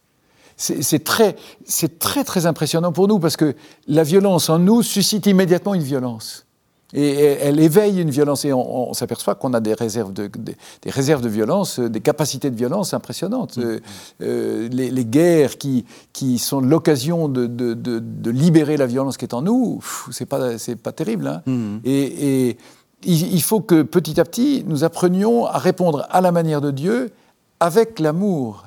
C'est 0.56 1.04
très, 1.04 1.36
c'est 1.64 1.98
très, 1.98 2.22
très 2.22 2.44
impressionnant 2.44 2.92
pour 2.92 3.08
nous 3.08 3.18
parce 3.18 3.36
que 3.38 3.54
la 3.88 4.02
violence 4.02 4.50
en 4.50 4.58
nous 4.58 4.82
suscite 4.82 5.26
immédiatement 5.26 5.72
une 5.72 5.82
violence. 5.82 6.44
Et 6.92 7.10
elle 7.10 7.60
éveille 7.60 8.00
une 8.00 8.10
violence 8.10 8.44
et 8.44 8.52
on, 8.52 8.90
on 8.90 8.94
s'aperçoit 8.94 9.34
qu'on 9.34 9.54
a 9.54 9.60
des 9.60 9.74
réserves 9.74 10.12
de, 10.12 10.26
des, 10.26 10.56
des 10.82 10.90
réserves 10.90 11.22
de 11.22 11.28
violence, 11.28 11.78
euh, 11.78 11.88
des 11.88 12.00
capacités 12.00 12.50
de 12.50 12.56
violence 12.56 12.94
impressionnantes. 12.94 13.58
Euh, 13.58 13.80
euh, 14.22 14.68
les, 14.70 14.90
les 14.90 15.04
guerres 15.04 15.56
qui, 15.58 15.84
qui 16.12 16.38
sont 16.38 16.60
l'occasion 16.60 17.28
de, 17.28 17.46
de, 17.46 17.74
de, 17.74 18.30
libérer 18.30 18.76
la 18.76 18.86
violence 18.86 19.16
qui 19.16 19.24
est 19.24 19.34
en 19.34 19.42
nous, 19.42 19.80
c'est 20.10 20.26
pas, 20.26 20.50
pas 20.82 20.92
terrible. 20.92 21.26
hein. 21.46 21.80
Et, 21.84 22.48
et 22.48 22.58
il, 23.04 23.34
il 23.34 23.42
faut 23.42 23.60
que 23.60 23.82
petit 23.82 24.20
à 24.20 24.24
petit, 24.24 24.64
nous 24.66 24.84
apprenions 24.84 25.46
à 25.46 25.58
répondre 25.58 26.06
à 26.10 26.20
la 26.20 26.32
manière 26.32 26.60
de 26.60 26.70
Dieu 26.70 27.10
avec 27.60 27.98
l'amour. 27.98 28.64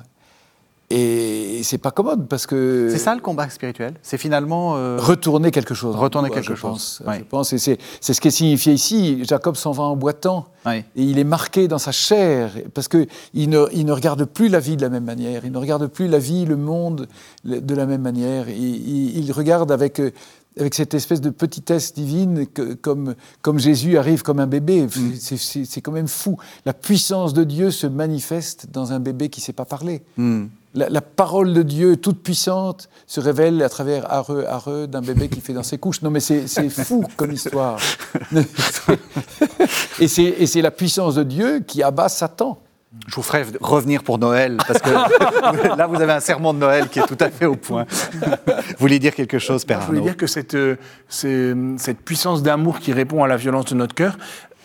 Et 0.90 1.62
c'est 1.64 1.78
pas 1.78 1.90
commode 1.90 2.28
parce 2.28 2.46
que 2.46 2.88
C'est 2.90 2.98
ça 2.98 3.14
le 3.14 3.20
combat 3.22 3.48
spirituel? 3.48 3.94
C'est 4.02 4.18
finalement. 4.18 4.76
euh, 4.76 4.98
retourner 5.00 5.50
quelque 5.50 5.74
chose. 5.74 5.96
Retourner 5.96 6.28
quelque 6.30 6.44
je 6.44 6.54
chose, 6.54 6.60
Pense. 6.60 7.02
Je 7.18 7.22
pense, 7.24 7.52
et 7.54 7.58
c'est 7.58 7.78
c'est 8.00 8.12
ce 8.12 8.20
qui 8.20 8.28
est 8.28 8.32
signifié 8.32 8.74
ici. 8.74 9.24
Jacob 9.24 9.56
s'en 9.56 9.72
va 9.72 9.84
en 9.84 9.96
boitant. 9.96 10.46
Et 10.66 10.84
il 11.02 11.18
est 11.18 11.24
marqué 11.24 11.68
dans 11.68 11.78
sa 11.78 11.92
chair, 11.92 12.52
parce 12.74 12.88
qu'il 12.88 13.08
ne, 13.50 13.66
il 13.72 13.84
ne 13.86 13.92
regarde 13.92 14.24
plus 14.24 14.48
la 14.48 14.60
vie 14.60 14.76
de 14.76 14.82
la 14.82 14.88
même 14.90 15.04
manière, 15.04 15.44
il 15.44 15.52
ne 15.52 15.58
regarde 15.58 15.86
plus 15.88 16.06
la 16.08 16.18
vie, 16.18 16.44
le 16.46 16.56
monde 16.56 17.06
de 17.44 17.74
la 17.74 17.86
même 17.86 18.02
manière. 18.02 18.48
Il, 18.48 19.30
regarde 19.32 19.72
avec, 19.72 20.00
euh, 20.00 20.10
avec 20.58 20.74
cette 20.74 20.94
espèce 20.94 21.20
de 21.20 21.30
petitesse 21.30 21.92
divine, 21.94 22.46
que- 22.46 22.74
comme, 22.74 23.14
comme 23.42 23.58
Jésus 23.58 23.98
arrive 23.98 24.22
comme 24.22 24.38
un 24.38 24.46
bébé. 24.46 24.86
C'est- 25.18 25.64
C'est 25.64 25.80
quand 25.80 25.92
même 25.92 26.08
fou. 26.08 26.36
La 26.64 26.72
puissance 26.72 27.32
de 27.34 27.42
Dieu 27.44 27.70
se 27.70 27.86
manifeste 27.86 28.66
dans 28.70 28.92
un 28.92 29.00
bébé 29.00 29.28
qui 29.30 29.40
ne 29.40 29.44
sait 29.44 29.52
pas 29.52 29.64
parler. 29.66 30.02
Hmm. 30.16 30.44
La, 30.76 30.88
la 30.88 31.00
parole 31.00 31.54
de 31.54 31.62
Dieu, 31.62 31.96
toute 31.96 32.20
puissante, 32.22 32.88
se 33.06 33.20
révèle 33.20 33.62
à 33.62 33.68
travers 33.68 34.10
areux, 34.12 34.44
areux 34.48 34.86
d'un 34.88 35.02
bébé 35.02 35.28
qui 35.28 35.40
fait 35.40 35.52
dans 35.52 35.62
ses 35.62 35.78
couches. 35.78 36.02
Non, 36.02 36.10
mais 36.10 36.18
c'est 36.20 36.48
c'est 36.48 36.68
fou 36.68 37.04
comme 37.16 37.30
histoire. 37.32 37.78
et 40.00 40.08
c'est 40.08 40.22
et 40.24 40.46
c'est 40.46 40.62
la 40.62 40.70
puissance 40.70 41.14
de 41.14 41.22
Dieu 41.22 41.60
qui 41.66 41.82
abat 41.82 42.08
Satan. 42.08 42.58
Je 43.08 43.16
vous 43.16 43.22
ferai 43.22 43.44
revenir 43.60 44.04
pour 44.04 44.18
Noël, 44.18 44.56
parce 44.68 44.80
que 44.80 44.90
là, 45.76 45.86
vous 45.88 46.00
avez 46.00 46.12
un 46.12 46.20
sermon 46.20 46.54
de 46.54 46.60
Noël 46.60 46.88
qui 46.88 47.00
est 47.00 47.06
tout 47.06 47.16
à 47.18 47.28
fait 47.28 47.44
au 47.46 47.56
point. 47.56 47.86
Vous 47.90 48.76
voulez 48.78 49.00
dire 49.00 49.14
quelque 49.16 49.40
chose, 49.40 49.64
Père 49.64 49.80
Je 49.80 49.86
voulais 49.86 50.00
dire 50.00 50.16
que 50.16 50.28
cette, 50.28 50.54
euh, 50.54 50.76
c'est- 51.08 51.54
cette 51.78 51.98
puissance 52.02 52.40
d'amour 52.44 52.78
qui 52.78 52.92
répond 52.92 53.24
à 53.24 53.26
la 53.26 53.36
violence 53.36 53.64
de 53.66 53.74
notre 53.74 53.96
cœur, 53.96 54.16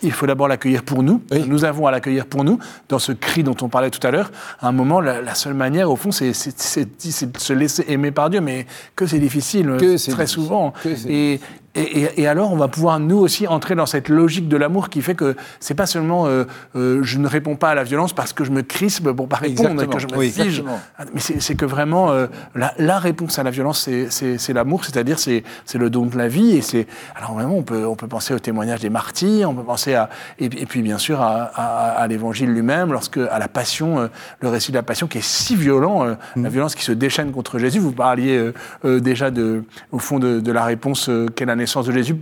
il 0.02 0.12
faut 0.12 0.26
d'abord 0.28 0.48
l'accueillir 0.48 0.84
pour 0.84 1.04
nous. 1.04 1.22
Oui. 1.32 1.44
Nous 1.48 1.66
avons 1.66 1.88
à 1.88 1.92
l'accueillir 1.92 2.26
pour 2.26 2.44
nous. 2.44 2.60
Dans 2.88 3.00
ce 3.00 3.12
cri 3.12 3.44
dont 3.44 3.56
on 3.62 3.70
parlait 3.70 3.90
tout 3.90 4.06
à 4.06 4.12
l'heure, 4.12 4.32
à 4.60 4.68
un 4.68 4.72
moment, 4.72 5.02
la, 5.02 5.22
la 5.22 5.36
seule 5.36 5.54
manière, 5.54 5.92
au 5.92 5.96
fond, 5.96 6.12
c'est 6.12 6.30
de 6.32 7.38
se 7.38 7.54
laisser 7.54 7.86
aimer 7.88 8.12
par 8.12 8.30
Dieu, 8.30 8.42
mais 8.42 8.66
que 8.96 9.06
c'est 9.06 9.20
difficile, 9.20 9.68
Que 9.78 9.78
très 9.78 9.96
difficile. 9.96 10.28
souvent. 10.28 10.74
Que 10.84 10.96
c'est 10.96 11.40
Et, 11.80 12.22
Et, 12.22 12.28
alors, 12.28 12.52
on 12.52 12.58
va 12.58 12.68
pouvoir 12.68 13.00
nous 13.00 13.18
aussi 13.18 13.48
entrer 13.48 13.74
dans 13.76 13.86
cette 13.86 14.10
logique 14.10 14.48
de 14.48 14.58
l'amour 14.58 14.90
qui 14.90 15.02
fait 15.02 15.16
que 15.16 15.36
c'est 15.60 15.76
pas 15.76 15.86
seulement 15.86 16.28
euh, 16.28 16.44
euh, 16.76 17.02
je 17.04 17.18
ne 17.18 17.28
réponds 17.28 17.56
pas 17.56 17.70
à 17.70 17.76
la 17.76 17.84
violence 17.84 18.14
parce 18.14 18.34
que 18.34 18.44
je 18.44 18.52
me 18.52 18.62
crispe 18.62 19.12
pour 19.12 19.28
pas 19.28 19.38
répondre 19.38 19.82
et 19.82 19.88
que 19.88 20.00
je 20.00 20.08
me 20.08 20.22
fige, 20.24 20.64
ah, 20.98 21.06
mais 21.14 21.20
c'est 21.20 21.56
que 21.56 21.66
vraiment 21.66 22.12
euh, 22.12 22.28
la, 22.56 23.00
réponse 23.00 23.40
à 23.40 23.44
la 23.44 23.52
violence, 23.52 23.90
c'est 24.10 24.54
l'amour, 24.54 24.84
c'est-à-dire 24.84 25.18
c'est 25.20 25.44
le 25.74 25.90
don 25.90 26.06
de 26.06 26.18
la 26.18 26.28
vie. 26.28 26.58
Et 26.58 26.62
c'est 26.62 26.88
alors 27.16 27.34
vraiment, 27.34 27.56
on 27.56 27.64
peut 27.64 27.86
on 27.86 27.96
peut 27.96 28.08
penser 28.08 28.34
au 28.34 28.40
témoignage 28.40 28.82
des 28.82 28.90
martyrs, 28.90 29.50
on 29.50 29.56
peut 29.56 29.64
penser 29.64 29.96
à 29.96 30.10
et, 30.40 30.50
puis 30.50 30.82
bien 30.82 30.98
sûr 30.98 31.22
à, 31.22 31.44
à, 31.44 32.08
l'Évangile 32.08 32.52
lui-même, 32.52 32.92
lorsque 32.92 33.18
à 33.18 33.40
la 33.40 33.48
Passion, 33.48 34.10
le 34.42 34.50
récit 34.50 34.72
de 34.72 34.78
la 34.78 34.84
Passion 34.84 35.08
qui 35.08 35.20
est 35.20 35.26
si 35.26 35.56
violent, 35.56 36.04
la 36.04 36.18
mm. 36.36 36.48
violence 36.48 36.76
qui 36.76 36.84
se 36.84 36.92
déchaîne 36.92 37.32
contre 37.32 37.58
Jésus. 37.58 37.80
Vous 37.80 37.92
parliez 37.92 38.52
déjà 38.84 39.32
de 39.32 39.64
au 39.92 40.00
fond 40.00 40.20
de, 40.20 40.40
de 40.40 40.52
la 40.52 40.66
réponse 40.66 41.10
qu'est 41.36 41.46
la 41.46 41.56
naissance 41.56 41.69
de 41.78 41.92
Jésus 41.92 42.18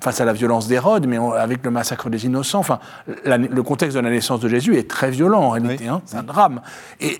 face 0.00 0.20
à 0.20 0.24
la 0.24 0.32
violence 0.32 0.68
d'Hérode, 0.68 1.06
mais 1.06 1.16
avec 1.16 1.64
le 1.64 1.70
massacre 1.70 2.10
des 2.10 2.26
innocents. 2.26 2.60
Enfin, 2.60 2.78
le 3.24 3.62
contexte 3.62 3.96
de 3.96 4.02
la 4.02 4.10
naissance 4.10 4.40
de 4.40 4.48
Jésus 4.48 4.76
est 4.76 4.88
très 4.88 5.10
violent 5.10 5.42
en 5.42 5.50
réalité. 5.50 5.88
Hein, 5.88 6.02
c'est 6.04 6.16
un 6.16 6.22
drame. 6.22 6.60
Et, 7.00 7.18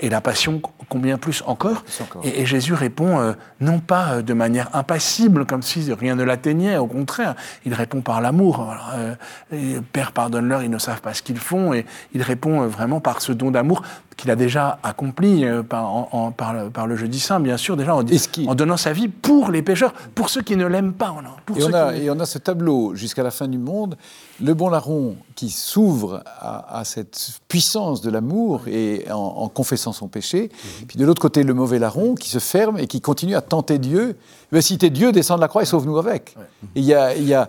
et, 0.00 0.08
la 0.08 0.20
passion, 0.20 0.60
combien 0.88 1.18
plus 1.18 1.42
encore. 1.46 1.84
Et, 2.24 2.46
Jésus 2.46 2.74
répond 2.74 3.20
euh, 3.20 3.32
non 3.60 3.78
pas 3.78 4.14
euh, 4.14 4.22
de 4.22 4.34
manière 4.34 4.68
impassible, 4.74 5.46
comme 5.46 5.62
si 5.62 5.92
rien 5.92 6.16
ne 6.16 6.24
l'atteignait. 6.24 6.76
Au 6.76 6.86
contraire, 6.86 7.34
il 7.64 7.74
répond 7.74 8.00
par 8.00 8.20
l'amour. 8.20 8.74
Euh, 8.94 9.80
Père, 9.92 10.12
pardonne-leur, 10.12 10.62
ils 10.62 10.70
ne 10.70 10.78
savent 10.78 11.00
pas 11.00 11.14
ce 11.14 11.22
qu'ils 11.22 11.38
font. 11.38 11.72
Et 11.72 11.86
il 12.12 12.22
répond 12.22 12.66
vraiment 12.66 13.00
par 13.00 13.22
ce 13.22 13.32
don 13.32 13.50
d'amour 13.50 13.82
qu'il 14.20 14.30
a 14.30 14.36
déjà 14.36 14.78
accompli 14.82 15.44
euh, 15.44 15.62
par, 15.62 16.08
par, 16.36 16.86
le, 16.86 16.96
jeudi 16.96 17.18
saint, 17.18 17.40
bien 17.40 17.56
sûr, 17.56 17.76
déjà 17.76 17.96
en, 17.96 18.04
en, 18.46 18.54
donnant 18.54 18.76
sa 18.76 18.92
vie 18.92 19.08
pour 19.08 19.50
les 19.50 19.62
pécheurs, 19.62 19.94
pour 20.14 20.28
ceux 20.28 20.42
qui 20.42 20.56
ne 20.56 20.66
l'aiment 20.66 20.92
pas. 20.92 21.14
et, 21.56 21.64
on 21.64 21.72
a, 21.72 21.96
et, 21.96 22.10
on 22.10 22.20
a, 22.20 22.26
ce 22.26 22.38
tableau 22.38 22.94
jusqu'à 22.94 23.22
la 23.22 23.30
fin 23.30 23.48
du 23.48 23.56
monde, 23.56 23.96
le 24.42 24.52
bon 24.52 24.68
larron 24.68 25.16
qui 25.34 25.48
s'ouvre 25.48 26.22
à, 26.26 26.82
cette 26.84 27.40
puissance 27.48 28.02
de 28.02 28.10
l'amour 28.10 28.68
et 28.68 29.06
en, 29.10 29.48
confessant 29.48 29.92
son 29.92 30.08
péché, 30.08 30.50
mhm. 30.52 30.86
puis 30.86 30.98
de 30.98 31.06
l'autre 31.06 31.22
côté 31.22 31.42
le 31.42 31.54
mauvais 31.54 31.78
larron 31.78 32.14
qui 32.14 32.28
se 32.28 32.38
ferme 32.38 32.78
et 32.78 32.86
qui 32.86 33.00
continue 33.00 33.34
à 33.34 33.40
tenter 33.40 33.78
Dieu. 33.78 34.16
Mais 34.52 34.62
si 34.62 34.78
t'es 34.78 34.90
Dieu, 34.90 35.12
descends 35.12 35.36
de 35.36 35.40
la 35.40 35.48
croix 35.48 35.62
et 35.62 35.66
sauve-nous 35.66 35.98
avec. 35.98 36.34
il 36.74 36.84
y 36.84 36.94
a, 36.94 37.16
y 37.16 37.34
a 37.34 37.48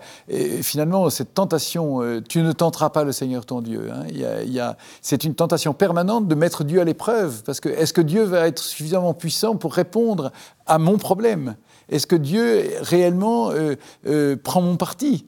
finalement 0.62 1.10
cette 1.10 1.34
tentation, 1.34 2.02
euh, 2.02 2.22
tu 2.22 2.42
ne 2.42 2.52
tenteras 2.52 2.90
pas 2.90 3.04
le 3.04 3.12
Seigneur 3.12 3.46
ton 3.46 3.62
Dieu. 3.62 3.90
Hein. 3.92 4.06
y 4.10 4.60
a, 4.60 4.78
c'est 5.02 5.24
une 5.24 5.34
tentation 5.34 5.74
permanente 5.74 6.28
de 6.28 6.36
mettre 6.36 6.64
Dieu 6.64 6.80
à 6.80 6.84
l'épreuve. 6.84 7.44
Parce 7.44 7.60
que 7.60 7.70
est-ce 7.70 7.94
que 7.94 8.02
Dieu 8.02 8.24
va 8.24 8.48
être 8.48 8.60
suffisamment 8.60 9.14
puissant 9.14 9.56
pour 9.56 9.74
répondre 9.74 10.32
à 10.68 10.78
mon 10.78 10.98
problème? 10.98 11.56
Est-ce 11.90 12.08
que 12.08 12.16
Dieu 12.16 12.72
réellement 12.82 13.52
euh, 13.52 13.76
euh, 14.08 14.36
prend 14.42 14.62
mon 14.62 14.78
parti? 14.78 15.26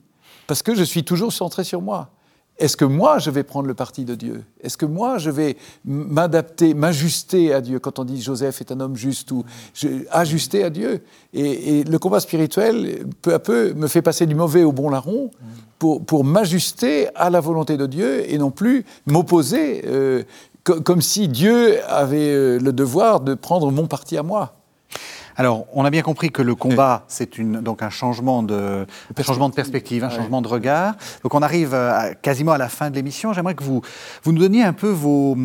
Parce 0.47 0.61
que 0.61 0.76
je 0.76 0.84
suis 0.84 1.03
toujours 1.03 1.34
centré 1.34 1.63
sur 1.63 1.82
moi. 1.82 2.09
Est-ce 2.60 2.78
que 2.78 2.86
moi, 2.86 3.18
je 3.18 3.32
vais 3.32 3.43
prendre 3.43 3.68
le 3.68 3.74
parti 3.74 4.06
de 4.06 4.14
Dieu? 4.14 4.43
Est-ce 4.62 4.78
que 4.78 4.86
moi, 4.86 5.18
je 5.18 5.32
vais 5.32 5.58
m'adapter, 5.86 6.76
m'ajuster 6.76 7.51
à 7.51 7.62
Dieu? 7.62 7.80
Quand 7.80 7.97
on 7.97 8.06
dit 8.06 8.22
Joseph 8.22 8.62
est 8.62 8.72
un 8.72 8.80
homme 8.80 8.95
juste 8.95 9.32
ou 9.32 9.43
ajuster 10.12 10.64
à 10.64 10.70
Dieu. 10.70 11.04
Et, 11.34 11.84
le 11.84 11.99
combat 11.99 12.20
spirituel, 12.20 13.08
peu 13.22 13.34
à 13.34 13.39
peu, 13.39 13.74
me 13.74 13.88
fait 13.88 14.04
passer 14.04 14.28
du 14.28 14.36
mauvais 14.36 14.64
au 14.64 14.72
bon 14.72 14.89
larron 14.89 15.32
pour, 15.80 16.06
pour 16.06 16.24
m'ajuster 16.24 17.08
à 17.16 17.32
la 17.32 17.39
volonté 17.39 17.76
de 17.76 17.88
Dieu 17.88 18.32
et 18.32 18.38
non 18.38 18.51
plus 18.51 18.86
m'opposer 19.08 19.84
euh, 19.86 20.24
comme 20.64 21.01
si 21.01 21.28
Dieu 21.28 21.84
avait 21.88 22.34
euh, 22.34 22.60
le 22.60 22.72
devoir 22.72 23.20
de 23.20 23.34
prendre 23.34 23.72
mon 23.72 23.88
parti 23.88 24.18
à 24.18 24.24
moi. 24.24 24.62
Alors, 25.36 25.65
on 25.73 25.86
a 25.86 25.89
bien 25.89 26.01
compris 26.01 26.31
que 26.31 26.41
le 26.41 26.55
combat, 26.55 27.05
c'est 27.07 27.39
donc 27.39 27.81
un 27.81 27.89
changement 27.89 28.43
de, 28.43 28.86
changement 29.21 29.49
de 29.49 29.55
perspective, 29.55 30.03
un 30.03 30.09
changement 30.09 30.41
de 30.41 30.47
regard. 30.47 30.95
Donc, 31.23 31.34
on 31.34 31.41
arrive 31.41 31.73
euh, 31.73 32.13
quasiment 32.21 32.51
à 32.51 32.57
la 32.57 32.69
fin 32.69 32.89
de 32.89 32.95
l'émission. 32.95 33.34
J'aimerais 33.34 33.55
que 33.55 33.63
vous, 33.63 33.81
vous 34.23 34.31
nous 34.31 34.41
donniez 34.41 34.63
un 34.63 34.73
peu 34.73 34.89
vos, 34.89 35.36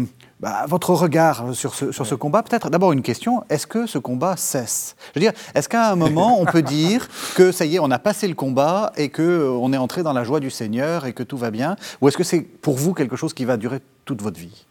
bah, 0.40 0.66
votre 0.68 0.90
regard 0.94 1.54
sur 1.54 1.74
ce, 1.74 1.90
sur 1.90 2.06
ce 2.06 2.14
combat. 2.14 2.42
Peut-être 2.42 2.70
d'abord 2.70 2.92
une 2.92 3.02
question. 3.02 3.44
Est-ce 3.48 3.66
que 3.66 3.86
ce 3.86 3.98
combat 3.98 4.36
cesse? 4.36 4.94
Je 5.14 5.20
veux 5.20 5.24
dire, 5.24 5.32
est-ce 5.54 5.68
qu'à 5.68 5.90
un 5.90 5.96
moment, 5.96 6.40
on 6.40 6.44
peut 6.44 6.62
dire 6.62 7.08
que 7.34 7.50
ça 7.50 7.64
y 7.64 7.76
est, 7.76 7.78
on 7.78 7.90
a 7.90 7.98
passé 7.98 8.28
le 8.28 8.34
combat 8.34 8.92
et 8.96 9.08
qu'on 9.08 9.22
euh, 9.22 9.72
est 9.72 9.78
entré 9.78 10.02
dans 10.02 10.12
la 10.12 10.24
joie 10.24 10.40
du 10.40 10.50
Seigneur 10.50 11.06
et 11.06 11.12
que 11.12 11.22
tout 11.22 11.38
va 11.38 11.50
bien? 11.50 11.76
Ou 12.00 12.08
est-ce 12.08 12.16
que 12.16 12.24
c'est 12.24 12.40
pour 12.40 12.76
vous 12.76 12.94
quelque 12.94 13.16
chose 13.16 13.32
qui 13.34 13.44
va 13.44 13.56
durer 13.56 13.80
toute 14.04 14.22
votre 14.22 14.38
vie? 14.38 14.66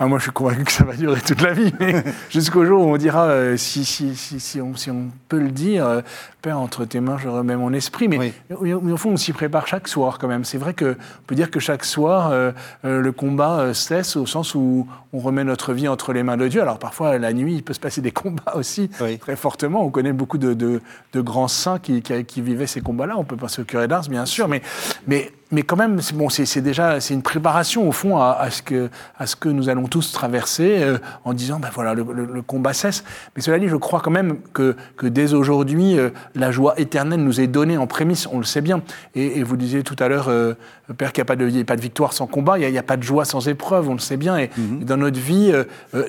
Ah, 0.00 0.06
moi, 0.06 0.18
je 0.18 0.24
suis 0.24 0.32
convaincu 0.32 0.62
que 0.62 0.70
ça 0.70 0.84
va 0.84 0.94
durer 0.94 1.20
toute 1.20 1.42
la 1.42 1.52
vie, 1.52 1.72
mais 1.80 2.04
jusqu'au 2.30 2.64
jour 2.64 2.86
où 2.86 2.92
on 2.92 2.96
dira, 2.96 3.24
euh, 3.24 3.56
si, 3.56 3.84
si, 3.84 4.14
si, 4.14 4.38
si, 4.38 4.60
on, 4.60 4.76
si 4.76 4.92
on 4.92 5.08
peut 5.28 5.40
le 5.40 5.50
dire, 5.50 5.84
euh, 5.84 6.02
Père, 6.40 6.60
entre 6.60 6.84
tes 6.84 7.00
mains, 7.00 7.18
je 7.18 7.28
remets 7.28 7.56
mon 7.56 7.72
esprit. 7.72 8.06
Mais, 8.06 8.32
mais, 8.48 8.72
au 8.72 8.96
fond, 8.96 9.10
on 9.10 9.16
s'y 9.16 9.32
prépare 9.32 9.66
chaque 9.66 9.88
soir 9.88 10.20
quand 10.20 10.28
même. 10.28 10.44
C'est 10.44 10.56
vrai 10.56 10.72
qu'on 10.72 10.94
peut 11.26 11.34
dire 11.34 11.50
que 11.50 11.58
chaque 11.58 11.84
soir, 11.84 12.30
euh, 12.30 12.52
le 12.84 13.10
combat 13.10 13.74
cesse 13.74 14.14
au 14.14 14.24
sens 14.24 14.54
où 14.54 14.86
on 15.12 15.18
remet 15.18 15.42
notre 15.42 15.72
vie 15.72 15.88
entre 15.88 16.12
les 16.12 16.22
mains 16.22 16.36
de 16.36 16.46
Dieu. 16.46 16.62
Alors 16.62 16.78
parfois, 16.78 17.18
la 17.18 17.32
nuit, 17.32 17.54
il 17.56 17.64
peut 17.64 17.74
se 17.74 17.80
passer 17.80 18.00
des 18.00 18.12
combats 18.12 18.54
aussi, 18.54 18.88
très 18.88 19.34
fortement. 19.34 19.84
On 19.84 19.90
connaît 19.90 20.12
beaucoup 20.12 20.38
de, 20.38 20.54
de, 20.54 20.80
de 21.12 21.20
grands 21.20 21.48
saints 21.48 21.80
qui, 21.80 22.02
qui, 22.02 22.24
qui, 22.24 22.40
vivaient 22.40 22.68
ces 22.68 22.82
combats-là. 22.82 23.16
On 23.18 23.24
peut 23.24 23.36
penser 23.36 23.62
au 23.62 23.64
curé 23.64 23.88
d'Ars, 23.88 24.08
bien 24.08 24.26
sûr, 24.26 24.46
mais, 24.46 24.62
mais 25.08 25.32
mais 25.50 25.62
quand 25.62 25.76
même, 25.76 26.02
c'est 26.02 26.14
bon, 26.14 26.28
c'est 26.28 26.60
déjà 26.60 27.00
c'est 27.00 27.14
une 27.14 27.22
préparation 27.22 27.88
au 27.88 27.92
fond 27.92 28.18
à, 28.18 28.36
à, 28.38 28.50
ce 28.50 28.60
que 28.60 28.90
à 29.18 29.26
ce 29.26 29.34
que 29.34 29.48
nous 29.48 29.70
allons 29.70 29.86
tous 29.86 30.12
traverser 30.12 30.82
euh, 30.82 30.98
en 31.24 31.32
disant 31.32 31.58
ben 31.58 31.70
voilà 31.72 31.94
le, 31.94 32.02
le, 32.02 32.42
combat 32.42 32.74
cesse. 32.74 33.02
Mais 33.34 33.40
cela 33.40 33.58
dit, 33.58 33.66
je 33.68 33.76
crois 33.76 34.00
quand 34.00 34.10
même 34.10 34.40
que 34.52 34.76
que 34.98 35.06
dès 35.06 35.32
aujourd'hui 35.32 35.98
euh, 35.98 36.10
la 36.34 36.50
joie 36.50 36.78
éternelle 36.78 37.20
nous 37.20 37.40
est 37.40 37.46
donnée 37.46 37.78
en 37.78 37.86
prémisse. 37.86 38.28
On 38.30 38.38
le 38.38 38.44
sait 38.44 38.60
bien. 38.60 38.82
Et, 39.14 39.38
et 39.38 39.42
vous 39.42 39.56
disiez 39.56 39.82
tout 39.82 39.96
à 39.98 40.08
l'heure, 40.08 40.28
euh, 40.28 40.52
Père, 40.98 41.12
qu'il 41.12 41.22
n'y 41.22 41.26
a 41.26 41.34
pas 41.34 41.36
de 41.36 41.62
pas 41.62 41.76
de 41.76 41.80
victoire 41.80 42.12
sans 42.12 42.26
combat. 42.26 42.58
Il 42.58 42.70
n'y 42.70 42.76
a, 42.76 42.80
a, 42.80 42.82
pas 42.82 42.98
de 42.98 43.02
joie 43.02 43.24
sans 43.24 43.48
épreuve. 43.48 43.88
On 43.88 43.94
le 43.94 44.00
sait 44.00 44.18
bien. 44.18 44.36
Et, 44.36 44.50
mhm. 44.54 44.84
dans 44.84 44.98
notre 44.98 45.18
vie, 45.18 45.52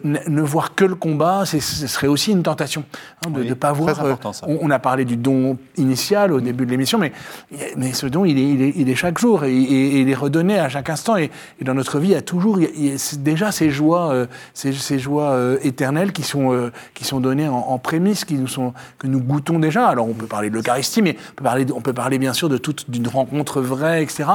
ne 0.04 0.42
voir 0.42 0.76
que 0.76 0.84
le 0.84 0.96
combat, 0.96 1.46
ce 1.46 1.60
serait 1.60 2.08
aussi 2.08 2.32
une 2.32 2.44
tentation 2.44 2.84
hein, 3.26 3.30
de 3.30 3.44
ne 3.44 3.54
pas 3.54 3.72
voir. 3.72 4.04
On, 4.46 4.60
on, 4.64 4.70
a 4.70 4.80
parlé 4.80 5.06
du 5.06 5.16
don 5.16 5.58
initial 5.78 6.34
au 6.34 6.42
début 6.42 6.66
de 6.66 6.72
l'émission, 6.72 6.98
mais 6.98 7.14
mais 7.78 7.94
ce 7.94 8.06
don, 8.06 8.26
il 8.26 8.38
est, 8.38 8.50
il 8.50 8.62
est, 8.62 8.74
il 8.76 8.90
est 8.90 8.96
chaque 8.96 9.18
jour 9.18 9.29
et, 9.44 10.04
les 10.04 10.16
redonner 10.16 10.60
à 10.60 10.70
chaque 10.70 10.90
instant. 10.90 11.18
Et, 11.18 11.30
dans 11.62 11.74
notre 11.74 12.00
vie, 12.00 12.10
il 12.10 12.14
y 12.14 12.16
a 12.16 12.22
toujours 12.22 12.60
déjà 13.20 13.52
ces 13.52 13.70
joies, 13.70 14.12
euh, 14.12 14.26
ces, 14.54 15.00
joies 15.00 15.32
euh, 15.32 15.58
éternelles 15.62 16.12
qui 16.12 16.24
sont, 16.24 16.54
euh, 16.54 16.72
qui 16.94 17.04
sont 17.04 17.20
données 17.20 17.48
en, 17.48 17.78
prémisse, 17.78 18.26
qui 18.26 18.36
nous 18.36 18.48
sont, 18.48 18.74
que 18.98 19.08
nous 19.08 19.20
goûtons 19.20 19.60
déjà. 19.60 19.88
Alors 19.88 20.08
on 20.08 20.14
peut 20.14 20.26
parler 20.26 20.50
de 20.50 20.56
l'Eucharistie, 20.56 21.02
mais 21.02 21.16
on 21.32 21.36
peut 21.36 21.44
parler, 21.44 21.66
on 21.74 21.82
peut 21.82 21.94
parler 21.94 22.18
bien 22.18 22.34
sûr 22.34 22.50
de 22.50 22.58
toute 22.58 22.90
d'une 22.90 23.08
rencontre 23.08 23.62
vraie, 23.62 24.04
etc. 24.04 24.26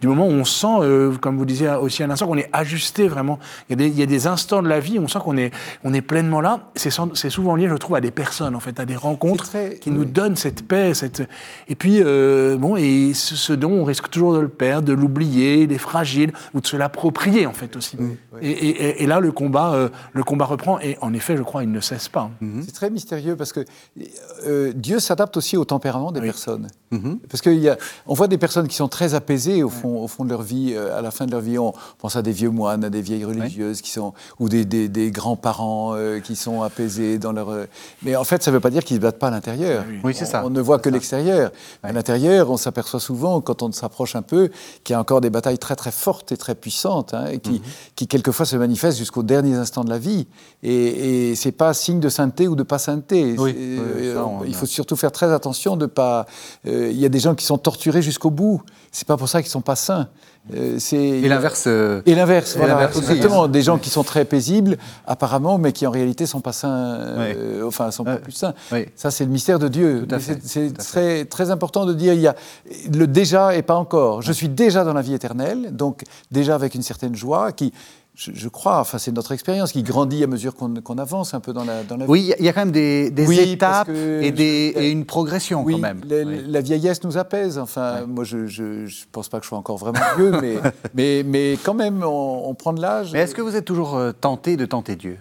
Du 0.00 0.06
moment 0.06 0.26
où 0.26 0.30
on 0.30 0.44
sent, 0.44 1.18
comme 1.20 1.36
vous 1.36 1.44
disiez 1.44 1.70
aussi 1.70 2.02
à 2.02 2.06
l'instant, 2.06 2.26
qu'on 2.26 2.38
est 2.38 2.50
ajusté 2.52 3.08
vraiment. 3.08 3.38
Il 3.68 3.72
y, 3.72 3.74
a 3.74 3.76
des, 3.76 3.88
il 3.88 3.98
y, 3.98 4.02
a 4.02 4.06
des, 4.06 4.26
instants 4.26 4.62
de 4.62 4.68
la 4.68 4.80
vie 4.80 4.98
où 4.98 5.02
on 5.02 5.08
sent 5.08 5.18
qu'on 5.22 5.36
est, 5.36 5.52
on 5.84 5.92
est 5.92 6.00
pleinement 6.00 6.40
là. 6.40 6.60
C'est 6.74 6.90
souvent 6.90 7.56
lié, 7.56 7.68
je 7.68 7.74
trouve, 7.74 7.96
à 7.96 8.00
des 8.00 8.10
personnes, 8.10 8.54
en 8.54 8.60
fait, 8.60 8.78
à 8.80 8.84
des 8.84 8.96
rencontres 8.96 9.50
qui 9.80 9.90
nous 9.90 10.04
donnent 10.04 10.36
cette 10.36 10.66
paix. 10.66 10.94
Cette... 10.94 11.22
Et 11.68 11.74
puis, 11.74 12.02
bon, 12.02 12.76
et 12.76 13.12
ce, 13.14 13.36
ce 13.36 13.52
don, 13.52 13.72
on 13.72 13.84
risque 13.84 14.10
toujours 14.10 14.34
de 14.34 14.43
le 14.44 14.50
perdre, 14.50 14.88
de 14.88 14.92
l'oublier, 14.92 15.66
des 15.66 15.78
fragiles, 15.78 16.32
ou 16.54 16.60
de 16.60 16.66
se 16.66 16.76
l'approprier 16.76 17.46
en 17.46 17.52
fait 17.52 17.76
aussi. 17.76 17.96
Et, 18.40 19.06
là, 19.06 19.20
le 19.20 19.32
combat, 19.32 19.74
euh, 19.74 19.88
le 20.12 20.22
combat 20.22 20.44
reprend, 20.44 20.78
et 20.80 20.96
en 21.00 21.12
effet, 21.12 21.36
je 21.36 21.42
crois, 21.42 21.62
il 21.62 21.70
ne 21.70 21.80
cesse 21.80 22.08
pas. 22.08 22.30
Mhm. 22.40 22.62
C'est 22.64 22.72
très 22.72 22.90
mystérieux 22.90 23.36
parce 23.36 23.52
que 23.52 23.64
euh, 24.46 24.72
Dieu 24.74 24.98
s'adapte 24.98 25.36
aussi 25.36 25.56
au 25.56 25.64
tempérament 25.64 26.12
des 26.12 26.20
personnes. 26.20 26.68
Mhm. 26.90 27.18
Parce 27.28 27.42
qu'on 27.42 28.14
voit 28.14 28.28
des 28.28 28.38
personnes 28.38 28.68
qui 28.68 28.76
sont 28.76 28.88
très 28.88 29.14
apaisées 29.14 29.62
au 29.62 29.68
fond, 29.68 30.02
au 30.02 30.08
fond 30.08 30.24
de 30.24 30.30
leur 30.30 30.42
vie, 30.42 30.72
euh, 30.74 30.96
à 30.96 31.02
la 31.02 31.10
fin 31.10 31.26
de 31.26 31.30
leur 31.30 31.40
vie. 31.40 31.58
On 31.58 31.72
pense 31.98 32.16
à 32.16 32.22
des 32.22 32.32
vieux 32.32 32.50
moines, 32.50 32.84
à 32.84 32.90
des 32.90 33.02
vieilles 33.02 33.24
religieuses 33.24 33.80
qui 33.80 33.90
sont, 33.90 34.14
ou 34.38 34.48
des, 34.48 34.64
des, 34.64 35.10
grands-parents 35.10 35.94
qui 36.22 36.36
sont 36.36 36.62
apaisés 36.62 37.18
dans 37.18 37.32
leur. 37.32 37.48
Mais 38.02 38.16
en 38.16 38.24
fait, 38.24 38.42
ça 38.42 38.50
ne 38.50 38.56
veut 38.56 38.60
pas 38.60 38.70
dire 38.70 38.84
qu'ils 38.84 38.96
ne 38.96 39.00
se 39.00 39.06
battent 39.06 39.18
pas 39.18 39.28
à 39.28 39.30
l'intérieur. 39.30 39.84
Oui, 40.02 40.14
c'est 40.14 40.24
ça. 40.24 40.42
On 40.44 40.50
ne 40.50 40.60
voit 40.60 40.78
que 40.78 40.88
l'extérieur. 40.88 41.50
À 41.82 41.92
l'intérieur, 41.92 42.50
on 42.50 42.56
s'aperçoit 42.56 43.00
souvent, 43.00 43.40
quand 43.40 43.62
on 43.62 43.72
s'approche 43.72 44.16
un 44.16 44.22
peu, 44.22 44.33
qu'il 44.82 44.92
y 44.92 44.96
a 44.96 45.00
encore 45.00 45.20
des 45.20 45.30
batailles 45.30 45.58
très 45.58 45.76
très 45.76 45.90
fortes 45.90 46.32
et 46.32 46.36
très 46.36 46.54
puissantes, 46.54 47.14
hein, 47.14 47.26
et 47.26 47.38
qui, 47.38 47.52
mhm. 47.52 47.60
qui, 47.96 48.06
quelquefois 48.06 48.46
se 48.46 48.56
manifestent 48.56 48.98
jusqu'aux 48.98 49.22
derniers 49.22 49.54
instants 49.54 49.84
de 49.84 49.90
la 49.90 49.98
vie. 49.98 50.26
Et, 50.62 51.30
et 51.30 51.34
c'est 51.34 51.52
pas 51.52 51.74
signe 51.74 52.00
de 52.00 52.08
sainteté 52.08 52.48
ou 52.48 52.56
de 52.56 52.62
pas 52.62 52.78
sainteté. 52.78 53.36
Euh, 53.38 54.14
il 54.46 54.54
faut 54.54 54.66
surtout 54.66 54.96
faire 54.96 55.12
très 55.12 55.32
attention 55.32 55.76
de 55.76 55.86
pas. 55.86 56.26
Euh, 56.66 56.90
il 56.90 56.98
y 56.98 57.04
a 57.04 57.08
des 57.08 57.20
gens 57.20 57.34
qui 57.34 57.44
sont 57.44 57.58
torturés 57.58 58.02
jusqu'au 58.02 58.30
bout. 58.30 58.62
C'est 58.92 59.06
pas 59.06 59.16
pour 59.16 59.28
ça 59.28 59.42
qu'ils 59.42 59.50
sont 59.50 59.60
pas 59.60 59.76
saints. 59.76 60.08
Euh, 60.52 60.78
et 60.92 61.28
l'inverse. 61.28 61.66
et 61.66 62.14
l'inverse, 62.14 62.56
voilà. 62.56 62.90
Exactement. 62.94 63.48
Des 63.48 63.62
gens 63.62 63.78
qui 63.78 63.88
sont 63.88 64.04
très 64.04 64.26
paisibles, 64.26 64.76
apparemment, 65.06 65.56
mais 65.56 65.72
qui 65.72 65.86
en 65.86 65.90
réalité 65.90 66.26
sont 66.26 66.40
pas 66.40 66.52
saints, 66.52 66.98
enfin, 67.64 67.90
sont 67.90 68.04
pas 68.04 68.16
plus 68.16 68.32
saints. 68.32 68.54
Ça, 68.94 69.10
c'est 69.10 69.24
le 69.24 69.30
mystère 69.30 69.58
de 69.58 69.68
Dieu. 69.68 70.06
C'est 70.42 70.76
très, 70.76 71.24
très 71.24 71.50
important 71.50 71.86
de 71.86 71.94
dire 71.94 72.12
il 72.12 72.20
y 72.20 72.28
a 72.28 72.34
le 72.92 73.06
déjà 73.06 73.54
et 73.56 73.62
pas 73.62 73.76
encore. 73.76 74.20
Je 74.22 74.32
suis 74.32 74.48
déjà 74.48 74.84
dans 74.84 74.92
la 74.92 75.02
vie 75.02 75.14
éternelle, 75.14 75.74
donc 75.74 76.02
déjà 76.30 76.54
avec 76.54 76.74
une 76.74 76.82
certaine 76.82 77.14
joie 77.14 77.52
qui 77.52 77.72
je, 78.16 78.30
je 78.32 78.48
crois, 78.48 78.78
enfin 78.78 78.98
c'est 78.98 79.10
notre 79.10 79.32
expérience 79.32 79.72
qui 79.72 79.82
grandit 79.82 80.22
à 80.22 80.26
mesure 80.28 80.54
qu'on 80.54 80.98
avance 80.98 81.34
un 81.34 81.40
peu 81.40 81.52
dans 81.52 81.64
la, 81.64 81.82
dans 81.82 81.96
la 81.96 82.04
vie. 82.04 82.10
Oui, 82.10 82.32
il 82.38 82.44
y 82.44 82.48
a- 82.48 82.52
quand 82.52 82.60
même 82.60 82.70
des, 82.70 83.10
des 83.10 83.26
Oui, 83.26 83.56
parce 83.56 83.88
étapes 83.88 83.88
et, 84.22 84.30
des- 84.30 84.72
je- 84.76 84.80
et 84.80 84.90
une 84.90 85.04
progression 85.04 85.62
Oui, 85.64 85.72
quand 85.74 85.80
même. 85.80 86.00
la, 86.08 86.22
Oui. 86.24 86.44
la 86.46 86.60
vieillesse 86.60 87.02
nous 87.02 87.18
apaise. 87.18 87.58
Enfin, 87.58 88.06
moi, 88.06 88.22
je 88.24 88.36
ne 88.38 88.86
pense 89.10 89.28
pas 89.28 89.38
que 89.40 89.44
je 89.44 89.48
sois 89.48 89.58
encore 89.58 89.78
vraiment 89.78 89.98
vieux, 90.16 90.30
mais, 90.40 90.56
mais, 90.94 91.22
mais 91.26 91.58
quand 91.64 91.74
même, 91.74 92.02
on, 92.04 92.48
on 92.48 92.54
prend 92.54 92.72
de 92.72 92.80
l'âge. 92.80 93.10
Mais 93.12 93.20
est-ce 93.20 93.34
que 93.34 93.42
vous 93.42 93.56
êtes 93.56 93.64
toujours 93.64 93.96
euh, 93.96 94.12
tenté 94.12 94.56
de 94.56 94.64
tenter 94.64 94.94
Dieu? 94.96 95.18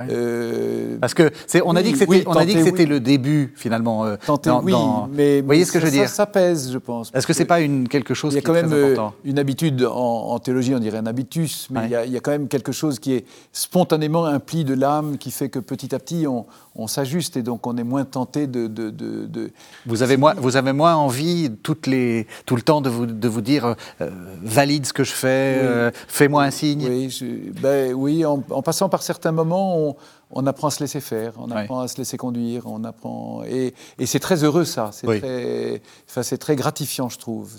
Euh, 0.00 0.96
Parce 1.00 1.14
que 1.14 1.30
on 1.64 1.76
a 1.76 1.78
Oui, 1.78 1.84
dit 1.84 1.92
que 1.92 1.98
c'était, 1.98 2.10
oui, 2.10 2.24
on 2.26 2.32
a 2.32 2.44
dit 2.44 2.52
que 2.54 2.58
tenter, 2.58 2.70
c'était 2.70 2.82
oui. 2.84 2.88
le 2.88 3.00
début 3.00 3.52
finalement. 3.56 4.04
euh, 4.04 4.16
tenter, 4.26 4.50
dans- 4.50 4.62
oui, 4.62 4.72
dans- 4.72 5.08
mais 5.12 5.40
vous 5.40 5.46
voyez 5.46 5.64
ce 5.64 5.70
que 5.72 5.78
je 5.78 5.84
veux 5.84 5.90
ça- 5.90 5.96
dire? 5.96 6.08
Ça, 6.08 6.14
ça 6.16 6.26
pèse, 6.26 6.72
je 6.72 6.78
pense. 6.78 7.10
Est-ce 7.14 7.26
que 7.26 7.32
c'est 7.32 7.44
pas 7.44 7.60
une 7.60 7.86
quelque 7.88 8.12
chose 8.14 8.32
Il 8.32 8.36
y 8.36 8.38
a 8.38 8.40
qui 8.40 8.46
quand 8.46 8.54
est 8.56 8.62
même 8.62 8.72
euh, 8.72 8.96
une 9.24 9.38
habitude, 9.38 9.84
en, 9.84 9.94
en 10.32 10.38
théologie 10.40 10.74
on 10.74 10.80
dirait 10.80 10.98
un 10.98 11.06
habitus, 11.06 11.68
mais 11.70 11.78
Ouais. 11.80 11.84
il, 11.86 11.90
y 11.92 11.94
a, 11.96 12.04
il 12.06 12.12
y 12.12 12.16
a 12.16 12.20
quand 12.20 12.32
même 12.32 12.48
quelque 12.48 12.72
chose 12.72 12.98
qui 12.98 13.12
est 13.14 13.24
spontanément 13.52 14.24
un 14.26 14.40
pli 14.40 14.64
de 14.64 14.74
l'âme 14.74 15.16
qui 15.18 15.30
fait 15.30 15.48
que 15.48 15.58
petit 15.60 15.94
à 15.94 15.98
petit 16.00 16.26
on, 16.26 16.44
on 16.76 16.86
s'ajuste 16.86 17.36
et 17.36 17.42
donc 17.42 17.66
on 17.66 17.76
est 17.76 17.84
moins 17.84 18.04
tenté 18.04 18.46
de... 18.46 18.66
de, 18.66 18.90
de- 18.90 19.26
de- 19.26 19.50
Vous 19.86 20.02
avez 20.02 20.16
moins, 20.16 20.34
vous 20.34 20.56
avez 20.56 20.72
moins 20.72 20.94
envie 20.96 21.50
toutes 21.62 21.86
les, 21.86 22.26
tout 22.46 22.56
le 22.56 22.62
temps 22.62 22.80
de 22.80 22.88
vous, 22.88 23.06
de 23.06 23.28
vous 23.28 23.40
dire 23.40 23.76
euh, 24.00 24.10
valide 24.42 24.86
ce 24.86 24.92
que 24.92 25.04
je 25.04 25.12
fais, 25.12 25.58
Oui. 25.60 25.66
euh, 25.66 25.90
fais-moi 26.08 26.42
un 26.44 26.50
signe. 26.50 26.86
Oui, 26.88 27.10
je- 27.10 27.50
ben, 27.60 27.92
oui 27.94 28.24
en, 28.24 28.42
en 28.50 28.62
passant 28.62 28.88
par 28.88 29.02
certains 29.02 29.32
moments, 29.32 29.78
on, 29.78 29.96
on 30.30 30.46
apprend 30.46 30.66
à 30.68 30.70
se 30.70 30.80
laisser 30.80 31.00
faire, 31.00 31.34
on 31.38 31.50
apprend 31.52 31.80
à 31.80 31.88
se 31.88 31.96
laisser 31.96 32.16
conduire, 32.16 32.62
on 32.66 32.82
apprend... 32.84 33.42
Et, 33.48 33.72
et 33.98 34.06
c'est 34.06 34.18
très 34.18 34.42
heureux 34.42 34.64
ça, 34.64 34.90
c'est 34.92 35.06
Oui. 35.06 35.20
très, 35.20 35.80
enfin, 36.08 36.22
c'est 36.24 36.38
très 36.38 36.56
gratifiant 36.56 37.08
je 37.08 37.18
trouve. 37.18 37.52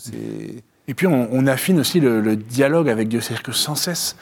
Et 0.88 0.94
puis 0.94 1.08
on, 1.08 1.30
on 1.32 1.48
affine 1.48 1.80
aussi 1.80 2.00
le, 2.00 2.22
le 2.22 2.36
dialogue 2.36 2.90
avec 2.90 3.08
Dieu, 3.08 3.20
c'est-à-dire 3.22 3.44
que 3.44 3.54
sans 3.54 3.76
cesse 3.76 4.16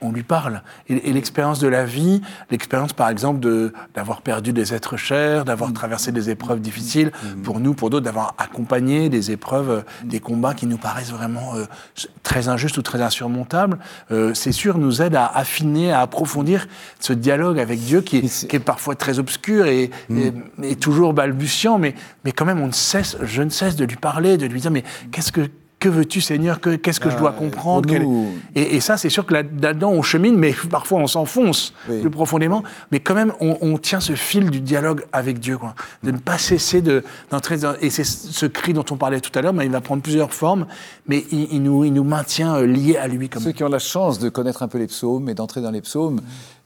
on 0.00 0.12
lui 0.12 0.22
parle. 0.22 0.62
Et, 0.88 1.08
et 1.08 1.12
l'expérience 1.12 1.58
de 1.58 1.68
la 1.68 1.84
vie, 1.84 2.20
l'expérience 2.50 2.92
par 2.92 3.08
exemple 3.08 3.40
de- 3.40 3.72
d'avoir 3.94 4.22
perdu 4.22 4.52
des 4.52 4.74
êtres 4.74 4.96
chers, 4.96 5.44
d'avoir 5.44 5.72
traversé 5.72 6.12
des 6.12 6.30
épreuves 6.30 6.60
difficiles, 6.60 7.12
pour 7.42 7.60
nous, 7.60 7.74
pour 7.74 7.90
d'autres, 7.90 8.04
d'avoir 8.04 8.34
accompagné 8.38 9.08
des 9.08 9.30
épreuves, 9.30 9.70
euh, 9.70 9.80
des 10.04 10.20
combats 10.20 10.54
qui 10.54 10.66
nous 10.66 10.76
paraissent 10.78 11.10
vraiment 11.12 11.54
euh, 11.56 11.64
très 12.22 12.48
injustes 12.48 12.76
ou 12.78 12.82
très 12.82 13.00
insurmontables, 13.00 13.78
euh, 14.10 14.34
c'est 14.34 14.52
sûr, 14.52 14.78
nous 14.78 15.02
aide 15.02 15.14
à 15.14 15.26
affiner, 15.26 15.92
à 15.92 16.00
approfondir 16.00 16.66
ce 17.00 17.12
dialogue 17.12 17.58
avec 17.58 17.80
Dieu 17.80 18.00
qui 18.02 18.18
est, 18.18 18.28
c'est- 18.28 18.46
qui 18.46 18.56
est 18.56 18.60
parfois 18.60 18.94
très 18.96 19.18
obscur 19.18 19.66
et, 19.66 19.90
et- 20.10 20.32
et 20.62 20.76
toujours 20.76 21.14
balbutiant, 21.14 21.78
mais, 21.78 21.94
mais 22.24 22.32
quand 22.32 22.44
même, 22.44 22.60
on 22.60 22.66
ne 22.68 22.72
cesse, 22.72 23.16
je 23.22 23.42
ne 23.42 23.50
cesse 23.50 23.76
de 23.76 23.84
lui 23.84 23.96
parler, 23.96 24.36
de 24.36 24.46
lui 24.46 24.60
dire, 24.60 24.70
mais 24.70 24.84
qu'est-ce 25.10 25.32
que, 25.32 25.48
que 25.78 25.88
veux-tu, 25.90 26.20
Seigneur? 26.22 26.60
Que- 26.60 26.76
Qu'est-ce 26.76 27.00
que 27.00 27.10
je 27.10 27.16
dois 27.18 27.34
Ah, 27.36 27.38
comprendre? 27.38 27.92
nous- 27.98 28.32
et, 28.54 28.76
et 28.76 28.80
ça, 28.80 28.96
c'est 28.96 29.10
sûr 29.10 29.26
que 29.26 29.34
là- 29.34 29.42
là-dedans, 29.42 29.90
on 29.90 30.00
chemine, 30.02 30.36
mais 30.36 30.54
parfois 30.70 31.00
on 31.00 31.06
s'enfonce 31.06 31.74
Oui. 31.88 32.00
plus 32.00 32.10
profondément. 32.10 32.62
Mais 32.90 33.00
quand 33.00 33.14
même, 33.14 33.32
on, 33.40 33.58
on 33.60 33.76
tient 33.76 34.00
ce 34.00 34.14
fil 34.14 34.48
du 34.50 34.60
dialogue 34.60 35.04
avec 35.12 35.38
Dieu, 35.38 35.58
quoi. 35.58 35.74
De 36.02 36.10
ne 36.12 36.18
pas 36.18 36.38
cesser 36.38 36.80
de- 36.80 37.04
d'entrer 37.30 37.58
dans. 37.58 37.74
Et 37.82 37.90
c'est 37.90 38.04
ce 38.04 38.46
cri 38.46 38.72
dont 38.72 38.84
on 38.90 38.96
parlait 38.96 39.20
tout 39.20 39.36
à 39.38 39.42
l'heure, 39.42 39.52
mais 39.52 39.66
il 39.66 39.70
va 39.70 39.80
prendre 39.82 40.02
plusieurs 40.02 40.32
formes, 40.32 40.66
mais 41.08 41.24
il, 41.30 41.48
il 41.52 41.62
nous, 41.62 41.84
il 41.84 41.92
nous 41.92 42.04
maintient 42.04 42.56
euh, 42.56 42.66
liés 42.66 42.96
à 42.96 43.06
lui. 43.06 43.28
Comme... 43.28 43.42
Ceux 43.42 43.52
qui 43.52 43.62
ont 43.62 43.68
la 43.68 43.78
chance 43.78 44.18
de 44.18 44.28
connaître 44.30 44.62
un 44.62 44.68
peu 44.68 44.78
les 44.78 44.86
psaumes 44.86 45.28
et 45.28 45.34
d'entrer 45.34 45.60
dans 45.60 45.70
les 45.70 45.82
psaumes 45.82 46.20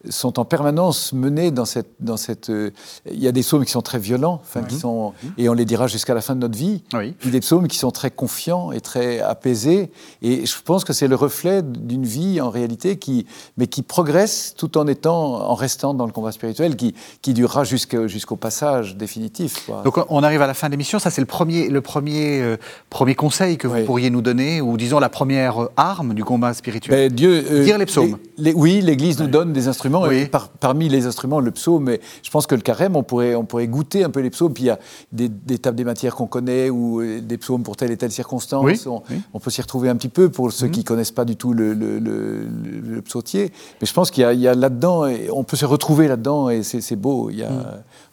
sont 0.09 0.39
en 0.39 0.45
permanence 0.45 1.13
menés 1.13 1.51
dans 1.51 1.65
cette... 1.65 1.91
Dans 2.01 2.17
cette 2.17 2.49
euh, 2.51 2.71
il 3.11 3.23
y 3.23 3.29
a 3.29 3.33
des 3.33 3.43
psaumes 3.43 3.65
qui 3.65 3.71
sont 3.73 3.83
très 3.83 3.99
violents, 3.99 4.41
enfin, 4.43 4.63
qui 4.63 4.77
sont, 4.77 5.13
et 5.37 5.49
on 5.49 5.53
les 5.53 5.65
dira 5.65 5.87
jusqu'à 5.87 6.15
la 6.15 6.21
fin 6.21 6.35
de 6.35 6.41
notre 6.41 6.57
vie, 6.57 6.83
Oui. 6.95 7.13
puis 7.19 7.31
des 7.31 7.41
psaumes 7.41 7.69
qui 7.69 7.77
sont 7.79 7.91
très 7.91 8.11
confiants 8.11 8.73
et 8.73 8.81
très 8.81 9.21
apaisés. 9.21 9.91
Et 10.23 10.47
je 10.47 10.55
pense 10.65 10.85
que 10.85 10.93
c'est 10.93 11.09
le 11.09 11.17
reflet 11.17 11.63
d'une 11.63 12.05
vie, 12.05 12.41
en 12.41 12.51
réalité, 12.51 12.97
qui, 12.97 13.27
mais 13.57 13.67
qui 13.67 13.83
progresse 13.83 14.55
tout 14.57 14.79
en, 14.79 14.87
étant, 14.87 15.35
en 15.51 15.55
restant 15.55 15.93
dans 15.95 16.07
le 16.07 16.13
combat 16.13 16.33
spirituel, 16.33 16.77
qui, 16.77 16.95
qui 17.23 17.35
durera 17.35 17.65
jusqu'au 17.65 18.37
passage 18.37 18.97
définitif. 18.97 19.67
quoi. 19.67 19.83
Donc 19.85 19.99
on 20.09 20.23
arrive 20.23 20.43
à 20.43 20.47
la 20.47 20.55
fin 20.55 20.69
de 20.69 20.73
l'émission. 20.73 20.99
Ça 20.99 21.11
c'est 21.11 21.21
le 21.21 21.27
premier, 21.27 21.69
le 21.69 21.81
premier, 21.81 22.41
euh, 22.41 22.57
premier 22.91 23.15
conseil 23.15 23.59
que 23.59 23.67
vous 23.67 23.75
Oui. 23.75 23.85
pourriez 23.85 24.11
nous 24.11 24.23
donner, 24.23 24.61
ou 24.61 24.77
disons 24.77 24.99
la 25.01 25.09
première 25.09 25.63
euh, 25.65 25.73
arme 25.77 26.15
du 26.15 26.25
combat 26.25 26.55
spirituel. 26.55 27.09
Ben, 27.11 27.15
Dieu, 27.15 27.45
euh, 27.51 27.65
Dire 27.65 27.79
les 27.79 27.87
psaumes. 27.87 28.17
les- 28.39 28.55
oui, 28.55 28.81
l'Église 28.81 29.19
nous 29.19 29.27
donne 29.27 29.53
des 29.53 29.69
instruments. 29.69 29.90
Oui. 29.99 30.17
et 30.21 30.27
par- 30.27 30.49
parmi 30.49 30.89
les 30.89 31.07
instruments, 31.07 31.41
le 31.41 31.51
psaume. 31.51 31.91
Je 32.23 32.31
pense 32.31 32.47
que 32.47 32.55
le 32.55 32.61
carême, 32.61 32.97
on 32.97 33.03
pourrait, 33.03 33.35
on 33.35 33.45
pourrait 33.45 33.67
goûter 33.69 34.05
un 34.05 34.11
peu 34.11 34.21
les 34.21 34.31
psaumes. 34.31 34.53
Puis 34.55 34.65
il 34.65 34.67
y 34.67 34.71
a 34.71 34.79
des, 35.13 35.29
des 35.29 35.59
tables 35.59 35.77
des 35.77 35.85
matières 35.85 36.15
qu'on 36.17 36.27
connaît 36.27 36.71
ou 36.71 37.01
euh, 37.01 37.21
des 37.21 37.37
psaumes 37.39 37.63
pour 37.63 37.77
telle 37.77 37.91
et 37.91 37.97
telle 37.97 38.13
circonstance. 38.13 38.65
Oui, 38.65 38.81
On, 38.87 39.03
oui. 39.11 39.21
on 39.35 39.41
peut 39.41 39.51
s'y 39.51 39.61
retrouver 39.61 39.89
un 39.89 39.97
petit 39.97 40.09
peu 40.09 40.29
pour 40.31 40.53
ceux 40.53 40.69
qui 40.69 40.85
connaissent 40.85 41.11
pas 41.11 41.25
du 41.25 41.37
tout 41.37 41.53
le, 41.53 41.75
le, 41.75 41.99
le- 41.99 42.41
le- 42.45 42.81
le 42.95 43.03
psautier. 43.03 43.53
Mais 43.81 43.87
je 43.87 43.93
pense 43.93 44.11
qu'il 44.11 44.23
y 44.41 44.49
a, 44.49 44.55
là-dedans, 44.55 45.05
on 45.33 45.45
peut 45.45 45.57
se 45.57 45.67
retrouver 45.67 46.09
là-dedans 46.09 46.49
et 46.51 46.63
c'est 46.63 46.97
beau. 46.97 47.31
Il 47.31 47.39
y 47.39 47.43
a, 47.43 47.51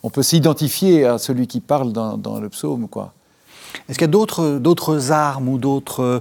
On 0.03 0.09
peut 0.09 0.23
s'identifier 0.23 1.05
à 1.05 1.17
celui 1.17 1.47
qui 1.47 1.59
parle 1.59 1.91
dans, 1.93 2.17
dans 2.17 2.39
le 2.39 2.49
psaume, 2.49 2.87
quoi. 2.87 3.13
Est-ce 3.89 3.97
qu'il 3.97 4.05
y 4.07 4.09
a 4.09 4.11
d'autres, 4.11 4.57
d'autres 4.59 5.11
armes 5.11 5.47
ou 5.49 5.57
d'autres 5.57 6.01
euh, 6.03 6.19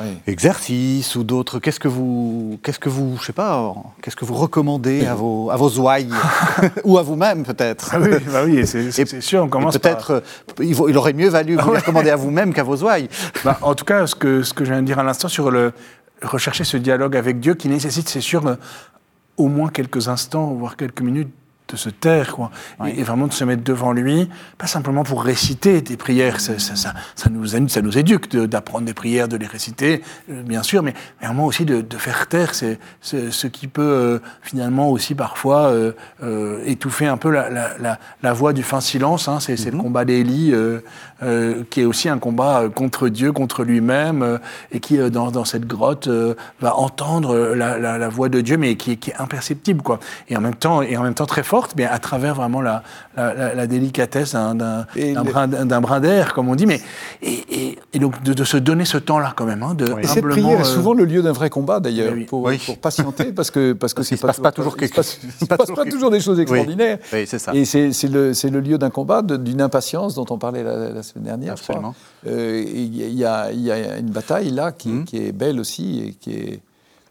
Oui. 0.00 0.08
exercices 0.26 1.16
ou 1.16 1.24
d'autres 1.24 1.58
Qu'est-ce 1.58 1.80
que 1.80 1.88
vous, 1.88 2.58
qu'est-ce 2.62 2.78
que 2.78 2.88
vous, 2.88 3.16
je 3.20 3.26
sais 3.26 3.32
pas, 3.32 3.74
qu'est-ce 4.02 4.16
que 4.16 4.24
vous 4.24 4.34
recommandez 4.34 5.06
à 5.06 5.14
vos, 5.14 5.50
à 5.50 5.56
vos 5.56 5.70
ouailles 5.78 6.10
ou 6.84 6.98
à 6.98 7.02
vous-même 7.02 7.42
peut-être? 7.44 7.90
Ah 7.92 7.98
oui, 8.00 8.10
bah 8.32 8.42
oui, 8.44 8.66
c'est 8.66 8.90
c'est- 8.92 9.02
Et- 9.02 9.06
c'est 9.06 9.20
sûr, 9.20 9.42
on 9.42 9.48
commence 9.48 9.76
Peut-être, 9.78 10.10
euh, 10.10 10.62
il, 10.62 10.96
aurait 10.96 11.12
mieux 11.12 11.28
valu 11.28 11.56
vous 11.56 11.72
les 11.72 11.78
recommander 11.78 12.10
à 12.10 12.16
vous-même 12.16 12.52
qu'à 12.54 12.62
vos 12.62 12.76
ouailles. 12.76 13.08
Bah, 13.44 13.58
en 13.62 13.74
tout 13.74 13.84
cas, 13.84 14.06
ce 14.06 14.14
que, 14.14 14.42
ce 14.42 14.52
que 14.54 14.64
je 14.64 14.70
viens 14.72 14.82
de 14.82 14.86
dire 14.86 14.98
à 14.98 15.02
l'instant 15.02 15.28
sur 15.28 15.50
le 15.50 15.72
rechercher 16.22 16.64
ce 16.64 16.76
dialogue 16.76 17.16
avec 17.16 17.40
Dieu 17.40 17.54
qui 17.54 17.68
nécessite, 17.68 18.08
c'est 18.08 18.20
sûr, 18.20 18.46
euh, 18.46 18.54
au 19.36 19.48
moins 19.48 19.70
quelques 19.70 20.08
instants, 20.08 20.52
voire 20.52 20.76
quelques 20.76 21.00
minutes 21.00 21.30
de 21.70 21.76
se 21.76 21.88
taire, 21.90 22.34
quoi, 22.34 22.50
et, 22.86 23.00
et 23.00 23.02
vraiment 23.02 23.26
de 23.26 23.32
se 23.32 23.44
mettre 23.44 23.62
devant 23.62 23.92
lui, 23.92 24.28
pas 24.58 24.66
simplement 24.66 25.02
pour 25.04 25.22
réciter 25.22 25.80
des 25.80 25.96
prières, 25.96 26.40
ça, 26.40 26.58
ça, 26.58 26.76
ça, 26.76 26.94
ça 27.14 27.30
nous, 27.30 27.46
ça 27.46 27.82
nous 27.82 27.98
éduque 27.98 28.30
de- 28.30 28.46
d'apprendre 28.46 28.84
des 28.86 28.94
prières, 28.94 29.28
de 29.28 29.36
les 29.36 29.46
réciter, 29.46 30.02
euh, 30.30 30.42
bien 30.42 30.62
sûr, 30.62 30.82
mais, 30.82 30.94
mais 31.20 31.26
vraiment 31.26 31.46
aussi 31.46 31.64
de, 31.64 31.80
de 31.80 31.96
faire 31.96 32.26
taire 32.28 32.54
c'est, 32.54 32.78
ce 33.02 33.46
qui 33.46 33.66
peut 33.68 33.82
euh, 33.82 34.18
finalement 34.42 34.90
aussi 34.90 35.14
parfois 35.14 35.72
euh, 36.22 36.62
étouffer 36.66 37.06
un 37.06 37.16
peu 37.16 37.30
la, 37.30 37.48
la, 37.50 37.78
la, 37.78 37.98
la 38.22 38.32
voix 38.32 38.52
du 38.52 38.62
fin 38.62 38.80
silence, 38.80 39.28
hein, 39.28 39.38
c'est, 39.40 39.56
c'est 39.56 39.70
le 39.70 39.78
combat 39.78 40.04
d'Élie, 40.04 40.52
euh, 41.22 41.62
qui 41.70 41.82
est 41.82 41.84
aussi 41.84 42.08
un 42.08 42.18
combat 42.18 42.60
euh, 42.62 42.68
contre 42.68 43.08
Dieu, 43.08 43.32
contre 43.32 43.62
lui-même, 43.64 44.22
euh, 44.22 44.38
et 44.72 44.80
qui, 44.80 44.98
euh, 44.98 45.10
dans, 45.10 45.30
dans 45.30 45.44
cette 45.44 45.66
grotte, 45.66 46.06
euh, 46.08 46.34
va 46.60 46.76
entendre 46.76 47.54
la, 47.54 47.78
la, 47.78 47.98
la 47.98 48.08
voix 48.08 48.28
de 48.28 48.40
Dieu, 48.40 48.56
mais 48.56 48.76
qui, 48.76 48.92
est- 48.92 48.96
qui 48.96 49.10
est 49.10 49.16
imperceptible, 49.18 49.82
quoi. 49.82 50.00
Et 50.28 50.36
en 50.36 50.40
même 50.40 50.54
temps, 50.54 50.82
et 50.82 50.96
en 50.96 51.02
même 51.02 51.14
temps 51.14 51.26
très 51.26 51.42
forte, 51.42 51.74
mais 51.76 51.84
à 51.84 51.98
travers 51.98 52.34
vraiment 52.34 52.60
la, 52.62 52.82
la, 53.16 53.34
la- 53.34 53.54
la 53.54 53.66
délicatesse 53.66 54.32
d'un, 54.32 54.86
le- 54.96 55.80
brin, 55.80 56.00
d'air, 56.00 56.32
comme 56.34 56.48
on 56.48 56.54
dit. 56.54 56.66
Mais, 56.66 56.80
et, 57.22 57.44
et, 57.50 57.78
et 57.92 57.98
donc 57.98 58.22
de, 58.22 58.32
de 58.32 58.44
se 58.44 58.56
donner 58.56 58.84
ce 58.84 58.98
temps-là, 58.98 59.32
quand 59.36 59.44
même. 59.44 59.62
Hein, 59.62 59.74
de 59.74 59.86
Et 60.02 60.06
cette 60.06 60.24
prière 60.26 60.60
est 60.60 60.64
souvent 60.64 60.94
le 60.94 61.04
lieu 61.04 61.22
d'un 61.22 61.32
vrai 61.32 61.50
combat, 61.50 61.80
d'ailleurs, 61.80 62.12
Oui, 62.14 62.24
pour, 62.24 62.42
Oui. 62.42 62.58
pour 62.64 62.78
patienter, 62.78 63.32
parce 63.32 63.50
que 63.50 63.72
parce 63.72 63.94
que 63.94 64.02
c'est 64.02 64.16
se 64.16 64.26
passe 64.26 64.40
pas 64.40 64.52
toujours 64.52 64.76
quelque- 64.76 65.00
il 65.40 65.46
passe 65.48 65.70
pas 65.70 65.84
des 66.10 66.20
choses 66.20 66.40
extraordinaires. 66.40 66.98
Oui, 67.12 67.24
c'est 67.26 67.38
ça. 67.38 67.52
Et 67.54 67.64
c'est 67.64 68.08
le 68.50 68.60
lieu 68.60 68.78
d'un 68.78 68.90
combat, 68.90 69.22
d'une 69.22 69.60
impatience 69.60 70.14
dont 70.14 70.26
on 70.30 70.38
parlait 70.38 70.62
la, 70.62 70.90
la 70.90 71.02
semaine 71.10 71.24
dernière. 71.24 71.56
je 71.56 71.62
crois. 71.62 71.76
Absolument. 71.76 71.94
Euh, 72.26 72.64
Il 72.66 72.94
y, 72.94 73.14
y 73.14 73.24
a- 73.24 73.52
y 73.52 73.70
a 73.70 73.98
une 73.98 74.10
bataille 74.10 74.50
là 74.50 74.72
qui, 74.72 74.88
Mhm. 74.88 75.04
qui 75.04 75.16
est 75.18 75.32
belle 75.32 75.60
aussi 75.60 76.00
et 76.06 76.12
qui 76.14 76.32
est 76.32 76.60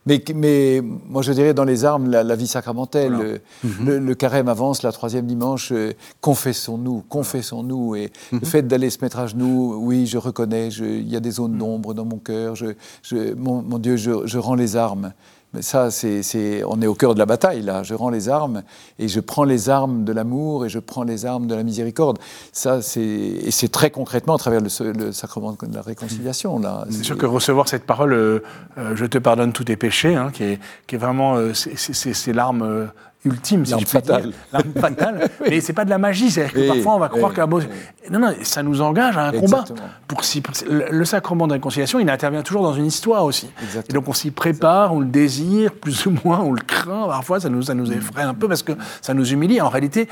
mais, 0.05 0.23
mais 0.33 0.81
moi, 0.81 1.21
je 1.21 1.31
dirais 1.33 1.53
dans 1.53 1.65
les 1.65 1.85
armes, 1.85 2.09
la, 2.09 2.23
la 2.23 2.35
vie 2.35 2.47
sacramentelle, 2.47 3.13
Voilà. 3.13 3.29
le, 3.31 3.41
Mhm. 3.63 3.85
le- 3.85 3.99
le 3.99 4.15
carême 4.15 4.47
avance, 4.47 4.81
la 4.81 4.91
troisième 4.91 5.27
dimanche, 5.27 5.71
euh, 5.71 5.91
confessons-nous, 6.21 7.03
confessons-nous. 7.09 7.95
Et 7.95 8.11
Mhm. 8.31 8.39
le 8.41 8.45
fait 8.47 8.61
d'aller 8.63 8.89
se 8.89 8.97
mettre 9.01 9.19
à 9.19 9.27
genoux, 9.27 9.75
oui, 9.79 10.07
je 10.07 10.17
reconnais, 10.17 10.69
il 10.69 11.07
y 11.07 11.15
a 11.15 11.19
des 11.19 11.31
zones 11.31 11.51
Mhm. 11.53 11.57
d'ombre 11.59 11.93
dans 11.93 12.05
mon 12.05 12.17
cœur, 12.17 12.55
je, 12.55 12.67
je- 13.03 13.33
mon, 13.35 13.61
mon 13.61 13.77
Dieu, 13.77 13.97
je, 13.97 14.25
je 14.25 14.37
rends 14.39 14.55
les 14.55 14.75
armes. 14.77 15.11
Mais 15.53 15.63
ça, 15.63 15.89
c'est, 15.89 16.63
on 16.67 16.79
est 16.79 16.85
au 16.85 16.93
cœur 16.93 17.15
de 17.15 17.19
la 17.19 17.25
bataille, 17.25 17.63
là. 17.63 17.81
Je 17.81 17.95
rends 17.95 18.11
les 18.11 18.29
armes 18.29 18.61
et 18.99 19.07
je 19.07 19.19
prends 19.19 19.45
les 19.45 19.67
armes 19.69 20.03
de 20.03 20.13
l'amour 20.13 20.65
et 20.65 20.69
je 20.69 20.77
prends 20.77 21.01
les 21.03 21.25
armes 21.25 21.47
de 21.47 21.55
la 21.55 21.63
miséricorde. 21.63 22.19
Ça, 22.51 22.83
c'est, 22.83 23.01
et 23.01 23.49
c'est 23.49 23.69
très 23.69 23.89
concrètement 23.89 24.35
à 24.35 24.37
travers 24.37 24.61
le, 24.61 24.69
le 24.93 25.11
sacrement 25.11 25.53
de 25.53 25.73
la 25.75 25.81
réconciliation, 25.81 26.59
là. 26.59 26.85
C'est 26.91 27.03
sûr 27.03 27.17
que 27.17 27.25
recevoir 27.25 27.67
cette 27.67 27.85
parole, 27.87 28.13
euh, 28.13 28.39
euh, 28.77 28.95
je 28.95 29.05
te 29.05 29.17
pardonne 29.17 29.51
tous 29.51 29.63
tes 29.63 29.75
péchés, 29.75 30.15
hein, 30.15 30.29
qui, 30.31 30.43
est, 30.43 30.59
qui 30.85 30.95
est 30.95 30.99
vraiment, 30.99 31.35
euh, 31.37 31.53
c'est- 31.55 32.33
l'arme 32.33 32.89
ultime, 33.25 33.65
si 33.65 33.71
je 33.71 33.77
puis 33.77 33.85
dire. 33.85 33.91
fatale. 33.91 34.31
L'arme 34.53 34.73
fatale. 34.79 35.29
Mais 35.49 35.61
c'est 35.61 35.73
pas 35.73 35.85
de 35.85 35.89
la 35.89 35.97
magie, 35.97 36.31
c'est-à-dire 36.31 36.53
que 36.53 36.59
Oui, 36.59 36.67
parfois 36.67 36.95
on 36.95 36.99
va 36.99 37.09
croire 37.09 37.31
oui, 37.31 37.35
qu'un 37.35 37.47
beau... 37.47 37.61
Non, 38.09 38.19
non, 38.19 38.33
ça 38.43 38.63
nous 38.63 38.81
engage 38.81 39.17
à 39.17 39.27
un 39.27 39.31
combat. 39.31 39.65
Pour 40.07 40.21
pour- 40.21 40.53
le, 40.69 41.05
sacrement 41.05 41.47
de 41.47 41.53
réconciliation, 41.53 41.99
il 41.99 42.09
intervient 42.09 42.41
toujours 42.41 42.63
dans 42.63 42.73
une 42.73 42.85
histoire 42.85 43.25
aussi. 43.25 43.49
Exactement. 43.61 43.85
Et 43.89 43.93
donc 43.93 44.09
on 44.09 44.13
s'y 44.13 44.31
prépare, 44.31 44.93
on 44.93 44.99
le 45.01 45.07
désire, 45.07 45.73
plus 45.73 46.05
ou 46.05 46.15
moins, 46.23 46.39
on 46.39 46.53
le 46.53 46.61
craint, 46.61 47.07
parfois 47.07 47.39
ça 47.39 47.49
nous, 47.49 47.63
ça 47.63 47.73
nous 47.73 47.91
effraie 47.91 48.23
un 48.23 48.33
peu 48.33 48.47
parce 48.47 48.63
que 48.63 48.73
ça 49.01 49.13
nous 49.13 49.31
humilie. 49.31 49.61
En 49.61 49.69
réalité, 49.69 50.07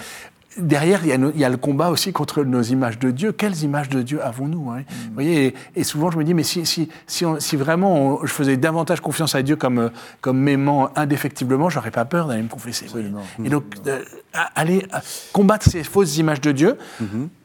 derrière, 0.58 1.02
il 1.04 1.10
y, 1.10 1.12
a 1.12 1.18
no- 1.18 1.32
il 1.34 1.40
y 1.40 1.46
a 1.46 1.50
le 1.50 1.58
combat 1.58 1.90
aussi 1.90 2.12
contre 2.14 2.44
nos 2.44 2.62
images 2.62 3.00
de 3.00 3.12
Dieu. 3.12 3.32
Quelles 3.32 3.64
images 3.64 3.90
de 3.90 4.02
Dieu 4.02 4.24
avons-nous 4.24 4.72
hein? 4.72 4.84
Vous 5.08 5.14
voyez, 5.14 5.48
et, 5.48 5.54
et 5.76 5.84
souvent 5.84 6.12
je 6.12 6.18
me 6.18 6.24
dis, 6.24 6.34
mais 6.34 6.44
si, 6.44 6.66
si, 6.66 6.90
si, 7.08 7.26
on- 7.26 7.40
si 7.40 7.56
vraiment 7.56 7.96
on- 8.22 8.26
je 8.26 8.32
faisais 8.32 8.58
davantage 8.58 9.02
confiance 9.02 9.36
à 9.36 9.42
Dieu 9.44 9.56
comme, 9.56 9.80
euh, 9.80 9.90
comme 10.22 10.40
m'aimant 10.40 10.90
indéfectiblement, 10.96 11.70
j'aurais 11.70 11.92
pas 11.92 12.06
peur 12.06 12.28
d'aller 12.28 12.44
me 12.44 12.48
confesser. 12.50 12.86
voyez. 12.92 13.08
Et 13.46 13.50
donc, 13.50 13.64
euh, 13.88 14.04
à- 14.34 14.52
aller 14.60 14.86
combattre 15.34 15.70
ces 15.70 15.84
fausses 15.84 16.18
images 16.18 16.42
de 16.42 16.52
Dieu 16.52 16.78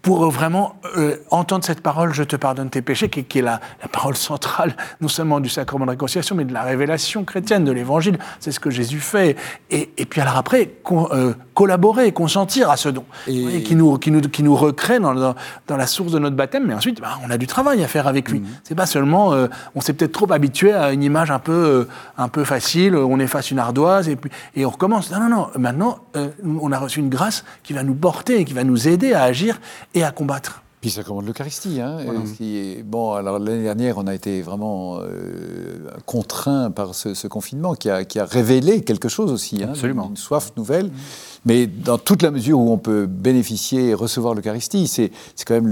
pour 0.03 0.25
euh, 0.25 0.29
vraiment 0.31 0.75
euh, 0.97 1.17
entendre 1.31 1.65
cette 1.65 1.81
parole, 1.81 2.13
je 2.13 2.25
te 2.25 2.35
pardonne 2.37 2.69
tes 2.71 2.83
péchés, 2.83 3.09
qui, 3.09 3.23
qui 3.25 3.39
est 3.39 3.43
la, 3.43 3.61
la 3.81 3.89
parole 3.89 4.17
centrale, 4.17 4.77
non 5.01 5.09
seulement 5.09 5.39
du 5.39 5.49
sacrement 5.49 5.85
de 5.87 5.91
réconciliation, 5.91 6.35
mais 6.35 6.45
de 6.45 6.53
la 6.53 6.63
révélation 6.63 7.23
chrétienne, 7.25 7.65
de 7.65 7.71
l'évangile. 7.73 8.19
C'est 8.41 8.51
ce 8.53 8.59
que 8.61 8.69
Jésus 8.71 8.99
fait. 9.01 9.37
Et, 9.71 9.91
et 9.97 10.05
puis 10.05 10.21
alors 10.21 10.37
après, 10.37 10.71
con- 10.83 11.09
euh, 11.13 11.35
collaborer, 11.55 12.11
consentir 12.13 12.69
à 12.71 12.77
ce 12.77 12.89
don, 12.89 13.05
Et- 13.29 13.43
voyez, 13.43 13.63
qui, 13.63 13.77
nous, 13.77 13.97
qui, 13.99 14.11
nous, 14.11 14.21
qui 14.23 14.43
nous 14.43 14.57
recrée 14.57 14.99
dans, 14.99 15.15
dans, 15.15 15.35
dans 15.69 15.77
la 15.77 15.87
source 15.87 16.11
de 16.13 16.19
notre 16.19 16.35
baptême. 16.35 16.65
Mais 16.67 16.75
ensuite, 16.75 17.01
bah, 17.01 17.19
on 17.25 17.31
a 17.31 17.39
du 17.39 17.47
travail 17.47 17.83
à 17.85 17.87
faire 17.89 18.09
avec 18.09 18.29
lui. 18.31 18.43
C'est 18.65 18.75
pas 18.75 18.87
seulement, 18.87 19.33
euh, 19.33 19.47
on 19.77 19.81
s'est 19.81 19.93
peut-être 19.93 20.13
trop 20.13 20.31
habitué 20.33 20.73
à 20.73 20.93
une 20.93 21.03
image 21.05 21.31
un 21.31 21.39
peu, 21.39 21.53
euh, 21.53 21.89
un 22.19 22.29
peu 22.29 22.43
facile, 22.45 22.97
on 22.97 23.21
efface 23.21 23.53
une 23.53 23.61
ardoise 23.61 24.09
et, 24.09 24.17
puis, 24.17 24.31
et 24.57 24.67
on 24.67 24.71
recommence. 24.71 25.13
Non, 25.13 25.21
non, 25.21 25.29
non. 25.29 25.47
Maintenant, 25.59 25.99
on 26.45 26.73
a 26.73 26.79
reçu 26.79 26.99
une 27.01 27.09
grâce 27.09 27.45
qui 27.63 27.73
va 27.73 27.85
nous 27.85 27.95
porter 27.95 28.41
et 28.41 28.45
qui 28.45 28.53
va 28.55 28.65
nous 28.65 28.89
aider 28.89 29.13
à 29.15 29.23
agir 29.23 29.61
et 29.95 30.03
à 30.05 30.11
combattre. 30.11 30.63
Puis 30.81 30.91
ça 30.91 31.05
commande 31.05 31.27
l'Eucharistie. 31.27 31.81
Hein, 31.81 31.99
ce 32.27 32.33
qui 32.33 32.57
est- 32.59 32.83
bon, 32.83 33.13
alors 33.13 33.39
l'année 33.39 33.63
dernière, 33.63 33.99
on 33.99 34.07
a 34.09 34.15
été 34.17 34.43
vraiment 34.43 34.99
euh, 35.01 35.89
contraint 36.07 36.73
par 36.73 36.97
ce, 36.97 37.15
ce 37.15 37.29
confinement 37.29 37.75
qui 37.75 37.89
a, 37.89 38.05
qui 38.05 38.19
a 38.19 38.25
révélé 38.25 38.83
quelque 38.83 39.09
chose 39.09 39.31
aussi, 39.31 39.63
hein, 39.63 39.69
Absolument. 39.71 40.09
une 40.09 40.17
soif 40.17 40.51
nouvelle. 40.57 40.91
Mais 41.45 41.67
dans 41.67 41.99
toute 41.99 42.23
la 42.23 42.31
mesure 42.31 42.59
où 42.61 42.71
on 42.71 42.79
peut 42.79 43.07
bénéficier 43.07 43.89
et 43.89 43.95
recevoir 43.95 44.35
l'Eucharistie, 44.35 44.87
c'est 44.87 45.11
quand 45.45 45.61
même 45.61 45.69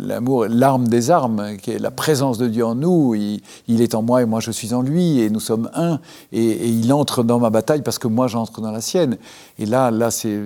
l'amour, 0.00 0.46
l'arme 0.46 0.86
des 0.86 1.10
armes, 1.10 1.56
qui 1.56 1.70
est 1.70 1.78
la 1.78 1.90
présence 1.90 2.36
de 2.36 2.46
Dieu 2.46 2.64
en 2.64 2.74
nous. 2.74 3.14
Il, 3.14 3.40
il 3.68 3.80
est 3.80 3.94
en 3.94 4.02
moi 4.02 4.20
et 4.22 4.26
moi 4.26 4.40
je 4.40 4.50
suis 4.50 4.74
en 4.74 4.82
lui, 4.82 5.20
et 5.20 5.30
nous 5.30 5.40
sommes 5.40 5.70
un. 5.74 5.98
Et, 6.32 6.44
et 6.44 6.68
il 6.68 6.92
entre 6.92 7.22
dans 7.22 7.38
ma 7.38 7.48
bataille 7.48 7.82
parce 7.82 7.98
que 7.98 8.08
moi 8.08 8.26
j'entre 8.26 8.60
dans 8.60 8.70
la 8.70 8.82
sienne. 8.82 9.16
Et 9.58 9.64
là, 9.64 9.90
là, 9.90 10.10
c'est 10.10 10.38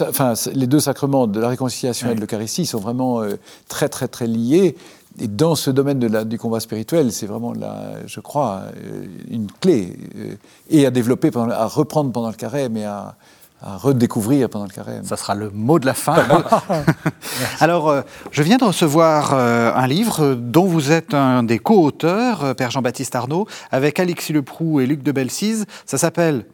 enfin, 0.00 0.34
les 0.54 0.66
deux 0.66 0.80
sacrements 0.80 1.26
de 1.26 1.38
la 1.38 1.48
réconciliation 1.48 2.10
et 2.10 2.14
de 2.14 2.20
l'Eucharistie 2.20 2.66
sont 2.66 2.80
vraiment 2.80 3.22
euh, 3.22 3.36
très 3.68 3.88
très 3.88 4.08
très 4.08 4.26
liés. 4.26 4.76
Et 5.20 5.28
dans 5.28 5.54
ce 5.54 5.70
domaine 5.70 5.98
de 5.98 6.06
la- 6.08 6.24
du 6.24 6.38
combat 6.38 6.60
spirituel, 6.60 7.12
c'est 7.12 7.26
vraiment, 7.26 7.52
la, 7.52 8.06
je 8.06 8.20
crois, 8.20 8.62
euh, 8.76 9.04
une 9.30 9.46
clé 9.60 9.96
euh, 10.16 10.34
et 10.70 10.86
à 10.86 10.90
développer, 10.90 11.30
pendant, 11.30 11.52
à 11.52 11.66
reprendre 11.66 12.10
pendant 12.12 12.28
le 12.28 12.34
carême 12.34 12.76
et 12.78 12.84
à, 12.86 13.14
à 13.60 13.76
redécouvrir 13.76 14.48
pendant 14.48 14.64
le 14.64 14.70
carême. 14.70 15.04
Ça 15.04 15.16
sera 15.16 15.34
le 15.34 15.50
mot 15.50 15.78
de 15.78 15.86
la 15.86 15.94
fin. 15.94 16.16
Alors, 17.60 17.88
euh, 17.90 18.02
je 18.30 18.42
viens 18.42 18.56
de 18.56 18.64
recevoir 18.64 19.32
euh, 19.34 19.72
un 19.74 19.86
livre 19.86 20.34
dont 20.34 20.64
vous 20.66 20.90
êtes 20.92 21.14
un 21.14 21.42
des 21.42 21.58
co-auteurs, 21.58 22.44
euh, 22.44 22.54
Père 22.54 22.70
Jean-Baptiste 22.70 23.14
Arnaud, 23.14 23.46
avec 23.70 24.00
Alexis 24.00 24.32
Leproux 24.32 24.80
et 24.80 24.86
Luc 24.86 25.02
de 25.02 25.12
Belsize. 25.12 25.66
Ça 25.86 25.98
s'appelle 25.98 26.46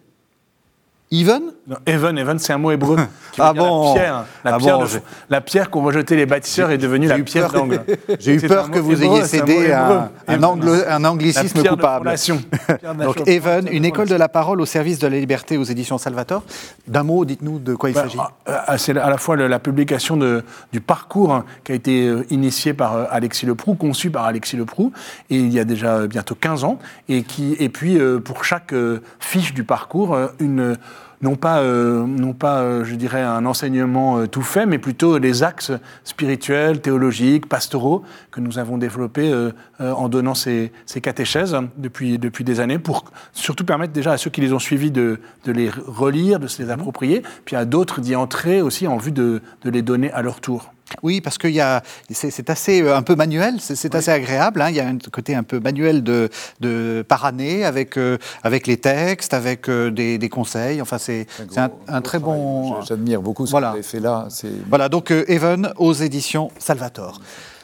Even 1.11 1.43
Even, 1.87 2.17
Even, 2.19 2.39
c'est 2.39 2.53
un 2.53 2.59
mot 2.59 2.71
hébreu. 2.71 2.97
Qui 3.33 3.41
Ah 3.41 3.49
veut 3.49 3.55
dire 3.55 3.63
bon 3.69 3.95
La 3.95 4.01
pierre, 4.01 4.25
la 4.45 4.55
Ah 4.55 4.59
pierre, 4.59 4.79
bon, 4.79 4.85
de- 4.85 4.89
j'ai- 4.89 5.03
la 5.31 5.41
pierre 5.41 5.71
qu'ont 5.71 5.83
rejetée 5.83 6.17
les 6.17 6.27
bâtisseurs 6.27 6.71
est 6.71 6.79
devenue 6.79 7.07
la 7.07 7.19
pierre 7.19 7.51
d'angle. 7.51 7.83
J'ai 8.19 8.35
eu 8.35 8.41
peur 8.41 8.71
que 8.71 8.79
vous 8.81 9.03
ayez 9.03 9.25
cédé 9.25 9.71
à 9.73 10.11
hébreu. 10.29 10.85
un, 10.89 11.05
anglicisme 11.05 11.63
coupable. 11.63 12.11
Donc, 13.05 13.29
Even, 13.29 13.69
une 13.71 13.85
école 13.85 14.09
de 14.09 14.15
la 14.15 14.29
parole 14.29 14.61
au 14.61 14.67
service 14.67 14.99
de 14.99 15.07
la 15.09 15.19
liberté 15.19 15.57
aux 15.57 15.65
éditions 15.65 15.99
Salvator. 15.99 16.43
D'un 16.87 17.03
mot, 17.03 17.25
dites-nous 17.25 17.59
de 17.59 17.75
quoi 17.75 17.91
il 17.91 17.95
Bah, 17.95 18.03
s'agit. 18.03 18.19
ah, 18.47 18.79
C'est 18.79 18.97
à 18.97 19.11
la 19.11 19.19
fois 19.19 19.37
la 19.37 19.59
publication 19.59 20.17
de- 20.17 20.43
du 20.73 20.81
parcours 20.81 21.33
hein, 21.35 21.45
qui 21.65 21.73
a 21.73 21.75
été 21.75 22.07
euh, 22.07 22.25
initié 22.31 22.73
par 22.73 22.97
euh, 22.97 23.05
Alexis 23.11 23.47
Leproux, 23.47 23.75
conçu 23.75 24.11
par 24.11 24.25
Alexis 24.25 24.57
Leproux, 24.57 24.93
et 25.31 25.37
il 25.37 25.53
y 25.53 25.59
a 25.61 25.65
déjà 25.65 25.97
euh, 25.97 26.07
bientôt 26.07 26.35
15 26.35 26.65
ans, 26.65 26.79
et, 27.09 27.23
qui, 27.23 27.57
et 27.59 27.69
puis 27.69 27.99
euh, 27.99 28.19
pour 28.21 28.45
chaque 28.45 28.73
euh, 28.73 29.01
fiche 29.21 29.55
du 29.55 29.65
parcours, 29.65 30.15
euh, 30.15 30.29
une, 30.41 30.77
non 31.21 31.37
pas, 31.37 31.61
euh, 31.61 32.07
non 32.07 32.33
pas 32.33 32.61
euh, 32.61 32.85
je 32.85 32.95
dirais, 32.95 33.23
un 33.23 33.45
enseignement 33.47 34.19
euh, 34.19 34.27
tout 34.27 34.43
fait, 34.43 34.67
mais 34.67 34.79
plutôt 34.79 35.19
les 35.19 35.43
axes 35.43 35.73
spirituels, 36.05 36.81
théologiques, 36.81 37.49
pastoraux 37.49 38.05
que 38.31 38.41
nous 38.41 38.59
avons 38.59 38.79
développés 38.79 39.33
en 39.81 40.09
donnant 40.09 40.35
ces, 40.35 40.73
ces 40.87 41.01
catéchèses 41.01 41.57
depuis, 41.77 42.19
depuis 42.19 42.45
des 42.45 42.61
années, 42.61 42.79
pour 42.79 43.05
surtout 43.33 43.65
permettre 43.65 43.93
déjà 43.93 44.13
à 44.13 44.19
ceux 44.19 44.31
qui 44.31 44.41
les 44.41 44.53
ont 44.53 44.59
suivis 44.59 44.91
de, 44.91 45.21
de 45.45 45.53
les 45.53 45.71
relire, 45.71 46.39
de 46.39 46.47
se 46.47 46.63
les 46.63 46.71
approprier, 46.71 47.23
puis 47.45 47.57
à 47.57 47.65
d'autres 47.65 48.01
d'y 48.01 48.15
entrer 48.15 48.63
aussi 48.63 48.87
en 48.87 48.97
vue 48.97 49.13
de, 49.13 49.43
de 49.63 49.71
les 49.71 49.83
donner 49.83 50.13
à 50.13 50.23
leur 50.23 50.41
tour. 50.41 50.73
Oui, 51.03 51.21
parce 51.21 51.37
a, 51.61 51.83
c'est 52.11 52.49
assez 52.51 52.83
euh, 52.83 52.97
un 52.97 53.03
peu 53.03 53.15
manuel, 53.15 53.57
c'est 53.61 53.95
assez 53.95 54.11
agréable. 54.11 54.63
hein. 54.63 54.71
Il 54.71 54.77
y 54.77 54.81
a 54.81 54.87
un 54.89 54.97
côté 55.13 55.35
un 55.35 55.43
peu 55.43 55.61
manuel 55.61 56.03
de, 56.03 56.31
de 56.61 57.05
par 57.07 57.25
année 57.25 57.65
avec 57.65 57.97
euh, 57.97 58.17
avec 58.43 58.67
les 58.67 58.79
textes, 58.79 59.35
avec 59.35 59.69
euh, 59.69 59.91
des, 59.91 60.19
des 60.19 60.29
conseils. 60.29 60.81
Enfin, 60.81 60.99
c'est 60.99 61.27
un, 61.57 62.01
très 62.01 62.19
travail. 62.19 62.39
bon. 62.39 62.81
J'admire 62.83 63.21
beaucoup 63.21 63.45
ce 63.47 63.51
Voilà. 63.51 63.69
que 63.69 63.73
vous 63.73 63.77
avez 63.79 63.83
fait 63.87 64.01
là. 64.01 64.29
Voilà, 64.69 64.89
donc 64.89 65.11
Even 65.11 65.73
aux 65.77 65.93
éditions 65.93 66.51
Salvator. 66.59 67.21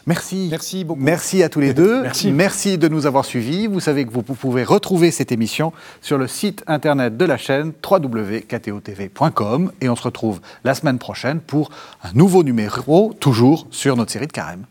Merci. 0.06 0.48
Merci 0.50 0.84
beaucoup. 0.84 1.00
Merci 1.00 1.42
à 1.42 1.48
tous 1.48 1.60
les 1.60 1.74
deux. 1.74 2.02
Merci. 2.02 2.32
Merci 2.32 2.78
de 2.78 2.88
nous 2.88 3.06
avoir 3.06 3.24
suivis. 3.24 3.66
Vous 3.66 3.80
savez 3.80 4.04
que 4.04 4.12
vous 4.12 4.22
pouvez 4.22 4.64
retrouver 4.64 5.10
cette 5.10 5.32
émission 5.32 5.72
sur 6.00 6.18
le 6.18 6.28
site 6.28 6.62
internet 6.66 7.16
de 7.16 7.24
la 7.24 7.36
chaîne 7.36 7.72
www.ktotv.com 7.88 9.72
et 9.80 9.88
on 9.88 9.96
se 9.96 10.02
retrouve 10.02 10.40
la 10.64 10.74
semaine 10.74 10.98
prochaine 10.98 11.40
pour 11.40 11.70
un 12.02 12.12
nouveau 12.12 12.42
numéro, 12.42 13.14
toujours 13.18 13.66
sur 13.70 13.96
notre 13.96 14.12
série 14.12 14.26
de 14.26 14.32
carême. 14.32 14.64